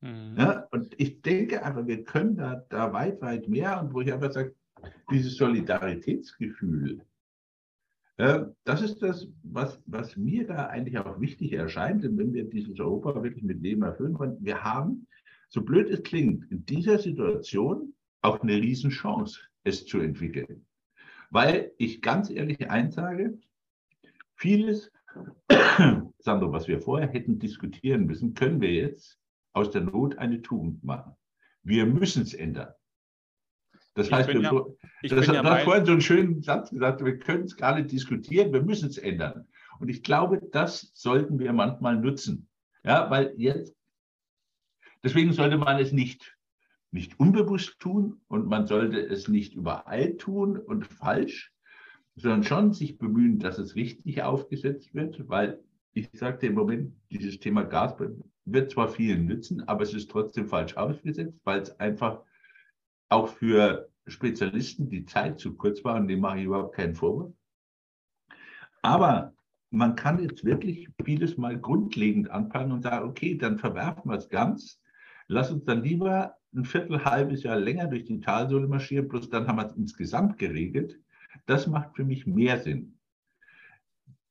Mhm. 0.02 0.36
Ja, 0.38 0.68
und 0.70 0.94
ich 1.00 1.24
denke 1.24 1.64
einfach, 1.64 1.88
wir 1.88 2.04
können 2.04 2.36
da, 2.36 2.64
da 2.70 2.94
weit, 2.94 3.20
weit 3.22 3.48
mehr. 3.48 3.82
Und 3.82 3.96
wo 3.96 4.02
ich 4.02 4.14
einfach 4.14 4.32
sage, 4.32 4.56
dieses 5.10 5.38
Solidaritätsgefühl, 5.38 7.02
äh, 8.18 8.46
das 8.66 8.82
ist 8.82 9.02
das, 9.02 9.28
was, 9.44 9.82
was 9.86 10.16
mir 10.16 10.46
da 10.46 10.68
eigentlich 10.68 10.98
auch 11.00 11.20
wichtig 11.20 11.54
erscheint, 11.54 12.04
denn 12.04 12.18
wenn 12.18 12.34
wir 12.34 12.44
dieses 12.44 12.80
Europa 12.80 13.24
wirklich 13.24 13.44
mit 13.44 13.62
Leben 13.62 13.82
erfüllen 13.82 14.18
wollen, 14.20 14.38
wir 14.40 14.64
haben, 14.64 15.08
so 15.50 15.62
blöd 15.62 15.90
es 15.90 16.04
klingt, 16.04 16.50
in 16.52 16.66
dieser 16.66 17.00
Situation 17.00 17.94
auch 18.22 18.42
eine 18.42 18.56
Riesenchance, 18.56 19.40
es 19.64 19.86
zu 19.86 20.00
entwickeln. 20.00 20.66
Weil 21.30 21.72
ich 21.78 22.02
ganz 22.02 22.30
ehrlich 22.30 22.70
eins 22.70 22.96
sage, 22.96 23.40
vieles, 24.36 24.92
Sandro, 26.20 26.52
was 26.52 26.68
wir 26.68 26.80
vorher 26.80 27.10
hätten 27.10 27.40
diskutieren 27.40 28.06
müssen, 28.06 28.34
können 28.34 28.62
wir 28.62 28.72
jetzt 28.72 29.18
aus 29.54 29.72
der 29.72 29.82
Not 29.82 30.18
eine 30.18 30.42
Tugend 30.42 30.84
machen. 30.84 31.16
Wir 31.64 31.86
müssen 31.86 32.22
es 32.22 32.34
ändern. 32.34 32.74
Das 33.94 34.08
ich 34.08 34.14
heißt, 34.14 34.30
wir, 34.30 34.42
ja, 34.42 34.52
das, 35.16 35.28
ja 35.28 35.44
hat 35.44 35.64
vorhin 35.64 35.86
so 35.86 35.92
einen 35.92 36.02
schönen 36.02 36.42
Satz 36.42 36.70
gesagt, 36.70 37.04
wir 37.04 37.18
können 37.18 37.44
es 37.44 37.58
gar 37.58 37.76
nicht 37.76 37.92
diskutieren, 37.92 38.54
wir 38.54 38.62
müssen 38.62 38.90
es 38.90 38.98
ändern. 38.98 39.48
Und 39.80 39.90
ich 39.90 40.04
glaube, 40.04 40.42
das 40.52 40.92
sollten 40.94 41.40
wir 41.40 41.52
manchmal 41.54 41.98
nutzen. 41.98 42.48
Ja, 42.84 43.10
weil 43.10 43.34
jetzt, 43.38 43.76
deswegen 45.04 45.34
sollte 45.34 45.58
man 45.58 45.80
es 45.80 45.92
nicht, 45.92 46.38
nicht 46.92 47.20
unbewusst 47.20 47.80
tun 47.80 48.22
und 48.28 48.48
man 48.48 48.66
sollte 48.66 49.00
es 49.00 49.28
nicht 49.28 49.56
überall 49.56 50.16
tun 50.18 50.58
und 50.58 50.86
falsch, 50.86 51.52
sondern 52.16 52.44
schon 52.44 52.74
sich 52.74 52.98
bemühen, 52.98 53.40
dass 53.40 53.58
es 53.58 53.76
richtig 53.76 54.24
aufgesetzt 54.24 54.94
wird, 54.94 55.28
weil 55.28 55.60
ich 55.94 56.10
sagte 56.14 56.48
im 56.48 56.54
Moment, 56.54 56.94
dieses 57.12 57.40
Thema 57.40 57.64
Gas 57.64 57.96
wird 58.46 58.72
zwar 58.72 58.88
vielen 58.88 59.26
nützen, 59.26 59.68
aber 59.68 59.84
es 59.84 59.94
ist 59.94 60.10
trotzdem 60.10 60.48
falsch 60.48 60.78
aufgesetzt, 60.78 61.40
weil 61.44 61.62
es 61.62 61.80
einfach 61.80 62.24
auch 63.12 63.28
für 63.28 63.90
Spezialisten 64.08 64.90
die 64.90 65.06
Zeit 65.06 65.40
zu 65.40 65.56
kurz 65.56 65.84
war 65.84 65.96
und 65.98 66.08
dem 66.08 66.22
mache 66.22 66.40
ich 66.40 66.46
überhaupt 66.46 66.76
keinen 66.76 66.96
Vorwurf. 66.96 67.34
Aber 68.82 69.34
man 69.70 69.96
kann 69.96 70.22
jetzt 70.22 70.44
wirklich 70.44 70.90
vieles 71.04 71.38
mal 71.38 71.60
grundlegend 71.60 72.30
anfangen 72.32 72.72
und 72.72 72.84
sagen, 72.84 73.08
okay, 73.08 73.38
dann 73.38 73.58
verwerfen 73.58 74.10
wir 74.10 74.18
es 74.18 74.30
ganz. 74.30 74.82
Lass 75.28 75.52
uns 75.52 75.66
dann 75.66 75.84
lieber 75.84 76.36
ein 76.54 76.66
Viertel, 76.66 77.06
halbes 77.06 77.44
Jahr 77.44 77.58
länger 77.58 77.88
durch 77.88 78.06
die 78.06 78.20
Talsohle 78.20 78.68
marschieren, 78.68 79.08
bloß 79.08 79.30
dann 79.30 79.48
haben 79.48 79.58
wir 79.58 79.68
es 79.68 79.76
insgesamt 79.76 80.38
geregelt. 80.38 81.00
Das 81.46 81.68
macht 81.68 81.96
für 81.96 82.04
mich 82.04 82.26
mehr 82.26 82.60
Sinn. 82.60 82.98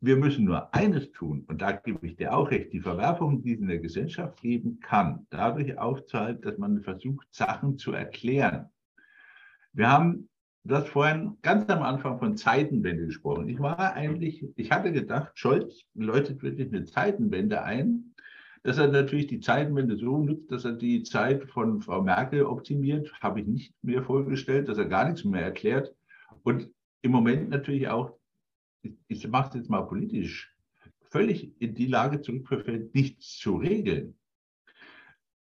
Wir 0.02 0.16
müssen 0.16 0.46
nur 0.46 0.74
eines 0.74 1.12
tun, 1.12 1.44
und 1.46 1.60
da 1.60 1.72
gebe 1.72 2.06
ich 2.06 2.16
dir 2.16 2.34
auch 2.34 2.50
recht, 2.50 2.72
die 2.72 2.80
Verwerfung, 2.80 3.42
die 3.42 3.52
es 3.52 3.60
in 3.60 3.68
der 3.68 3.80
Gesellschaft 3.80 4.40
geben 4.40 4.80
kann, 4.80 5.26
dadurch 5.28 5.76
aufzuhalten, 5.78 6.40
dass 6.40 6.56
man 6.56 6.82
versucht, 6.82 7.26
Sachen 7.30 7.76
zu 7.76 7.92
erklären. 7.92 8.70
Wir 9.74 9.90
haben 9.90 10.30
das 10.64 10.88
vorhin 10.88 11.36
ganz 11.42 11.68
am 11.70 11.82
Anfang 11.82 12.18
von 12.18 12.36
Zeitenwende 12.36 13.06
gesprochen. 13.06 13.48
Ich 13.48 13.60
war 13.60 13.94
eigentlich, 13.94 14.44
ich 14.56 14.70
hatte 14.70 14.92
gedacht, 14.92 15.32
Scholz 15.34 15.82
läutet 15.94 16.42
wirklich 16.42 16.68
eine 16.68 16.84
Zeitenwende 16.84 17.62
ein, 17.62 18.14
dass 18.62 18.78
er 18.78 18.88
natürlich 18.88 19.26
die 19.26 19.40
Zeitenwende 19.40 19.96
so 19.96 20.18
nutzt, 20.18 20.50
dass 20.50 20.64
er 20.64 20.72
die 20.72 21.02
Zeit 21.02 21.44
von 21.50 21.80
Frau 21.80 22.02
Merkel 22.02 22.44
optimiert, 22.44 23.10
habe 23.20 23.40
ich 23.40 23.46
nicht 23.46 23.74
mir 23.82 24.02
vorgestellt, 24.02 24.68
dass 24.68 24.78
er 24.78 24.86
gar 24.86 25.08
nichts 25.08 25.24
mehr 25.24 25.42
erklärt. 25.42 25.94
Und 26.42 26.70
im 27.02 27.12
Moment 27.12 27.48
natürlich 27.48 27.88
auch 27.88 28.19
ich 29.08 29.28
mache 29.28 29.50
es 29.50 29.54
jetzt 29.56 29.70
mal 29.70 29.82
politisch, 29.82 30.54
völlig 31.10 31.60
in 31.60 31.74
die 31.74 31.86
Lage 31.86 32.20
zurückverfällt, 32.20 32.94
nichts 32.94 33.36
zu 33.36 33.56
regeln. 33.56 34.16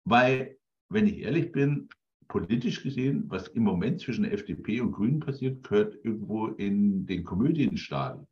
Weil, 0.04 0.58
wenn 0.90 1.08
ich 1.08 1.20
ehrlich 1.20 1.52
bin, 1.52 1.90
politisch 2.28 2.84
gesehen, 2.84 3.26
was 3.28 3.48
im 3.50 3.64
Moment 3.64 4.00
zwischen 4.00 4.26
FDP 4.26 4.82
und 4.82 4.92
Grünen 4.92 5.20
passiert, 5.20 5.64
gehört 5.64 5.96
irgendwo 6.04 6.48
in 6.48 7.06
den 7.06 7.24
Komödienstadel. 7.24 8.26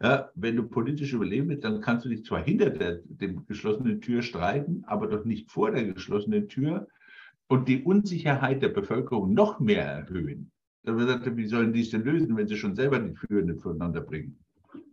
Ja, 0.00 0.30
wenn 0.36 0.54
du 0.54 0.62
politisch 0.68 1.12
überleben 1.12 1.48
willst, 1.48 1.64
dann 1.64 1.80
kannst 1.80 2.04
du 2.04 2.08
dich 2.08 2.24
zwar 2.24 2.42
hinter 2.42 2.70
der 2.70 3.00
dem 3.04 3.44
geschlossenen 3.46 4.00
Tür 4.00 4.22
streiten, 4.22 4.84
aber 4.86 5.08
doch 5.08 5.24
nicht 5.24 5.50
vor 5.50 5.72
der 5.72 5.92
geschlossenen 5.92 6.48
Tür 6.48 6.86
und 7.48 7.68
die 7.68 7.82
Unsicherheit 7.82 8.62
der 8.62 8.68
Bevölkerung 8.68 9.34
noch 9.34 9.58
mehr 9.58 9.84
erhöhen. 9.84 10.52
Da 10.84 10.96
wird 10.96 11.08
gesagt, 11.08 11.36
wie 11.36 11.46
sollen 11.46 11.72
die 11.72 11.82
es 11.82 11.90
denn 11.90 12.04
lösen, 12.04 12.36
wenn 12.36 12.46
sie 12.46 12.56
schon 12.56 12.74
selber 12.74 12.98
die 12.98 13.14
Führer 13.14 13.42
nicht 13.42 13.60
voneinander 13.60 14.00
bringen? 14.00 14.38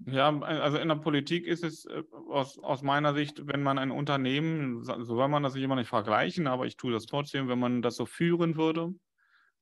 Ja, 0.07 0.37
also 0.39 0.77
in 0.77 0.87
der 0.87 0.95
Politik 0.95 1.47
ist 1.47 1.63
es 1.63 1.85
äh, 1.85 2.03
aus, 2.29 2.59
aus 2.59 2.83
meiner 2.83 3.13
Sicht, 3.13 3.47
wenn 3.47 3.63
man 3.63 3.77
ein 3.77 3.91
Unternehmen, 3.91 4.83
so 4.83 5.03
soll 5.03 5.27
man 5.27 5.43
das 5.43 5.53
sich 5.53 5.63
immer 5.63 5.75
nicht 5.75 5.89
vergleichen, 5.89 6.47
aber 6.47 6.65
ich 6.65 6.77
tue 6.77 6.91
das 6.91 7.05
trotzdem, 7.05 7.47
wenn 7.47 7.59
man 7.59 7.81
das 7.81 7.95
so 7.95 8.05
führen 8.05 8.55
würde, 8.55 8.93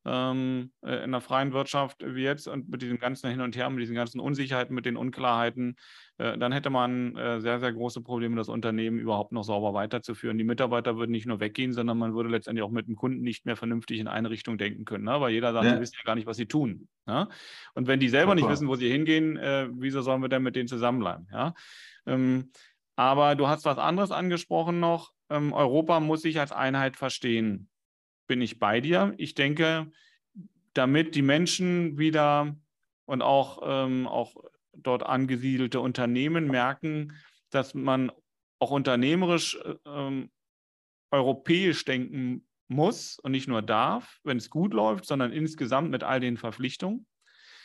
ähm, 0.05 0.71
äh, 0.83 1.03
in 1.03 1.11
der 1.11 1.21
freien 1.21 1.53
Wirtschaft 1.53 2.03
wie 2.05 2.23
jetzt 2.23 2.47
und 2.47 2.69
mit 2.69 2.81
diesem 2.81 2.99
ganzen 2.99 3.29
Hin 3.29 3.41
und 3.41 3.55
Her, 3.55 3.69
mit 3.69 3.81
diesen 3.81 3.95
ganzen 3.95 4.19
Unsicherheiten, 4.19 4.75
mit 4.75 4.85
den 4.85 4.97
Unklarheiten, 4.97 5.75
äh, 6.17 6.37
dann 6.37 6.51
hätte 6.51 6.69
man 6.69 7.15
äh, 7.15 7.39
sehr, 7.39 7.59
sehr 7.59 7.71
große 7.71 8.01
Probleme, 8.01 8.35
das 8.35 8.49
Unternehmen 8.49 8.99
überhaupt 8.99 9.31
noch 9.31 9.43
sauber 9.43 9.73
weiterzuführen. 9.73 10.37
Die 10.37 10.43
Mitarbeiter 10.43 10.97
würden 10.97 11.11
nicht 11.11 11.25
nur 11.25 11.39
weggehen, 11.39 11.71
sondern 11.71 11.97
man 11.97 12.13
würde 12.13 12.29
letztendlich 12.29 12.63
auch 12.63 12.71
mit 12.71 12.87
dem 12.87 12.95
Kunden 12.95 13.21
nicht 13.21 13.45
mehr 13.45 13.55
vernünftig 13.55 13.99
in 13.99 14.07
eine 14.07 14.29
Richtung 14.29 14.57
denken 14.57 14.83
können, 14.85 15.05
ne? 15.05 15.21
weil 15.21 15.31
jeder 15.31 15.53
sagt, 15.53 15.65
ja. 15.65 15.75
sie 15.75 15.81
wissen 15.81 15.95
ja 15.97 16.03
gar 16.03 16.15
nicht, 16.15 16.27
was 16.27 16.37
sie 16.37 16.47
tun. 16.47 16.87
Ne? 17.05 17.29
Und 17.73 17.87
wenn 17.87 17.99
die 17.99 18.09
selber 18.09 18.35
nicht 18.35 18.49
wissen, 18.49 18.67
wo 18.67 18.75
sie 18.75 18.89
hingehen, 18.89 19.37
äh, 19.37 19.69
wieso 19.71 20.01
sollen 20.01 20.21
wir 20.21 20.29
denn 20.29 20.43
mit 20.43 20.55
denen 20.55 20.67
zusammenbleiben? 20.67 21.27
Ja? 21.31 21.53
Ähm, 22.05 22.51
aber 22.95 23.35
du 23.35 23.47
hast 23.47 23.65
was 23.65 23.77
anderes 23.77 24.11
angesprochen 24.11 24.79
noch. 24.79 25.11
Ähm, 25.29 25.53
Europa 25.53 25.99
muss 25.99 26.21
sich 26.21 26.39
als 26.39 26.51
Einheit 26.51 26.95
verstehen 26.97 27.69
bin 28.33 28.41
ich 28.41 28.57
bei 28.57 28.81
dir. 28.81 29.13
Ich 29.17 29.35
denke, 29.35 29.91
damit 30.73 31.13
die 31.13 31.21
Menschen 31.21 31.99
wieder 31.99 32.55
und 33.05 33.21
auch, 33.21 33.61
ähm, 33.63 34.07
auch 34.07 34.33
dort 34.75 35.03
angesiedelte 35.03 35.79
Unternehmen 35.79 36.47
merken, 36.47 37.13
dass 37.51 37.75
man 37.75 38.11
auch 38.57 38.71
unternehmerisch 38.71 39.59
ähm, 39.85 40.31
europäisch 41.11 41.85
denken 41.85 42.47
muss 42.69 43.19
und 43.19 43.33
nicht 43.33 43.47
nur 43.47 43.61
darf, 43.61 44.17
wenn 44.23 44.37
es 44.37 44.49
gut 44.49 44.73
läuft, 44.73 45.05
sondern 45.05 45.31
insgesamt 45.31 45.91
mit 45.91 46.01
all 46.01 46.19
den 46.19 46.37
Verpflichtungen, 46.37 47.05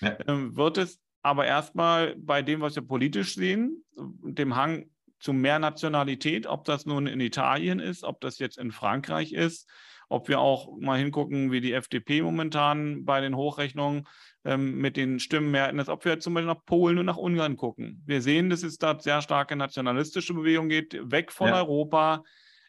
ja. 0.03 0.19
ähm, 0.29 0.55
wird 0.55 0.77
es 0.77 1.01
aber 1.23 1.47
erstmal 1.47 2.15
bei 2.17 2.43
dem, 2.43 2.61
was 2.61 2.75
wir 2.75 2.83
politisch 2.83 3.37
sehen, 3.37 3.87
dem 3.97 4.55
Hang 4.55 4.91
zu 5.19 5.33
mehr 5.33 5.61
Nationalität, 5.61 6.47
ob 6.47 6.67
das 6.67 6.85
nun 6.85 7.07
in 7.07 7.21
Italien 7.21 7.81
ist, 7.81 8.05
ob 8.05 8.21
das 8.21 8.39
jetzt 8.39 8.59
in 8.59 8.71
Frankreich 8.71 9.33
ist, 9.33 9.67
ob 10.09 10.29
wir 10.29 10.41
auch 10.41 10.77
mal 10.79 10.99
hingucken, 10.99 11.53
wie 11.53 11.61
die 11.61 11.73
FDP 11.73 12.23
momentan 12.23 13.05
bei 13.05 13.21
den 13.21 13.37
Hochrechnungen 13.37 14.07
ähm, 14.45 14.79
mit 14.79 14.97
den 14.97 15.21
Stimmenmehrheiten 15.21 15.79
ist, 15.79 15.89
ob 15.89 16.05
wir 16.05 16.19
zum 16.21 16.35
Beispiel 16.35 16.53
nach 16.53 16.65
Polen 16.65 16.99
und 16.99 17.07
nach 17.07 17.17
Ungarn 17.17 17.57
gucken. 17.57 18.03
Wir 18.07 18.23
sehen, 18.23 18.51
dass 18.51 18.63
es 18.63 18.79
da 18.79 18.99
sehr 18.99 19.23
starke 19.23 19.57
nationalistische 19.57 20.35
Bewegung 20.35 20.69
geht, 20.69 20.99
weg 21.11 21.33
von 21.33 21.49
ja. 21.49 21.57
Europa, 21.57 22.23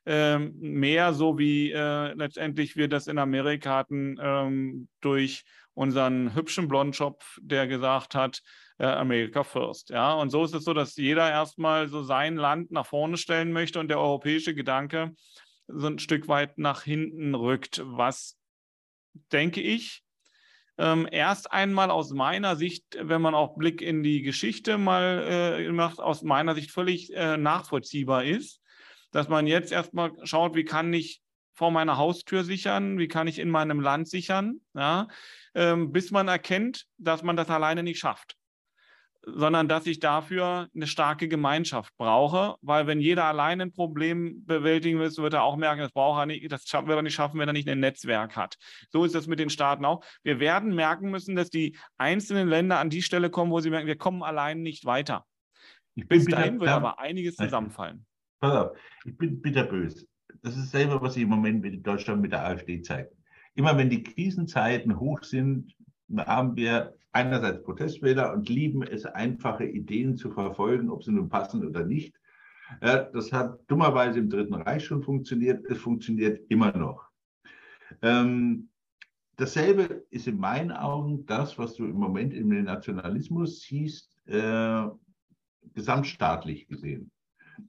ähm, 0.06 0.56
mehr 0.60 1.14
so 1.14 1.38
wie 1.38 1.72
äh, 1.72 2.14
letztendlich 2.14 2.76
wir 2.76 2.88
das 2.88 3.08
in 3.08 3.18
Amerika 3.18 3.76
hatten 3.76 4.18
ähm, 4.22 4.88
durch 5.02 5.44
unseren 5.74 6.36
hübschen 6.36 6.68
Blondschopf, 6.68 7.38
der 7.42 7.68
gesagt 7.68 8.16
hat, 8.16 8.42
äh, 8.80 8.86
America 8.86 9.44
First. 9.44 9.90
Ja, 9.92 10.14
und 10.14 10.30
so 10.30 10.44
ist 10.44 10.54
es 10.54 10.66
so, 10.66 10.74
dass 10.74 10.98
jeder 10.98 11.30
erstmal 11.30 11.88
so 11.88 12.04
sein 12.04 12.36
Land 12.36 12.72
nach 12.72 12.86
vorne 12.86 13.18
stellen 13.18 13.54
möchte 13.54 13.80
und 13.80 13.88
der 13.88 14.00
europäische 14.00 14.54
Gedanke 14.54 15.14
so 15.72 15.88
ein 15.88 16.00
Stück 16.00 16.28
weit 16.28 16.58
nach 16.58 16.84
hinten 16.84 17.36
rückt, 17.36 17.82
was 17.86 18.38
denke 19.32 19.62
ich, 19.62 20.04
ähm, 20.78 21.08
erst 21.12 21.52
einmal 21.52 21.92
aus 21.92 22.12
meiner 22.12 22.56
Sicht, 22.56 22.98
wenn 23.02 23.22
man 23.22 23.36
auch 23.36 23.58
Blick 23.58 23.82
in 23.82 24.02
die 24.02 24.22
Geschichte 24.22 24.78
mal 24.78 25.26
äh, 25.28 25.72
macht, 25.72 26.00
aus 26.00 26.22
meiner 26.24 26.56
Sicht 26.56 26.72
völlig 26.72 27.14
äh, 27.14 27.38
nachvollziehbar 27.38 28.24
ist, 28.24 28.62
dass 29.12 29.28
man 29.28 29.46
jetzt 29.46 29.72
erstmal 29.72 30.14
schaut, 30.24 30.56
wie 30.56 30.64
kann 30.64 30.94
ich 30.94 31.22
vor 31.54 31.72
meiner 31.72 31.98
Haustür 31.98 32.46
sichern, 32.46 32.98
wie 32.98 33.10
kann 33.10 33.28
ich 33.28 33.40
in 33.40 33.50
meinem 33.50 33.82
Land 33.82 34.08
sichern, 34.08 34.62
ja, 34.74 35.10
ähm, 35.54 35.92
bis 35.92 36.12
man 36.12 36.30
erkennt, 36.30 36.86
dass 36.98 37.24
man 37.24 37.36
das 37.36 37.50
alleine 37.50 37.84
nicht 37.84 38.00
schafft 38.00 38.39
sondern 39.26 39.68
dass 39.68 39.86
ich 39.86 40.00
dafür 40.00 40.70
eine 40.74 40.88
starke 40.88 41.28
Gemeinschaft 41.28 41.94
brauche, 41.98 42.56
weil 42.62 42.88
wenn 42.88 43.00
jeder 43.00 43.26
alleine 43.26 43.64
ein 43.64 43.72
Problem 43.72 44.46
bewältigen 44.46 45.00
will, 45.00 45.10
wird 45.10 45.34
er 45.34 45.44
auch 45.44 45.58
merken, 45.58 45.82
das 45.82 45.92
braucht 45.92 46.22
er 46.22 46.26
nicht, 46.26 46.52
das 46.52 46.72
wird 46.72 46.90
er 46.90 47.02
nicht 47.02 47.16
schaffen, 47.16 47.40
wenn 47.40 47.50
er 47.50 47.54
nicht 47.54 47.68
ein 47.68 47.80
Netzwerk 47.80 48.36
hat. 48.36 48.56
So 48.90 49.04
ist 49.04 49.16
das 49.16 49.28
mit 49.28 49.40
den 49.40 49.50
Staaten 49.50 49.86
auch. 49.86 50.04
Wir 50.24 50.40
werden 50.40 50.74
merken 50.74 51.12
müssen, 51.12 51.36
dass 51.36 51.50
die 51.50 51.78
einzelnen 51.98 52.48
Länder 52.48 52.80
an 52.80 52.90
die 52.90 53.02
Stelle 53.02 53.30
kommen, 53.30 53.52
wo 53.52 53.60
sie 53.60 53.70
merken, 53.70 53.88
wir 53.88 53.98
kommen 53.98 54.24
allein 54.24 54.62
nicht 54.62 54.86
weiter. 54.86 55.26
Bis 55.96 56.26
dahin 56.26 56.60
wird 56.60 56.70
aber 56.70 57.00
einiges 57.00 57.36
zusammenfallen. 57.36 58.06
Pass 58.40 58.54
auf, 58.54 58.78
ich 59.06 59.18
bin 59.18 59.42
bitterbös. 59.42 60.08
Das 60.42 60.56
ist 60.56 60.72
selber, 60.72 61.02
was 61.02 61.18
ich 61.18 61.24
im 61.24 61.30
Moment 61.30 61.66
in 61.66 61.84
Deutschland 61.84 62.22
mit 62.22 62.32
der 62.32 62.46
AfD 62.46 62.82
zeige. 62.82 63.12
Immer 63.56 63.78
wenn 63.78 63.90
die 63.90 64.04
Krisenzeiten 64.04 64.98
hoch 65.00 65.24
sind, 65.24 65.74
haben 66.18 66.56
wir 66.56 66.96
einerseits 67.12 67.64
Protestwähler 67.64 68.34
und 68.34 68.50
lieben 68.50 68.84
es, 68.84 69.06
einfache 69.06 69.66
Ideen 69.66 70.16
zu 70.16 70.32
verfolgen, 70.32 70.90
ob 70.90 71.04
sie 71.04 71.12
nun 71.12 71.30
passen 71.30 71.66
oder 71.66 71.86
nicht. 71.86 72.16
Das 72.82 73.32
hat 73.32 73.60
dummerweise 73.68 74.20
im 74.20 74.30
Dritten 74.30 74.54
Reich 74.54 74.86
schon 74.86 75.02
funktioniert. 75.02 75.66
Es 75.66 75.80
funktioniert 75.80 76.40
immer 76.50 76.76
noch. 76.78 77.10
Ähm, 78.04 78.70
dasselbe 79.38 80.06
ist 80.12 80.28
in 80.28 80.38
meinen 80.38 80.72
Augen 80.72 81.26
das, 81.26 81.58
was 81.58 81.74
du 81.74 81.86
im 81.86 81.96
Moment 81.96 82.34
im 82.34 82.50
Nationalismus 82.64 83.62
siehst, 83.62 84.16
äh, 84.28 84.84
gesamtstaatlich 85.74 86.68
gesehen. 86.68 87.12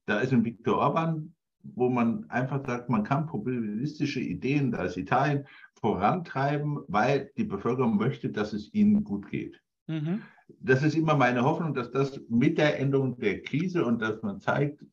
Da 0.05 0.21
ist 0.21 0.33
ein 0.33 0.45
Viktor 0.45 0.77
Orban, 0.77 1.35
wo 1.63 1.89
man 1.89 2.29
einfach 2.31 2.65
sagt, 2.65 2.89
man 2.89 3.05
kann 3.05 3.27
populistische 3.27 4.21
Ideen, 4.21 4.73
ist 4.73 4.97
Italien, 4.97 5.47
vorantreiben, 5.75 6.81
weil 6.89 7.31
die 7.37 7.45
Bevölkerung 7.45 7.97
möchte, 7.97 8.31
dass 8.31 8.53
es 8.53 8.73
ihnen 8.75 9.05
gut 9.05 9.29
geht. 9.31 9.61
Mhm. 9.87 10.23
Das 10.61 10.83
ist 10.83 10.95
immer 10.95 11.17
meine 11.17 11.43
Hoffnung, 11.43 11.75
dass 11.75 11.91
das 11.91 12.21
mit 12.29 12.59
der 12.59 12.79
Änderung 12.79 13.19
der 13.19 13.43
Krise 13.43 13.85
und 13.85 14.01
dass 14.01 14.23
man 14.23 14.41
zeigt, 14.41 14.85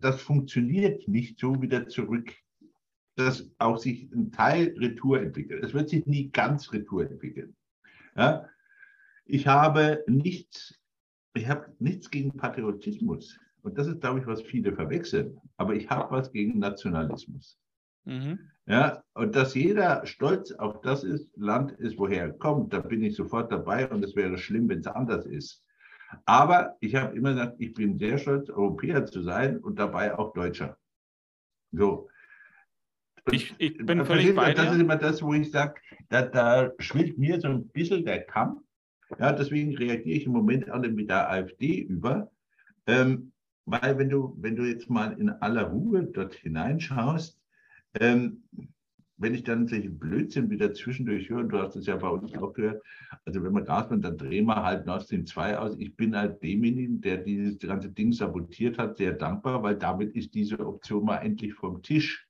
das 0.00 0.20
funktioniert 0.20 1.06
nicht 1.08 1.38
so 1.38 1.60
wieder 1.60 1.88
zurück, 1.88 2.32
dass 3.16 3.50
auch 3.58 3.78
sich 3.78 4.10
ein 4.12 4.30
Teil 4.32 4.74
Retour 4.78 5.20
entwickelt. 5.20 5.64
Es 5.64 5.74
wird 5.74 5.88
sich 5.88 6.06
nie 6.06 6.30
ganz 6.30 6.72
Retour 6.72 7.10
entwickeln. 7.10 7.54
Ja? 8.16 8.46
Ich 9.24 9.46
habe 9.46 10.04
nichts, 10.06 10.78
ich 11.34 11.48
habe 11.48 11.72
nichts 11.78 12.10
gegen 12.10 12.36
Patriotismus. 12.36 13.38
Und 13.62 13.78
das 13.78 13.86
ist, 13.86 14.00
glaube 14.00 14.20
ich, 14.20 14.26
was 14.26 14.42
viele 14.42 14.72
verwechseln. 14.72 15.38
Aber 15.56 15.74
ich 15.74 15.88
habe 15.90 16.10
was 16.10 16.32
gegen 16.32 16.58
Nationalismus. 16.58 17.58
Mhm. 18.04 18.38
Ja, 18.66 19.02
und 19.14 19.34
dass 19.34 19.54
jeder 19.54 20.06
stolz 20.06 20.52
auf 20.52 20.80
das 20.80 21.04
ist, 21.04 21.28
Land 21.36 21.72
ist, 21.72 21.98
woher 21.98 22.22
er 22.22 22.32
kommt, 22.32 22.72
da 22.72 22.80
bin 22.80 23.02
ich 23.02 23.16
sofort 23.16 23.50
dabei 23.50 23.88
und 23.88 24.04
es 24.04 24.14
wäre 24.14 24.38
schlimm, 24.38 24.68
wenn 24.68 24.80
es 24.80 24.86
anders 24.86 25.26
ist. 25.26 25.62
Aber 26.24 26.76
ich 26.80 26.94
habe 26.94 27.16
immer 27.16 27.32
gesagt, 27.32 27.56
ich 27.58 27.74
bin 27.74 27.98
sehr 27.98 28.18
stolz, 28.18 28.48
Europäer 28.48 29.06
zu 29.06 29.22
sein 29.22 29.58
und 29.58 29.78
dabei 29.78 30.16
auch 30.16 30.32
Deutscher. 30.32 30.76
So. 31.72 32.08
Ich, 33.30 33.54
ich, 33.58 33.76
bin 33.78 34.04
völlig 34.04 34.34
bei 34.34 34.54
Das 34.54 34.72
ist 34.72 34.80
immer 34.80 34.96
das, 34.96 35.22
wo 35.22 35.34
ich 35.34 35.50
sage, 35.50 35.80
da, 36.08 36.22
da 36.22 36.72
schwillt 36.78 37.18
mir 37.18 37.40
so 37.40 37.48
ein 37.48 37.68
bisschen 37.68 38.04
der 38.04 38.22
Kamm. 38.24 38.64
Ja, 39.18 39.32
deswegen 39.32 39.76
reagiere 39.76 40.16
ich 40.16 40.26
im 40.26 40.32
Moment 40.32 40.70
alle 40.70 40.88
mit 40.88 41.10
der 41.10 41.30
AfD 41.30 41.80
über. 41.80 42.30
Ähm, 42.86 43.32
weil 43.70 43.98
wenn 43.98 44.08
du, 44.08 44.36
wenn 44.38 44.56
du 44.56 44.64
jetzt 44.64 44.90
mal 44.90 45.12
in 45.18 45.30
aller 45.30 45.64
Ruhe 45.64 46.04
dort 46.04 46.34
hineinschaust, 46.34 47.40
ähm, 47.98 48.42
wenn 49.16 49.34
ich 49.34 49.44
dann 49.44 49.68
solche 49.68 49.90
Blödsinn 49.90 50.48
wieder 50.48 50.72
zwischendurch 50.72 51.28
höre, 51.28 51.44
du 51.44 51.58
hast 51.58 51.76
es 51.76 51.86
ja 51.86 51.96
bei 51.96 52.08
uns 52.08 52.34
auch 52.34 52.54
gehört, 52.54 52.82
also 53.26 53.42
wenn 53.42 53.52
wir 53.52 53.62
Gas 53.62 53.88
dann 53.90 54.16
drehen 54.16 54.46
wir 54.46 54.62
halt 54.62 54.86
Nord 54.86 55.02
Stream 55.02 55.26
2 55.26 55.58
aus. 55.58 55.76
Ich 55.78 55.94
bin 55.94 56.16
halt 56.16 56.42
demjenigen, 56.42 57.02
der 57.02 57.18
dieses 57.18 57.58
ganze 57.58 57.90
Ding 57.90 58.12
sabotiert 58.12 58.78
hat, 58.78 58.96
sehr 58.96 59.12
dankbar, 59.12 59.62
weil 59.62 59.76
damit 59.76 60.14
ist 60.16 60.34
diese 60.34 60.58
Option 60.58 61.04
mal 61.04 61.18
endlich 61.18 61.52
vom 61.52 61.82
Tisch. 61.82 62.26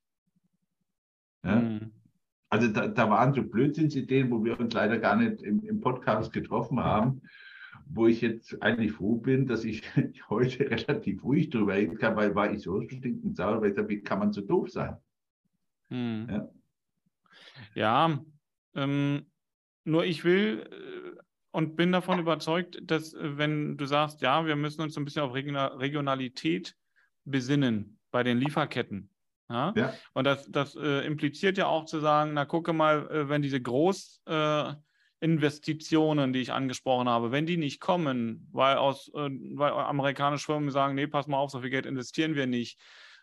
Ja? 1.44 1.56
Mhm. 1.60 1.92
Also 2.48 2.66
da, 2.66 2.88
da, 2.88 3.08
waren 3.08 3.32
so 3.32 3.44
Blödsinnsideen, 3.44 4.28
wo 4.28 4.44
wir 4.44 4.58
uns 4.58 4.74
leider 4.74 4.98
gar 4.98 5.14
nicht 5.14 5.42
im, 5.42 5.64
im 5.64 5.80
Podcast 5.80 6.32
getroffen 6.32 6.80
haben, 6.80 7.22
wo 7.92 8.06
ich 8.06 8.20
jetzt 8.20 8.62
eigentlich 8.62 8.92
froh 8.92 9.16
bin, 9.16 9.46
dass 9.46 9.64
ich 9.64 9.82
heute 10.30 10.70
relativ 10.70 11.24
ruhig 11.24 11.50
drüber 11.50 11.74
reden 11.74 11.98
kann, 11.98 12.16
weil 12.16 12.34
war 12.34 12.52
ich 12.52 12.62
so 12.62 12.80
stinkend 12.82 13.36
sauer, 13.36 13.60
weil 13.60 13.70
ich 13.70 13.76
sage, 13.76 13.88
wie 13.88 14.00
kann 14.00 14.20
man 14.20 14.32
so 14.32 14.40
doof 14.40 14.70
sein? 14.70 14.96
Hm. 15.88 16.28
Ja, 16.30 16.50
ja 17.74 18.24
ähm, 18.74 19.26
nur 19.84 20.04
ich 20.04 20.24
will 20.24 20.68
äh, 20.70 21.20
und 21.52 21.74
bin 21.76 21.90
davon 21.90 22.20
überzeugt, 22.20 22.78
dass 22.82 23.12
äh, 23.12 23.38
wenn 23.38 23.76
du 23.76 23.86
sagst, 23.86 24.22
ja, 24.22 24.46
wir 24.46 24.54
müssen 24.54 24.82
uns 24.82 24.96
ein 24.96 25.04
bisschen 25.04 25.22
auf 25.22 25.34
Regionalität 25.34 26.76
besinnen 27.24 27.98
bei 28.12 28.22
den 28.22 28.38
Lieferketten. 28.38 29.10
Ja? 29.48 29.72
ja. 29.76 29.94
Und 30.12 30.24
das, 30.24 30.48
das 30.48 30.76
äh, 30.76 31.04
impliziert 31.04 31.58
ja 31.58 31.66
auch 31.66 31.86
zu 31.86 31.98
sagen, 31.98 32.34
na 32.34 32.44
gucke 32.44 32.72
mal, 32.72 33.10
äh, 33.10 33.28
wenn 33.28 33.42
diese 33.42 33.60
Großinvestitionen, 33.60 34.76
äh, 34.76 34.89
die 35.20 36.40
ich 36.40 36.52
angesprochen 36.52 37.08
habe, 37.08 37.30
wenn 37.30 37.46
die 37.46 37.56
nicht 37.56 37.80
kommen, 37.80 38.48
weil 38.52 38.76
aus 38.76 39.08
äh, 39.08 39.28
weil 39.54 39.72
amerikanische 39.72 40.46
Firmen 40.46 40.70
sagen, 40.70 40.94
nee, 40.94 41.06
pass 41.06 41.26
mal 41.26 41.38
auf, 41.38 41.50
so 41.50 41.60
viel 41.60 41.70
Geld 41.70 41.86
investieren 41.86 42.34
wir 42.34 42.46
nicht, 42.46 42.78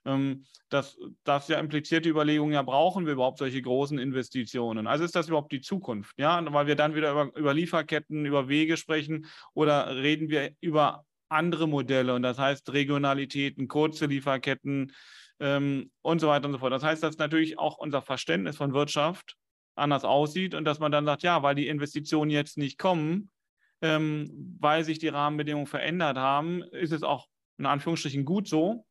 ähm, 0.05 0.45
das, 0.69 0.97
das 1.23 1.47
ja 1.47 1.59
impliziert 1.59 2.05
die 2.05 2.09
Überlegung, 2.09 2.51
ja, 2.51 2.61
brauchen 2.61 3.05
wir 3.05 3.13
überhaupt 3.13 3.39
solche 3.39 3.61
großen 3.61 3.99
Investitionen? 3.99 4.87
Also 4.87 5.03
ist 5.03 5.15
das 5.15 5.27
überhaupt 5.27 5.51
die 5.51 5.61
Zukunft? 5.61 6.17
Ja, 6.17 6.41
weil 6.53 6.67
wir 6.67 6.75
dann 6.75 6.95
wieder 6.95 7.11
über, 7.11 7.35
über 7.35 7.53
Lieferketten, 7.53 8.25
über 8.25 8.47
Wege 8.47 8.77
sprechen 8.77 9.27
oder 9.53 9.95
reden 9.95 10.29
wir 10.29 10.51
über 10.61 11.05
andere 11.29 11.67
Modelle 11.67 12.15
und 12.15 12.21
das 12.21 12.37
heißt 12.37 12.71
Regionalitäten, 12.71 13.67
kurze 13.67 14.05
Lieferketten 14.05 14.93
ähm, 15.39 15.91
und 16.01 16.19
so 16.19 16.27
weiter 16.27 16.45
und 16.45 16.53
so 16.53 16.59
fort. 16.59 16.71
Das 16.71 16.83
heißt, 16.83 17.03
dass 17.03 17.17
natürlich 17.17 17.59
auch 17.59 17.77
unser 17.77 18.01
Verständnis 18.01 18.55
von 18.55 18.73
Wirtschaft 18.73 19.35
anders 19.77 20.03
aussieht 20.03 20.53
und 20.53 20.65
dass 20.65 20.79
man 20.79 20.91
dann 20.91 21.05
sagt, 21.05 21.23
ja, 21.23 21.43
weil 21.43 21.55
die 21.55 21.67
Investitionen 21.67 22.31
jetzt 22.31 22.57
nicht 22.57 22.77
kommen, 22.77 23.29
ähm, 23.81 24.55
weil 24.59 24.83
sich 24.83 24.99
die 24.99 25.07
Rahmenbedingungen 25.07 25.67
verändert 25.67 26.17
haben, 26.17 26.63
ist 26.63 26.91
es 26.91 27.03
auch 27.03 27.27
in 27.57 27.65
Anführungsstrichen 27.65 28.25
gut 28.25 28.47
so, 28.47 28.85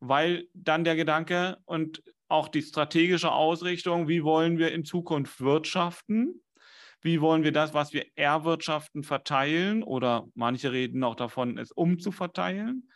weil 0.00 0.48
dann 0.54 0.84
der 0.84 0.96
Gedanke 0.96 1.58
und 1.64 2.02
auch 2.28 2.48
die 2.48 2.62
strategische 2.62 3.32
Ausrichtung, 3.32 4.06
wie 4.08 4.22
wollen 4.22 4.58
wir 4.58 4.72
in 4.72 4.84
Zukunft 4.84 5.40
wirtschaften, 5.40 6.42
wie 7.00 7.20
wollen 7.20 7.44
wir 7.44 7.52
das, 7.52 7.74
was 7.74 7.92
wir 7.92 8.06
erwirtschaften, 8.16 9.02
verteilen? 9.02 9.82
Oder 9.82 10.26
manche 10.34 10.72
reden 10.72 11.04
auch 11.04 11.14
davon, 11.14 11.56
es 11.58 11.70
umzuverteilen. 11.70 12.90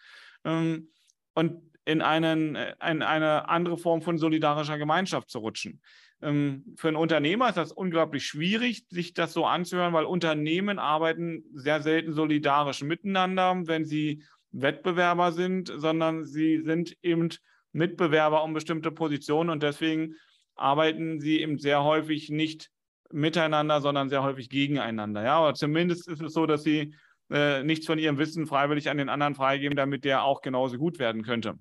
Ähm, 0.45 0.91
und 1.35 1.63
in, 1.85 2.03
einen, 2.03 2.57
in 2.57 3.03
eine 3.03 3.49
andere 3.49 3.79
Form 3.79 4.03
von 4.03 4.19
solidarischer 4.19 4.79
Gemeinschaft 4.79 5.31
zu 5.31 5.39
rutschen. 5.39 5.81
Ähm, 6.23 6.65
für 6.77 6.89
einen 6.89 6.97
Unternehmer 6.97 7.49
ist 7.49 7.57
das 7.57 7.73
unglaublich 7.73 8.25
schwierig, 8.25 8.87
sich 8.89 9.13
das 9.13 9.33
so 9.33 9.45
anzuhören, 9.45 9.93
weil 9.93 10.05
Unternehmen 10.05 10.79
arbeiten 10.79 11.45
sehr 11.53 11.83
selten 11.83 12.13
solidarisch 12.13 12.83
miteinander, 12.83 13.61
wenn 13.67 13.85
sie 13.85 14.23
Wettbewerber 14.53 15.33
sind, 15.33 15.73
sondern 15.75 16.25
sie 16.25 16.63
sind 16.63 16.97
eben 17.03 17.31
Mitbewerber 17.73 18.45
um 18.45 18.53
bestimmte 18.53 18.93
Positionen 18.93 19.51
und 19.51 19.63
deswegen 19.63 20.15
arbeiten 20.55 21.21
sie 21.21 21.41
eben 21.41 21.59
sehr 21.59 21.83
häufig 21.83 22.31
nicht 22.31 22.71
miteinander, 23.11 23.81
sondern 23.81 24.09
sehr 24.09 24.23
häufig 24.23 24.49
gegeneinander. 24.49 25.25
Ja, 25.25 25.39
aber 25.39 25.55
zumindest 25.55 26.09
ist 26.09 26.23
es 26.23 26.33
so, 26.33 26.47
dass 26.47 26.63
sie 26.63 26.95
äh, 27.31 27.63
nichts 27.63 27.87
von 27.87 27.99
ihrem 27.99 28.19
Wissen 28.19 28.47
freiwillig 28.47 28.91
an 28.91 28.99
den 28.99 29.09
anderen 29.09 29.35
freigeben, 29.35 29.77
damit 29.77 30.05
der 30.05 30.23
auch 30.23 30.43
genauso 30.43 30.77
gut 30.79 30.99
werden 30.99 31.23
könnte. 31.23 31.55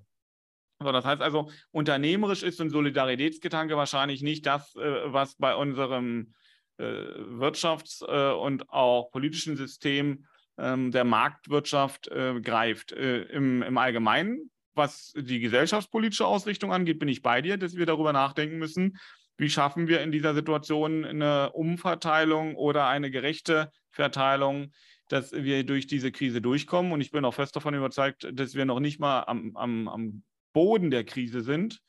So, 0.82 0.92
das 0.92 1.04
heißt 1.04 1.22
also, 1.22 1.50
unternehmerisch 1.70 2.42
ist 2.42 2.60
ein 2.60 2.70
Solidaritätsgedanke 2.70 3.76
wahrscheinlich 3.76 4.22
nicht 4.22 4.46
das, 4.46 4.74
äh, 4.76 5.12
was 5.12 5.36
bei 5.36 5.54
unserem 5.54 6.34
äh, 6.78 6.84
Wirtschafts- 6.84 8.04
äh, 8.06 8.34
und 8.34 8.70
auch 8.70 9.10
politischen 9.10 9.56
System 9.56 10.26
ähm, 10.58 10.90
der 10.90 11.04
Marktwirtschaft 11.04 12.08
äh, 12.08 12.40
greift. 12.40 12.92
Äh, 12.92 13.22
im, 13.24 13.62
Im 13.62 13.78
Allgemeinen 13.78 14.50
was 14.74 15.12
die 15.16 15.40
gesellschaftspolitische 15.40 16.26
Ausrichtung 16.26 16.72
angeht, 16.72 16.98
bin 16.98 17.08
ich 17.08 17.22
bei 17.22 17.42
dir, 17.42 17.56
dass 17.56 17.76
wir 17.76 17.86
darüber 17.86 18.12
nachdenken 18.12 18.58
müssen, 18.58 18.98
wie 19.36 19.50
schaffen 19.50 19.88
wir 19.88 20.00
in 20.02 20.12
dieser 20.12 20.34
Situation 20.34 21.04
eine 21.04 21.52
Umverteilung 21.52 22.54
oder 22.54 22.86
eine 22.86 23.10
gerechte 23.10 23.70
Verteilung, 23.90 24.72
dass 25.08 25.32
wir 25.32 25.64
durch 25.64 25.86
diese 25.86 26.12
Krise 26.12 26.40
durchkommen. 26.40 26.92
Und 26.92 27.00
ich 27.00 27.10
bin 27.10 27.24
auch 27.24 27.34
fest 27.34 27.56
davon 27.56 27.74
überzeugt, 27.74 28.28
dass 28.32 28.54
wir 28.54 28.64
noch 28.64 28.80
nicht 28.80 29.00
mal 29.00 29.24
am, 29.24 29.56
am, 29.56 29.88
am 29.88 30.22
Boden 30.52 30.90
der 30.90 31.04
Krise 31.04 31.42
sind. 31.42 31.80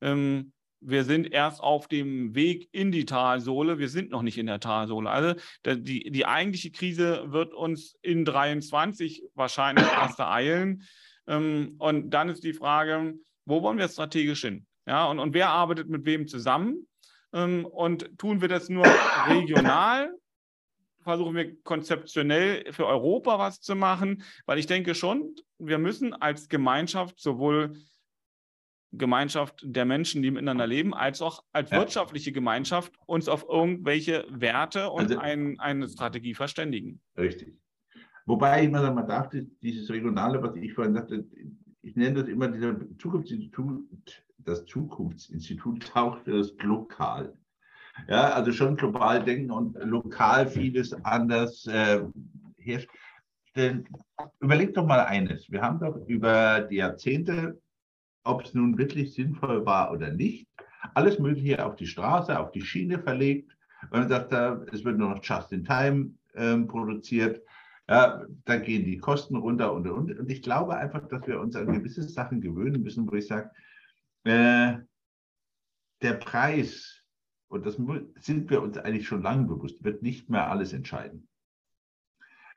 Ähm, 0.00 0.52
wir 0.84 1.04
sind 1.04 1.32
erst 1.32 1.60
auf 1.60 1.86
dem 1.86 2.34
Weg 2.34 2.68
in 2.72 2.90
die 2.90 3.04
Talsohle. 3.04 3.78
Wir 3.78 3.88
sind 3.88 4.10
noch 4.10 4.22
nicht 4.22 4.36
in 4.36 4.46
der 4.46 4.58
Talsohle. 4.60 5.08
Also 5.08 5.34
die, 5.64 6.10
die 6.10 6.26
eigentliche 6.26 6.72
Krise 6.72 7.32
wird 7.32 7.54
uns 7.54 7.96
in 8.02 8.24
23 8.24 9.22
wahrscheinlich 9.34 9.86
erst 9.92 10.18
ereilen. 10.18 10.82
Ähm, 11.26 11.76
und 11.78 12.10
dann 12.10 12.28
ist 12.28 12.42
die 12.42 12.52
Frage, 12.52 13.14
wo 13.44 13.62
wollen 13.62 13.78
wir 13.78 13.88
strategisch 13.88 14.42
hin? 14.42 14.66
Ja, 14.86 15.06
und, 15.06 15.20
und 15.20 15.34
wer 15.34 15.50
arbeitet 15.50 15.88
mit 15.88 16.04
wem 16.04 16.26
zusammen? 16.26 16.88
Ähm, 17.32 17.64
und 17.64 18.18
tun 18.18 18.40
wir 18.40 18.48
das 18.48 18.68
nur 18.68 18.84
regional? 19.28 20.12
Versuchen 21.02 21.34
wir 21.34 21.60
konzeptionell 21.62 22.72
für 22.72 22.86
Europa 22.86 23.38
was 23.38 23.60
zu 23.60 23.76
machen? 23.76 24.22
Weil 24.46 24.58
ich 24.58 24.66
denke 24.66 24.94
schon, 24.94 25.34
wir 25.58 25.78
müssen 25.78 26.12
als 26.12 26.48
Gemeinschaft 26.48 27.20
sowohl 27.20 27.76
Gemeinschaft 28.92 29.62
der 29.64 29.84
Menschen, 29.84 30.22
die 30.22 30.30
miteinander 30.30 30.66
leben, 30.66 30.94
als 30.94 31.22
auch 31.22 31.44
als 31.52 31.70
ja. 31.70 31.78
wirtschaftliche 31.78 32.32
Gemeinschaft 32.32 32.92
uns 33.06 33.28
auf 33.28 33.46
irgendwelche 33.48 34.26
Werte 34.30 34.90
und 34.90 35.04
also, 35.04 35.18
ein, 35.18 35.58
eine 35.58 35.88
Strategie 35.88 36.34
verständigen. 36.34 37.00
Richtig. 37.16 37.56
Wobei 38.26 38.64
ich 38.64 38.70
mir 38.70 38.90
mal 38.92 39.02
dachte, 39.02 39.46
dieses 39.62 39.90
Regionale, 39.90 40.42
was 40.42 40.54
ich 40.56 40.74
vorhin 40.74 40.94
sagte, 40.94 41.24
ich 41.80 41.96
nenne 41.96 42.20
das 42.20 42.28
immer 42.28 42.48
dieser 42.48 42.76
Zukunftsinstitut, 42.98 43.88
das 44.38 44.64
Zukunftsinstitut 44.66 45.88
taucht 45.88 46.28
das 46.28 46.52
lokal. 46.62 47.34
Ja, 48.08 48.30
also 48.30 48.52
schon 48.52 48.76
global 48.76 49.22
denken 49.24 49.50
und 49.50 49.74
lokal 49.74 50.46
vieles 50.46 50.92
anders 51.04 51.66
äh, 51.66 52.02
herstellen. 52.56 53.88
Überleg 54.40 54.72
doch 54.74 54.86
mal 54.86 55.00
eines. 55.00 55.50
Wir 55.50 55.60
haben 55.60 55.78
doch 55.78 55.96
über 56.06 56.60
die 56.60 56.76
Jahrzehnte 56.76 57.60
ob 58.24 58.44
es 58.44 58.54
nun 58.54 58.78
wirklich 58.78 59.14
sinnvoll 59.14 59.64
war 59.66 59.92
oder 59.92 60.10
nicht. 60.12 60.48
Alles 60.94 61.18
Mögliche 61.18 61.64
auf 61.64 61.76
die 61.76 61.86
Straße, 61.86 62.38
auf 62.38 62.50
die 62.52 62.62
Schiene 62.62 62.98
verlegt. 62.98 63.56
Weil 63.90 64.00
man 64.00 64.08
sagt, 64.08 64.32
es 64.72 64.84
wird 64.84 64.98
nur 64.98 65.10
noch 65.10 65.22
just 65.22 65.52
in 65.52 65.64
time 65.64 66.14
ähm, 66.34 66.66
produziert. 66.66 67.42
Ja, 67.88 68.24
da 68.44 68.56
gehen 68.56 68.84
die 68.84 68.98
Kosten 68.98 69.36
runter 69.36 69.72
und, 69.72 69.88
und, 69.88 70.18
und. 70.18 70.30
ich 70.30 70.42
glaube 70.42 70.76
einfach, 70.76 71.06
dass 71.08 71.26
wir 71.26 71.40
uns 71.40 71.56
an 71.56 71.72
gewisse 71.72 72.02
Sachen 72.04 72.40
gewöhnen 72.40 72.82
müssen, 72.82 73.10
wo 73.10 73.16
ich 73.16 73.26
sage, 73.26 73.50
äh, 74.24 74.74
der 76.00 76.14
Preis, 76.14 77.02
und 77.48 77.66
das 77.66 77.76
sind 78.20 78.50
wir 78.50 78.62
uns 78.62 78.78
eigentlich 78.78 79.06
schon 79.06 79.22
lange 79.22 79.46
bewusst, 79.46 79.82
wird 79.82 80.02
nicht 80.02 80.30
mehr 80.30 80.48
alles 80.48 80.72
entscheiden. 80.72 81.28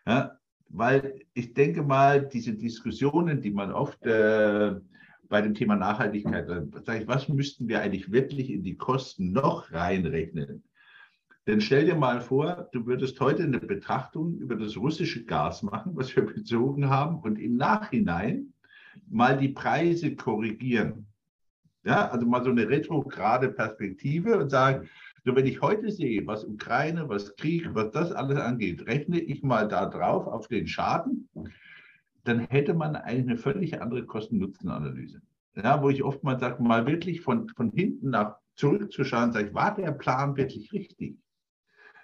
Ja, 0.06 0.38
weil 0.70 1.22
ich 1.34 1.54
denke 1.54 1.82
mal, 1.82 2.28
diese 2.28 2.54
Diskussionen, 2.54 3.42
die 3.42 3.52
man 3.52 3.72
oft 3.72 4.06
äh, 4.06 4.76
bei 5.30 5.42
dem 5.42 5.54
Thema 5.54 5.76
Nachhaltigkeit, 5.76 6.48
sage 6.48 7.02
ich, 7.02 7.08
was 7.08 7.30
müssten 7.30 7.68
wir 7.68 7.82
eigentlich 7.82 8.12
wirklich 8.12 8.50
in 8.50 8.64
die 8.64 8.78
Kosten 8.78 9.32
noch 9.32 9.72
reinrechnen? 9.72 10.64
Denn 11.48 11.62
stell 11.62 11.86
dir 11.86 11.96
mal 11.96 12.22
vor, 12.22 12.70
du 12.72 12.86
würdest 12.88 13.20
heute 13.20 13.44
eine 13.44 13.60
Betrachtung 13.60 14.38
über 14.38 14.56
das 14.56 14.78
russische 14.78 15.24
Gas 15.26 15.62
machen, 15.62 15.92
was 15.96 16.16
wir 16.16 16.26
bezogen 16.34 16.90
haben, 16.90 17.20
und 17.20 17.38
im 17.38 17.56
Nachhinein 17.56 18.54
mal 19.08 19.38
die 19.38 19.50
Preise 19.50 20.16
korrigieren. 20.16 21.06
Ja, 21.84 22.10
also 22.10 22.26
mal 22.26 22.44
so 22.44 22.50
eine 22.50 22.68
retrograde 22.68 23.50
Perspektive 23.50 24.40
und 24.40 24.50
sagen, 24.50 24.90
so 25.24 25.36
wenn 25.36 25.46
ich 25.46 25.62
heute 25.62 25.92
sehe, 25.92 26.26
was 26.26 26.44
Ukraine, 26.44 27.08
was 27.10 27.36
Krieg, 27.36 27.68
was 27.74 27.92
das 27.92 28.12
alles 28.12 28.40
angeht, 28.40 28.88
rechne 28.88 29.20
ich 29.20 29.44
mal 29.44 29.68
da 29.68 29.86
drauf 29.86 30.26
auf 30.26 30.48
den 30.48 30.66
Schaden 30.66 31.30
dann 32.28 32.40
hätte 32.50 32.74
man 32.74 32.96
eine 32.96 33.38
völlig 33.38 33.82
andere 33.82 34.06
Kosten-Nutzen-Analyse. 34.06 35.22
Ja, 35.56 35.82
wo 35.82 35.90
ich 35.90 36.04
oftmals 36.04 36.42
sage, 36.42 36.62
mal 36.62 36.86
wirklich 36.86 37.22
von, 37.22 37.48
von 37.50 37.72
hinten 37.72 38.10
nach 38.10 38.38
zurückzuschauen, 38.56 39.32
sage 39.32 39.48
ich, 39.48 39.54
war 39.54 39.74
der 39.74 39.92
Plan 39.92 40.36
wirklich 40.36 40.74
richtig? 40.74 41.18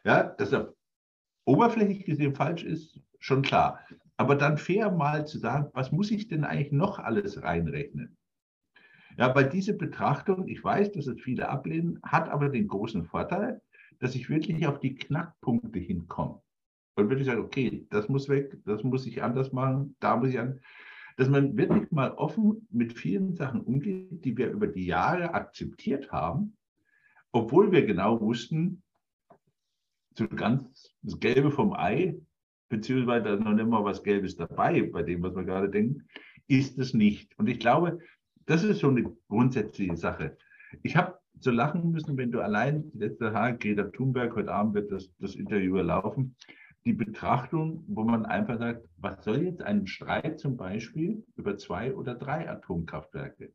Ja, 0.04 0.24
dass 0.24 0.54
er 0.54 0.74
oberflächlich 1.46 2.06
gesehen 2.06 2.36
falsch 2.36 2.64
ist, 2.64 3.00
schon 3.20 3.42
klar. 3.42 3.80
Aber 4.18 4.36
dann 4.36 4.58
fair 4.58 4.92
mal 4.92 5.26
zu 5.26 5.38
sagen, 5.38 5.70
was 5.74 5.92
muss 5.92 6.12
ich 6.12 6.28
denn 6.28 6.44
eigentlich 6.44 6.72
noch 6.72 7.00
alles 7.00 7.42
reinrechnen? 7.42 8.18
Ja, 9.18 9.34
weil 9.36 9.50
diese 9.50 9.74
Betrachtung, 9.74 10.48
ich 10.48 10.64
weiß, 10.64 10.92
dass 10.94 11.08
es 11.08 11.20
viele 11.20 11.50
ablehnen, 11.50 12.00
hat 12.04 12.30
aber 12.30 12.50
den 12.50 12.68
großen 12.68 13.04
Vorteil, 13.06 13.62
dass 14.00 14.16
ich 14.16 14.30
wirklich 14.30 14.66
auf 14.68 14.80
die 14.80 14.96
Knackpunkte 14.96 15.80
hinkomme. 15.80 16.42
Und 16.96 17.10
würde 17.10 17.22
ich 17.22 17.28
sagen, 17.28 17.42
okay, 17.42 17.86
das 17.90 18.10
muss 18.10 18.30
weg, 18.30 18.58
das 18.66 18.84
muss 18.84 19.06
ich 19.06 19.24
anders 19.24 19.52
machen, 19.52 19.96
da 20.00 20.18
muss 20.18 20.30
ich 20.30 20.40
an. 20.40 20.60
Dass 21.18 21.30
man 21.30 21.58
wirklich 21.58 21.92
mal 21.92 22.12
offen 22.12 22.68
mit 22.70 22.98
vielen 22.98 23.36
Sachen 23.36 23.62
umgeht, 23.62 24.24
die 24.26 24.38
wir 24.38 24.52
über 24.52 24.68
die 24.68 24.86
Jahre 24.86 25.34
akzeptiert 25.34 26.12
haben, 26.12 26.58
obwohl 27.32 27.72
wir 27.72 27.86
genau 27.86 28.20
wussten, 28.20 28.82
so 30.18 30.28
ganz 30.28 30.94
das 31.02 31.20
Gelbe 31.20 31.52
vom 31.52 31.74
Ei, 31.74 32.18
beziehungsweise 32.70 33.38
noch 33.38 33.54
nicht 33.54 33.68
mal 33.68 33.84
was 33.84 34.04
Gelbes 34.04 34.36
dabei, 34.36 34.82
bei 34.84 35.04
dem, 35.04 35.22
was 35.22 35.36
wir 35.36 35.44
gerade 35.44 35.70
denken, 35.70 36.08
ist 36.48 36.78
es 36.78 36.94
nicht. 36.94 37.38
Und 37.38 37.48
ich 37.48 37.60
glaube, 37.60 38.00
das 38.46 38.64
ist 38.64 38.80
so 38.80 38.90
eine 38.90 39.04
grundsätzliche 39.30 39.96
Sache. 39.96 40.38
Ich 40.84 40.96
habe 40.96 41.18
so 41.40 41.52
lachen 41.52 41.92
müssen, 41.92 42.18
wenn 42.18 42.32
du 42.32 42.42
allein, 42.42 42.92
die 42.92 43.00
letzte 43.00 43.32
Tage, 43.32 43.58
Greta 43.58 43.84
Thunberg, 43.90 44.36
heute 44.36 44.52
Abend 44.52 44.74
wird 44.74 44.92
das, 44.92 45.10
das 45.20 45.36
Interview 45.36 45.78
erlaufen, 45.78 46.36
die 46.86 46.94
Betrachtung, 46.94 47.84
wo 47.88 48.04
man 48.04 48.26
einfach 48.26 48.58
sagt, 48.58 48.88
was 48.98 49.24
soll 49.24 49.44
jetzt 49.44 49.62
ein 49.62 49.86
Streit 49.88 50.40
zum 50.40 50.58
Beispiel 50.58 51.24
über 51.36 51.58
zwei 51.58 51.94
oder 51.94 52.16
drei 52.16 52.50
Atomkraftwerke? 52.50 53.54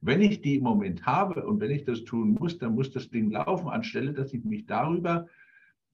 Wenn 0.00 0.22
ich 0.22 0.40
die 0.40 0.56
im 0.56 0.62
Moment 0.62 1.04
habe 1.04 1.44
und 1.46 1.60
wenn 1.60 1.72
ich 1.72 1.84
das 1.84 2.04
tun 2.04 2.32
muss, 2.32 2.58
dann 2.58 2.74
muss 2.74 2.90
das 2.90 3.10
Ding 3.10 3.30
laufen, 3.30 3.68
anstelle 3.68 4.12
dass 4.12 4.32
ich 4.32 4.44
mich 4.44 4.66
darüber 4.66 5.26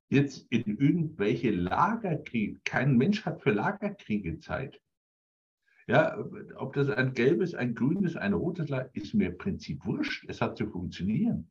jetzt 0.08 0.46
in 0.50 0.78
irgendwelche 0.78 1.50
Lagerkriege, 1.50 2.60
kein 2.64 2.96
Mensch 2.96 3.24
hat 3.24 3.42
für 3.42 3.50
Lagerkriege 3.50 4.38
Zeit. 4.38 4.80
Ja, 5.88 6.18
ob 6.56 6.74
das 6.74 6.88
ein 6.90 7.14
gelbes, 7.14 7.54
ein 7.54 7.74
grünes, 7.74 8.16
ein 8.16 8.32
rotes 8.32 8.68
Lager 8.68 8.90
ist 8.92 9.14
mir 9.14 9.28
im 9.28 9.38
Prinzip 9.38 9.84
wurscht. 9.86 10.24
Es 10.28 10.40
hat 10.40 10.56
zu 10.56 10.66
funktionieren. 10.66 11.50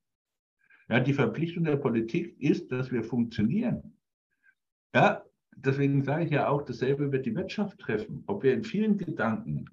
Ja, 0.90 1.00
die 1.00 1.14
Verpflichtung 1.14 1.64
der 1.64 1.78
Politik 1.78 2.40
ist, 2.40 2.72
dass 2.72 2.92
wir 2.92 3.04
funktionieren. 3.04 3.98
Ja, 4.96 5.24
deswegen 5.58 6.04
sage 6.04 6.24
ich 6.24 6.32
ja 6.32 6.48
auch, 6.48 6.64
dasselbe 6.64 7.12
wird 7.12 7.26
die 7.26 7.36
Wirtschaft 7.36 7.80
treffen. 7.80 8.24
Ob 8.28 8.43
wir 8.43 8.54
in 8.54 8.64
vielen 8.64 8.98
Gedanken 8.98 9.66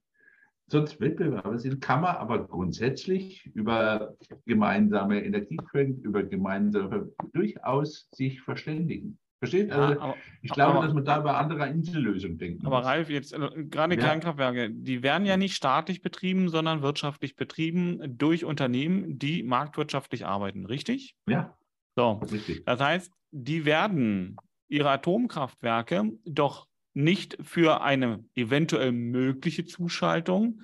sonst 0.67 1.01
Wettbewerber 1.01 1.59
sind, 1.59 1.81
kann 1.81 2.01
man 2.01 2.17
aber 2.17 2.47
grundsätzlich 2.47 3.47
über 3.55 4.17
gemeinsame 4.47 5.25
Energiequellen, 5.25 6.01
über 6.01 6.23
gemeinsame 6.25 7.13
durchaus 7.33 8.09
sich 8.13 8.41
verständigen. 8.41 9.19
Versteht? 9.39 9.71
Ja, 9.71 9.77
also 9.77 10.01
aber, 10.01 10.17
ich 10.41 10.53
glaube, 10.53 10.79
aber, 10.79 10.87
dass 10.87 10.95
man 10.95 11.05
da 11.05 11.19
über 11.19 11.37
andere 11.37 11.69
Insellösungen 11.69 12.39
denken 12.39 12.65
Aber 12.65 12.79
muss. 12.79 12.87
Ralf, 12.87 13.11
jetzt 13.11 13.33
äh, 13.33 13.65
gerade 13.65 13.97
ja. 13.97 14.01
Kernkraftwerke, 14.01 14.71
die 14.71 15.03
werden 15.03 15.27
ja 15.27 15.37
nicht 15.37 15.55
staatlich 15.55 16.01
betrieben, 16.01 16.49
sondern 16.49 16.83
wirtschaftlich 16.83 17.35
betrieben 17.35 18.17
durch 18.17 18.45
Unternehmen, 18.45 19.19
die 19.19 19.43
marktwirtschaftlich 19.43 20.27
arbeiten, 20.27 20.65
richtig? 20.65 21.17
Ja. 21.29 21.57
So, 21.97 22.21
richtig. 22.33 22.65
Das 22.65 22.81
heißt, 22.81 23.13
die 23.33 23.65
werden 23.65 24.37
ihre 24.73 24.91
Atomkraftwerke 24.91 26.13
doch 26.25 26.67
nicht 26.95 27.39
für 27.43 27.83
eine 27.83 28.25
eventuell 28.35 28.93
mögliche 28.93 29.65
Zuschaltung 29.65 30.63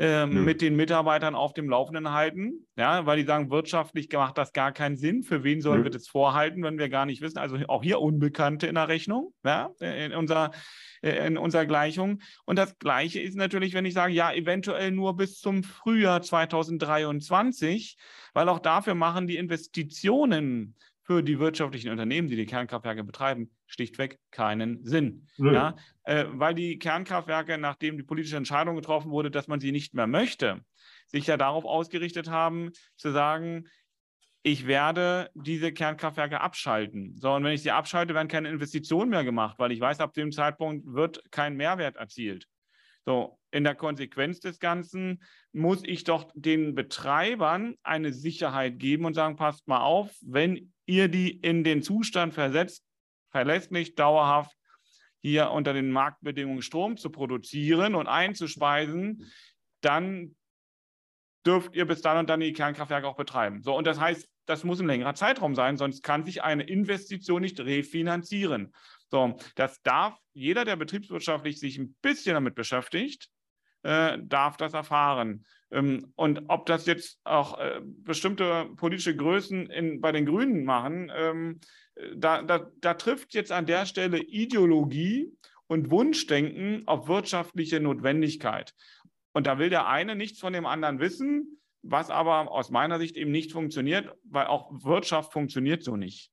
äh, 0.00 0.26
mit 0.26 0.60
den 0.60 0.76
Mitarbeitern 0.76 1.34
auf 1.34 1.54
dem 1.54 1.68
Laufenden 1.68 2.12
halten, 2.12 2.66
ja, 2.76 3.04
weil 3.04 3.18
die 3.18 3.24
sagen, 3.24 3.50
wirtschaftlich 3.50 4.08
macht 4.12 4.38
das 4.38 4.52
gar 4.52 4.70
keinen 4.70 4.96
Sinn. 4.96 5.24
Für 5.24 5.42
wen 5.42 5.60
sollen 5.60 5.80
Nö. 5.80 5.84
wir 5.84 5.90
das 5.90 6.06
vorhalten, 6.06 6.62
wenn 6.62 6.78
wir 6.78 6.88
gar 6.88 7.04
nicht 7.04 7.20
wissen? 7.20 7.38
Also 7.38 7.56
auch 7.66 7.82
hier 7.82 8.00
Unbekannte 8.00 8.68
in 8.68 8.76
der 8.76 8.86
Rechnung, 8.86 9.34
ja, 9.44 9.70
in 9.80 10.14
unserer, 10.14 10.52
in 11.02 11.36
unserer 11.36 11.66
Gleichung. 11.66 12.20
Und 12.44 12.60
das 12.60 12.78
Gleiche 12.78 13.20
ist 13.20 13.36
natürlich, 13.36 13.74
wenn 13.74 13.86
ich 13.86 13.94
sage, 13.94 14.12
ja, 14.12 14.32
eventuell 14.32 14.92
nur 14.92 15.16
bis 15.16 15.40
zum 15.40 15.64
Frühjahr 15.64 16.22
2023, 16.22 17.96
weil 18.34 18.48
auch 18.48 18.60
dafür 18.60 18.94
machen 18.94 19.26
die 19.26 19.36
Investitionen 19.36 20.76
für 21.08 21.22
die 21.22 21.38
wirtschaftlichen 21.38 21.90
Unternehmen, 21.90 22.28
die 22.28 22.36
die 22.36 22.44
Kernkraftwerke 22.44 23.02
betreiben, 23.02 23.50
schlichtweg 23.66 24.18
keinen 24.30 24.84
Sinn. 24.84 25.26
Ja, 25.54 25.74
äh, 26.02 26.26
weil 26.28 26.54
die 26.54 26.78
Kernkraftwerke, 26.78 27.56
nachdem 27.56 27.96
die 27.96 28.02
politische 28.02 28.36
Entscheidung 28.36 28.76
getroffen 28.76 29.10
wurde, 29.10 29.30
dass 29.30 29.48
man 29.48 29.58
sie 29.58 29.72
nicht 29.72 29.94
mehr 29.94 30.06
möchte, 30.06 30.60
sich 31.06 31.26
ja 31.26 31.38
darauf 31.38 31.64
ausgerichtet 31.64 32.28
haben, 32.28 32.72
zu 32.96 33.10
sagen, 33.10 33.68
ich 34.42 34.66
werde 34.66 35.30
diese 35.32 35.72
Kernkraftwerke 35.72 36.42
abschalten. 36.42 37.16
So, 37.16 37.32
und 37.32 37.42
wenn 37.42 37.54
ich 37.54 37.62
sie 37.62 37.70
abschalte, 37.70 38.12
werden 38.12 38.28
keine 38.28 38.50
Investitionen 38.50 39.08
mehr 39.08 39.24
gemacht, 39.24 39.58
weil 39.58 39.72
ich 39.72 39.80
weiß, 39.80 40.00
ab 40.00 40.12
dem 40.12 40.30
Zeitpunkt 40.30 40.84
wird 40.92 41.22
kein 41.30 41.56
Mehrwert 41.56 41.96
erzielt. 41.96 42.46
So, 43.06 43.38
in 43.50 43.64
der 43.64 43.74
Konsequenz 43.74 44.40
des 44.40 44.58
Ganzen 44.58 45.22
muss 45.52 45.82
ich 45.84 46.04
doch 46.04 46.30
den 46.34 46.74
Betreibern 46.74 47.76
eine 47.82 48.12
Sicherheit 48.12 48.78
geben 48.78 49.06
und 49.06 49.14
sagen, 49.14 49.36
passt 49.36 49.66
mal 49.66 49.80
auf, 49.80 50.14
wenn 50.20 50.74
ihr 50.88 51.08
die 51.08 51.30
in 51.30 51.64
den 51.64 51.82
Zustand 51.82 52.34
versetzt, 52.34 52.84
verlässlich, 53.30 53.94
dauerhaft 53.94 54.56
hier 55.20 55.50
unter 55.50 55.72
den 55.72 55.90
Marktbedingungen 55.90 56.62
Strom 56.62 56.96
zu 56.96 57.10
produzieren 57.10 57.94
und 57.94 58.06
einzuspeisen, 58.06 59.30
dann 59.80 60.34
dürft 61.44 61.74
ihr 61.74 61.86
bis 61.86 62.02
dann 62.02 62.18
und 62.18 62.30
dann 62.30 62.40
die 62.40 62.52
Kernkraftwerke 62.52 63.06
auch 63.06 63.16
betreiben. 63.16 63.62
So, 63.62 63.76
und 63.76 63.86
das 63.86 64.00
heißt, 64.00 64.28
das 64.46 64.64
muss 64.64 64.80
ein 64.80 64.86
längerer 64.86 65.14
Zeitraum 65.14 65.54
sein, 65.54 65.76
sonst 65.76 66.02
kann 66.02 66.24
sich 66.24 66.42
eine 66.42 66.62
Investition 66.62 67.42
nicht 67.42 67.60
refinanzieren. 67.60 68.72
So, 69.10 69.36
das 69.56 69.82
darf 69.82 70.18
jeder, 70.32 70.64
der 70.64 70.76
betriebswirtschaftlich 70.76 71.60
sich 71.60 71.78
ein 71.78 71.94
bisschen 72.02 72.34
damit 72.34 72.54
beschäftigt, 72.54 73.28
äh, 73.88 74.18
darf 74.22 74.58
das 74.58 74.74
erfahren. 74.74 75.46
Ähm, 75.70 76.12
und 76.14 76.42
ob 76.48 76.66
das 76.66 76.84
jetzt 76.84 77.20
auch 77.24 77.58
äh, 77.58 77.80
bestimmte 77.82 78.66
politische 78.76 79.16
Größen 79.16 79.66
in, 79.70 80.00
bei 80.02 80.12
den 80.12 80.26
Grünen 80.26 80.64
machen, 80.64 81.10
ähm, 81.14 81.60
da, 82.14 82.42
da, 82.42 82.70
da 82.80 82.94
trifft 82.94 83.32
jetzt 83.32 83.50
an 83.50 83.64
der 83.64 83.86
Stelle 83.86 84.18
Ideologie 84.18 85.32
und 85.66 85.90
Wunschdenken 85.90 86.86
auf 86.86 87.08
wirtschaftliche 87.08 87.80
Notwendigkeit. 87.80 88.74
Und 89.32 89.46
da 89.46 89.58
will 89.58 89.70
der 89.70 89.88
eine 89.88 90.14
nichts 90.14 90.38
von 90.38 90.52
dem 90.52 90.66
anderen 90.66 91.00
wissen, 91.00 91.58
was 91.82 92.10
aber 92.10 92.50
aus 92.50 92.70
meiner 92.70 92.98
Sicht 92.98 93.16
eben 93.16 93.30
nicht 93.30 93.52
funktioniert, 93.52 94.14
weil 94.24 94.46
auch 94.46 94.70
Wirtschaft 94.84 95.32
funktioniert 95.32 95.82
so 95.82 95.96
nicht. 95.96 96.30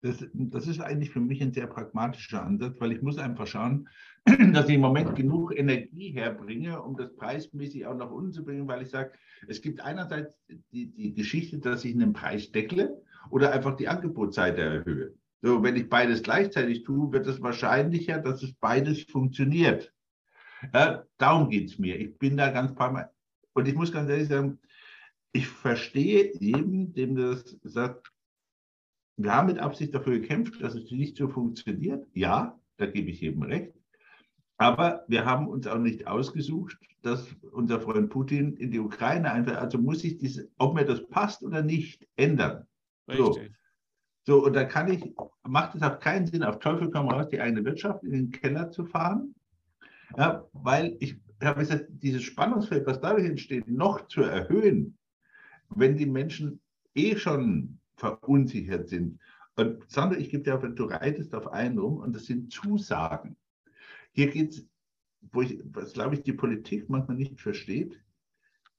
Das, 0.00 0.24
das, 0.32 0.66
ist 0.68 0.80
eigentlich 0.80 1.10
für 1.10 1.20
mich 1.20 1.42
ein 1.42 1.52
sehr 1.52 1.66
pragmatischer 1.66 2.42
Ansatz, 2.42 2.80
weil 2.80 2.92
ich 2.92 3.02
muss 3.02 3.18
einfach 3.18 3.46
schauen, 3.46 3.88
dass 4.52 4.68
ich 4.68 4.74
im 4.74 4.80
Moment 4.80 5.16
genug 5.16 5.56
Energie 5.56 6.10
herbringe, 6.10 6.82
um 6.82 6.96
das 6.96 7.14
preismäßig 7.14 7.86
auch 7.86 7.96
nach 7.96 8.10
unten 8.10 8.32
zu 8.32 8.44
bringen, 8.44 8.68
weil 8.68 8.82
ich 8.82 8.90
sage, 8.90 9.12
es 9.46 9.62
gibt 9.62 9.80
einerseits 9.80 10.38
die, 10.72 10.86
die 10.86 11.14
Geschichte, 11.14 11.58
dass 11.58 11.84
ich 11.84 11.94
einen 11.94 12.12
Preis 12.12 12.50
deckle 12.52 13.00
oder 13.30 13.52
einfach 13.52 13.76
die 13.76 13.88
Angebotsseite 13.88 14.60
erhöhe. 14.60 15.14
So, 15.40 15.62
wenn 15.62 15.76
ich 15.76 15.88
beides 15.88 16.22
gleichzeitig 16.22 16.82
tue, 16.82 17.12
wird 17.12 17.26
es 17.26 17.40
wahrscheinlicher, 17.40 18.18
dass 18.18 18.42
es 18.42 18.52
beides 18.54 19.04
funktioniert. 19.04 19.92
Ja, 20.74 21.04
darum 21.18 21.48
geht 21.48 21.70
es 21.70 21.78
mir. 21.78 21.96
Ich 21.96 22.18
bin 22.18 22.36
da 22.36 22.50
ganz 22.50 22.74
paar 22.74 22.90
Mal. 22.90 23.10
Und 23.52 23.68
ich 23.68 23.74
muss 23.74 23.92
ganz 23.92 24.10
ehrlich 24.10 24.28
sagen, 24.28 24.58
ich 25.32 25.46
verstehe 25.46 26.32
jedem, 26.40 26.92
dem 26.92 27.14
das 27.14 27.56
sagt, 27.62 28.12
wir 29.16 29.34
haben 29.34 29.46
mit 29.46 29.58
Absicht 29.58 29.94
dafür 29.94 30.18
gekämpft, 30.18 30.60
dass 30.62 30.74
es 30.74 30.90
nicht 30.90 31.16
so 31.16 31.28
funktioniert. 31.28 32.06
Ja, 32.14 32.58
da 32.76 32.86
gebe 32.86 33.10
ich 33.10 33.20
jedem 33.20 33.42
recht. 33.42 33.77
Aber 34.58 35.04
wir 35.06 35.24
haben 35.24 35.48
uns 35.48 35.66
auch 35.66 35.78
nicht 35.78 36.06
ausgesucht, 36.06 36.76
dass 37.02 37.26
unser 37.52 37.80
Freund 37.80 38.10
Putin 38.10 38.54
in 38.56 38.72
die 38.72 38.80
Ukraine 38.80 39.30
einfällt. 39.30 39.56
Also 39.56 39.78
muss 39.78 40.00
sich 40.00 40.18
diese, 40.18 40.48
ob 40.58 40.74
mir 40.74 40.84
das 40.84 41.06
passt 41.08 41.42
oder 41.44 41.62
nicht, 41.62 42.06
ändern. 42.16 42.66
Richtig. 43.08 43.52
So. 44.24 44.40
so, 44.40 44.44
und 44.44 44.54
da 44.54 44.64
kann 44.64 44.92
ich, 44.92 45.14
macht 45.46 45.76
es 45.76 45.82
auch 45.82 46.00
keinen 46.00 46.26
Sinn, 46.26 46.42
auf 46.42 46.58
Teufel 46.58 46.90
komm 46.90 47.08
raus, 47.08 47.28
die 47.28 47.40
eigene 47.40 47.64
Wirtschaft 47.64 48.02
in 48.02 48.12
den 48.12 48.30
Keller 48.32 48.70
zu 48.70 48.84
fahren. 48.84 49.34
Ja, 50.16 50.44
weil 50.52 50.96
ich 50.98 51.16
habe 51.42 51.60
gesagt, 51.60 51.86
dieses 51.90 52.22
Spannungsfeld, 52.22 52.84
was 52.86 53.00
dadurch 53.00 53.26
entsteht, 53.26 53.68
noch 53.68 54.08
zu 54.08 54.22
erhöhen, 54.22 54.98
wenn 55.68 55.96
die 55.96 56.06
Menschen 56.06 56.60
eh 56.94 57.16
schon 57.16 57.78
verunsichert 57.96 58.88
sind. 58.88 59.20
Und 59.54 59.88
Sandra, 59.88 60.18
ich 60.18 60.30
gebe 60.30 60.42
dir 60.42 60.56
auf, 60.56 60.62
du 60.62 60.84
reitest 60.84 61.34
auf 61.34 61.46
einen 61.52 61.78
rum 61.78 61.98
und 61.98 62.14
das 62.14 62.24
sind 62.24 62.52
Zusagen. 62.52 63.36
Hier 64.18 64.30
geht 64.30 64.50
es, 64.50 64.66
wo 65.30 65.42
ich, 65.42 65.60
was 65.66 65.92
glaube 65.92 66.16
ich, 66.16 66.24
die 66.24 66.32
Politik 66.32 66.90
manchmal 66.90 67.16
nicht 67.16 67.40
versteht, 67.40 68.02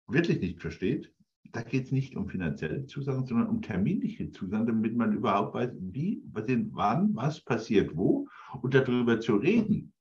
wirklich 0.06 0.42
nicht 0.42 0.60
versteht, 0.60 1.14
da 1.54 1.62
geht 1.62 1.86
es 1.86 1.94
nicht 1.94 2.18
um 2.18 2.28
finanzielle 2.28 2.86
Zusagen, 2.88 3.26
sondern 3.26 3.48
um 3.48 3.62
terminliche 3.62 4.32
Zusagen, 4.32 4.68
damit 4.68 4.98
man 4.98 5.14
überhaupt 5.14 5.54
weiß, 5.54 5.70
wie, 5.80 6.22
wann, 6.26 7.16
was 7.16 7.40
passiert 7.40 7.96
wo 7.96 8.28
und 8.62 8.74
darüber 8.74 9.22
zu 9.22 9.38
reden. 9.38 9.94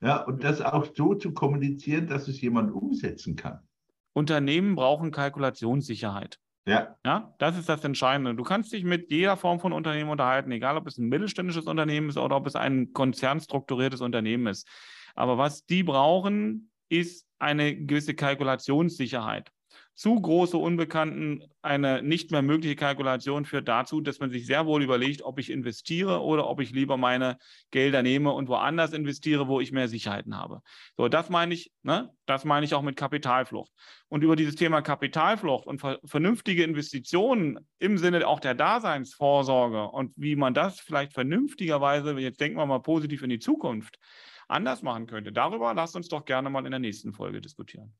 Ja, 0.00 0.22
und 0.22 0.44
das 0.44 0.60
auch 0.60 0.94
so 0.94 1.16
zu 1.16 1.32
kommunizieren, 1.32 2.06
dass 2.06 2.28
es 2.28 2.40
jemand 2.40 2.70
umsetzen 2.70 3.34
kann. 3.34 3.66
Unternehmen 4.12 4.76
brauchen 4.76 5.10
Kalkulationssicherheit. 5.10 6.38
Ja. 6.68 6.96
ja. 7.04 7.34
Das 7.38 7.58
ist 7.58 7.68
das 7.68 7.84
Entscheidende. 7.84 8.34
Du 8.34 8.42
kannst 8.44 8.72
dich 8.72 8.84
mit 8.84 9.10
jeder 9.10 9.36
Form 9.36 9.60
von 9.60 9.72
Unternehmen 9.72 10.10
unterhalten, 10.10 10.50
egal 10.52 10.76
ob 10.76 10.86
es 10.86 10.98
ein 10.98 11.08
mittelständisches 11.08 11.66
Unternehmen 11.66 12.08
ist 12.08 12.18
oder 12.18 12.36
ob 12.36 12.46
es 12.46 12.56
ein 12.56 12.92
konzernstrukturiertes 12.92 14.00
Unternehmen 14.00 14.46
ist. 14.46 14.68
Aber 15.14 15.38
was 15.38 15.66
die 15.66 15.82
brauchen, 15.82 16.70
ist 16.88 17.26
eine 17.38 17.76
gewisse 17.76 18.14
Kalkulationssicherheit 18.14 19.50
zu 19.98 20.14
große 20.14 20.56
Unbekannten, 20.56 21.42
eine 21.60 22.04
nicht 22.04 22.30
mehr 22.30 22.40
mögliche 22.40 22.76
Kalkulation 22.76 23.44
führt 23.44 23.66
dazu, 23.66 24.00
dass 24.00 24.20
man 24.20 24.30
sich 24.30 24.46
sehr 24.46 24.64
wohl 24.64 24.80
überlegt, 24.80 25.22
ob 25.22 25.40
ich 25.40 25.50
investiere 25.50 26.22
oder 26.22 26.48
ob 26.48 26.60
ich 26.60 26.70
lieber 26.70 26.96
meine 26.96 27.36
Gelder 27.72 28.04
nehme 28.04 28.30
und 28.30 28.46
woanders 28.46 28.92
investiere, 28.92 29.48
wo 29.48 29.58
ich 29.60 29.72
mehr 29.72 29.88
Sicherheiten 29.88 30.36
habe. 30.36 30.60
So, 30.96 31.08
das 31.08 31.30
meine 31.30 31.52
ich, 31.52 31.72
ne? 31.82 32.10
das 32.26 32.44
meine 32.44 32.64
ich 32.64 32.74
auch 32.74 32.82
mit 32.82 32.94
Kapitalflucht. 32.94 33.72
Und 34.06 34.22
über 34.22 34.36
dieses 34.36 34.54
Thema 34.54 34.82
Kapitalflucht 34.82 35.66
und 35.66 35.80
ver 35.80 35.98
vernünftige 36.04 36.62
Investitionen 36.62 37.58
im 37.80 37.98
Sinne 37.98 38.24
auch 38.24 38.38
der 38.38 38.54
Daseinsvorsorge 38.54 39.88
und 39.88 40.12
wie 40.14 40.36
man 40.36 40.54
das 40.54 40.78
vielleicht 40.78 41.12
vernünftigerweise, 41.12 42.12
jetzt 42.20 42.40
denken 42.40 42.56
wir 42.56 42.66
mal 42.66 42.78
positiv 42.78 43.24
in 43.24 43.30
die 43.30 43.40
Zukunft, 43.40 43.98
anders 44.46 44.82
machen 44.82 45.08
könnte. 45.08 45.32
Darüber 45.32 45.74
lasst 45.74 45.96
uns 45.96 46.06
doch 46.06 46.24
gerne 46.24 46.50
mal 46.50 46.64
in 46.66 46.70
der 46.70 46.78
nächsten 46.78 47.12
Folge 47.12 47.40
diskutieren. 47.40 47.96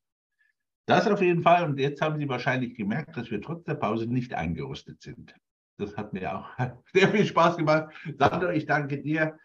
Das 0.89 1.05
auf 1.05 1.21
jeden 1.21 1.43
Fall. 1.43 1.65
Und 1.65 1.79
jetzt 1.79 2.01
haben 2.01 2.17
Sie 2.17 2.27
wahrscheinlich 2.27 2.73
gemerkt, 2.73 3.15
dass 3.15 3.29
wir 3.29 3.39
trotz 3.39 3.63
der 3.63 3.75
Pause 3.75 4.07
nicht 4.07 4.33
eingerostet 4.33 5.03
sind. 5.03 5.35
Das 5.77 5.95
hat 5.95 6.13
mir 6.13 6.35
auch 6.35 6.49
sehr 6.93 7.09
viel 7.09 7.25
Spaß 7.25 7.57
gemacht. 7.57 7.93
Sandra, 8.17 8.53
ich 8.53 8.65
danke 8.65 8.99
dir. 8.99 9.37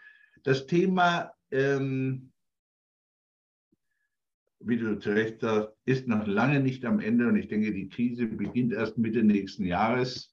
Das 0.42 0.66
Thema, 0.66 1.32
ähm, 1.50 2.32
wie 4.60 4.78
du 4.78 4.98
zu 4.98 5.10
Recht 5.10 5.42
sagst, 5.42 5.76
ist 5.84 6.08
noch 6.08 6.26
lange 6.26 6.60
nicht 6.60 6.82
am 6.86 6.98
Ende. 6.98 7.28
Und 7.28 7.36
ich 7.36 7.48
denke, 7.48 7.72
die 7.72 7.90
Krise 7.90 8.26
beginnt 8.26 8.72
erst 8.72 8.96
Mitte 8.96 9.22
nächsten 9.22 9.66
Jahres. 9.66 10.32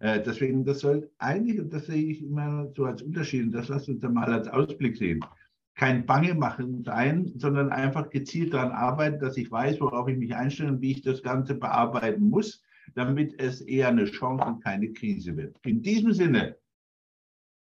Äh, 0.00 0.22
deswegen, 0.22 0.64
das 0.64 0.80
soll 0.80 1.10
eigentlich, 1.18 1.60
und 1.60 1.74
das 1.74 1.86
sehe 1.86 2.10
ich 2.10 2.22
immer 2.22 2.72
so 2.74 2.86
als 2.86 3.02
Unterschied, 3.02 3.42
und 3.44 3.52
das 3.52 3.68
lasst 3.68 3.90
uns 3.90 4.00
dann 4.00 4.14
mal 4.14 4.32
als 4.32 4.48
Ausblick 4.48 4.96
sehen 4.96 5.20
kein 5.78 6.06
Bange 6.06 6.34
machen 6.34 6.82
sein, 6.82 7.32
sondern 7.36 7.70
einfach 7.70 8.10
gezielt 8.10 8.52
daran 8.52 8.72
arbeiten, 8.72 9.20
dass 9.20 9.36
ich 9.36 9.48
weiß, 9.48 9.80
worauf 9.80 10.08
ich 10.08 10.18
mich 10.18 10.34
einstelle 10.34 10.72
und 10.72 10.80
wie 10.80 10.90
ich 10.90 11.02
das 11.02 11.22
Ganze 11.22 11.54
bearbeiten 11.54 12.28
muss, 12.28 12.64
damit 12.96 13.40
es 13.40 13.60
eher 13.60 13.88
eine 13.88 14.06
Chance 14.06 14.44
und 14.44 14.64
keine 14.64 14.92
Krise 14.92 15.36
wird. 15.36 15.56
In 15.64 15.80
diesem 15.80 16.12
Sinne, 16.12 16.56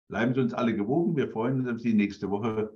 bleiben 0.07 0.33
Sie 0.33 0.39
uns 0.39 0.53
alle 0.53 0.73
gewogen. 0.73 1.17
Wir 1.17 1.29
freuen 1.29 1.59
uns 1.59 1.69
auf 1.69 1.79
Sie 1.81 1.93
nächste 1.93 2.29
Woche. 2.29 2.71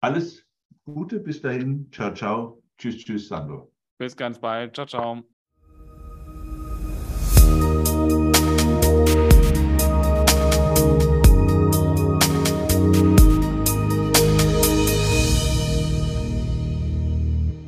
Alles 0.00 0.46
Gute 0.84 1.20
bis 1.20 1.42
dahin. 1.42 1.90
Ciao, 1.92 2.14
ciao. 2.14 2.62
Tschüss, 2.78 3.04
tschüss, 3.04 3.28
Sandro. 3.28 3.72
Bis 3.98 4.16
ganz 4.16 4.38
bald. 4.38 4.74
Ciao, 4.74 4.86
ciao. 4.86 5.33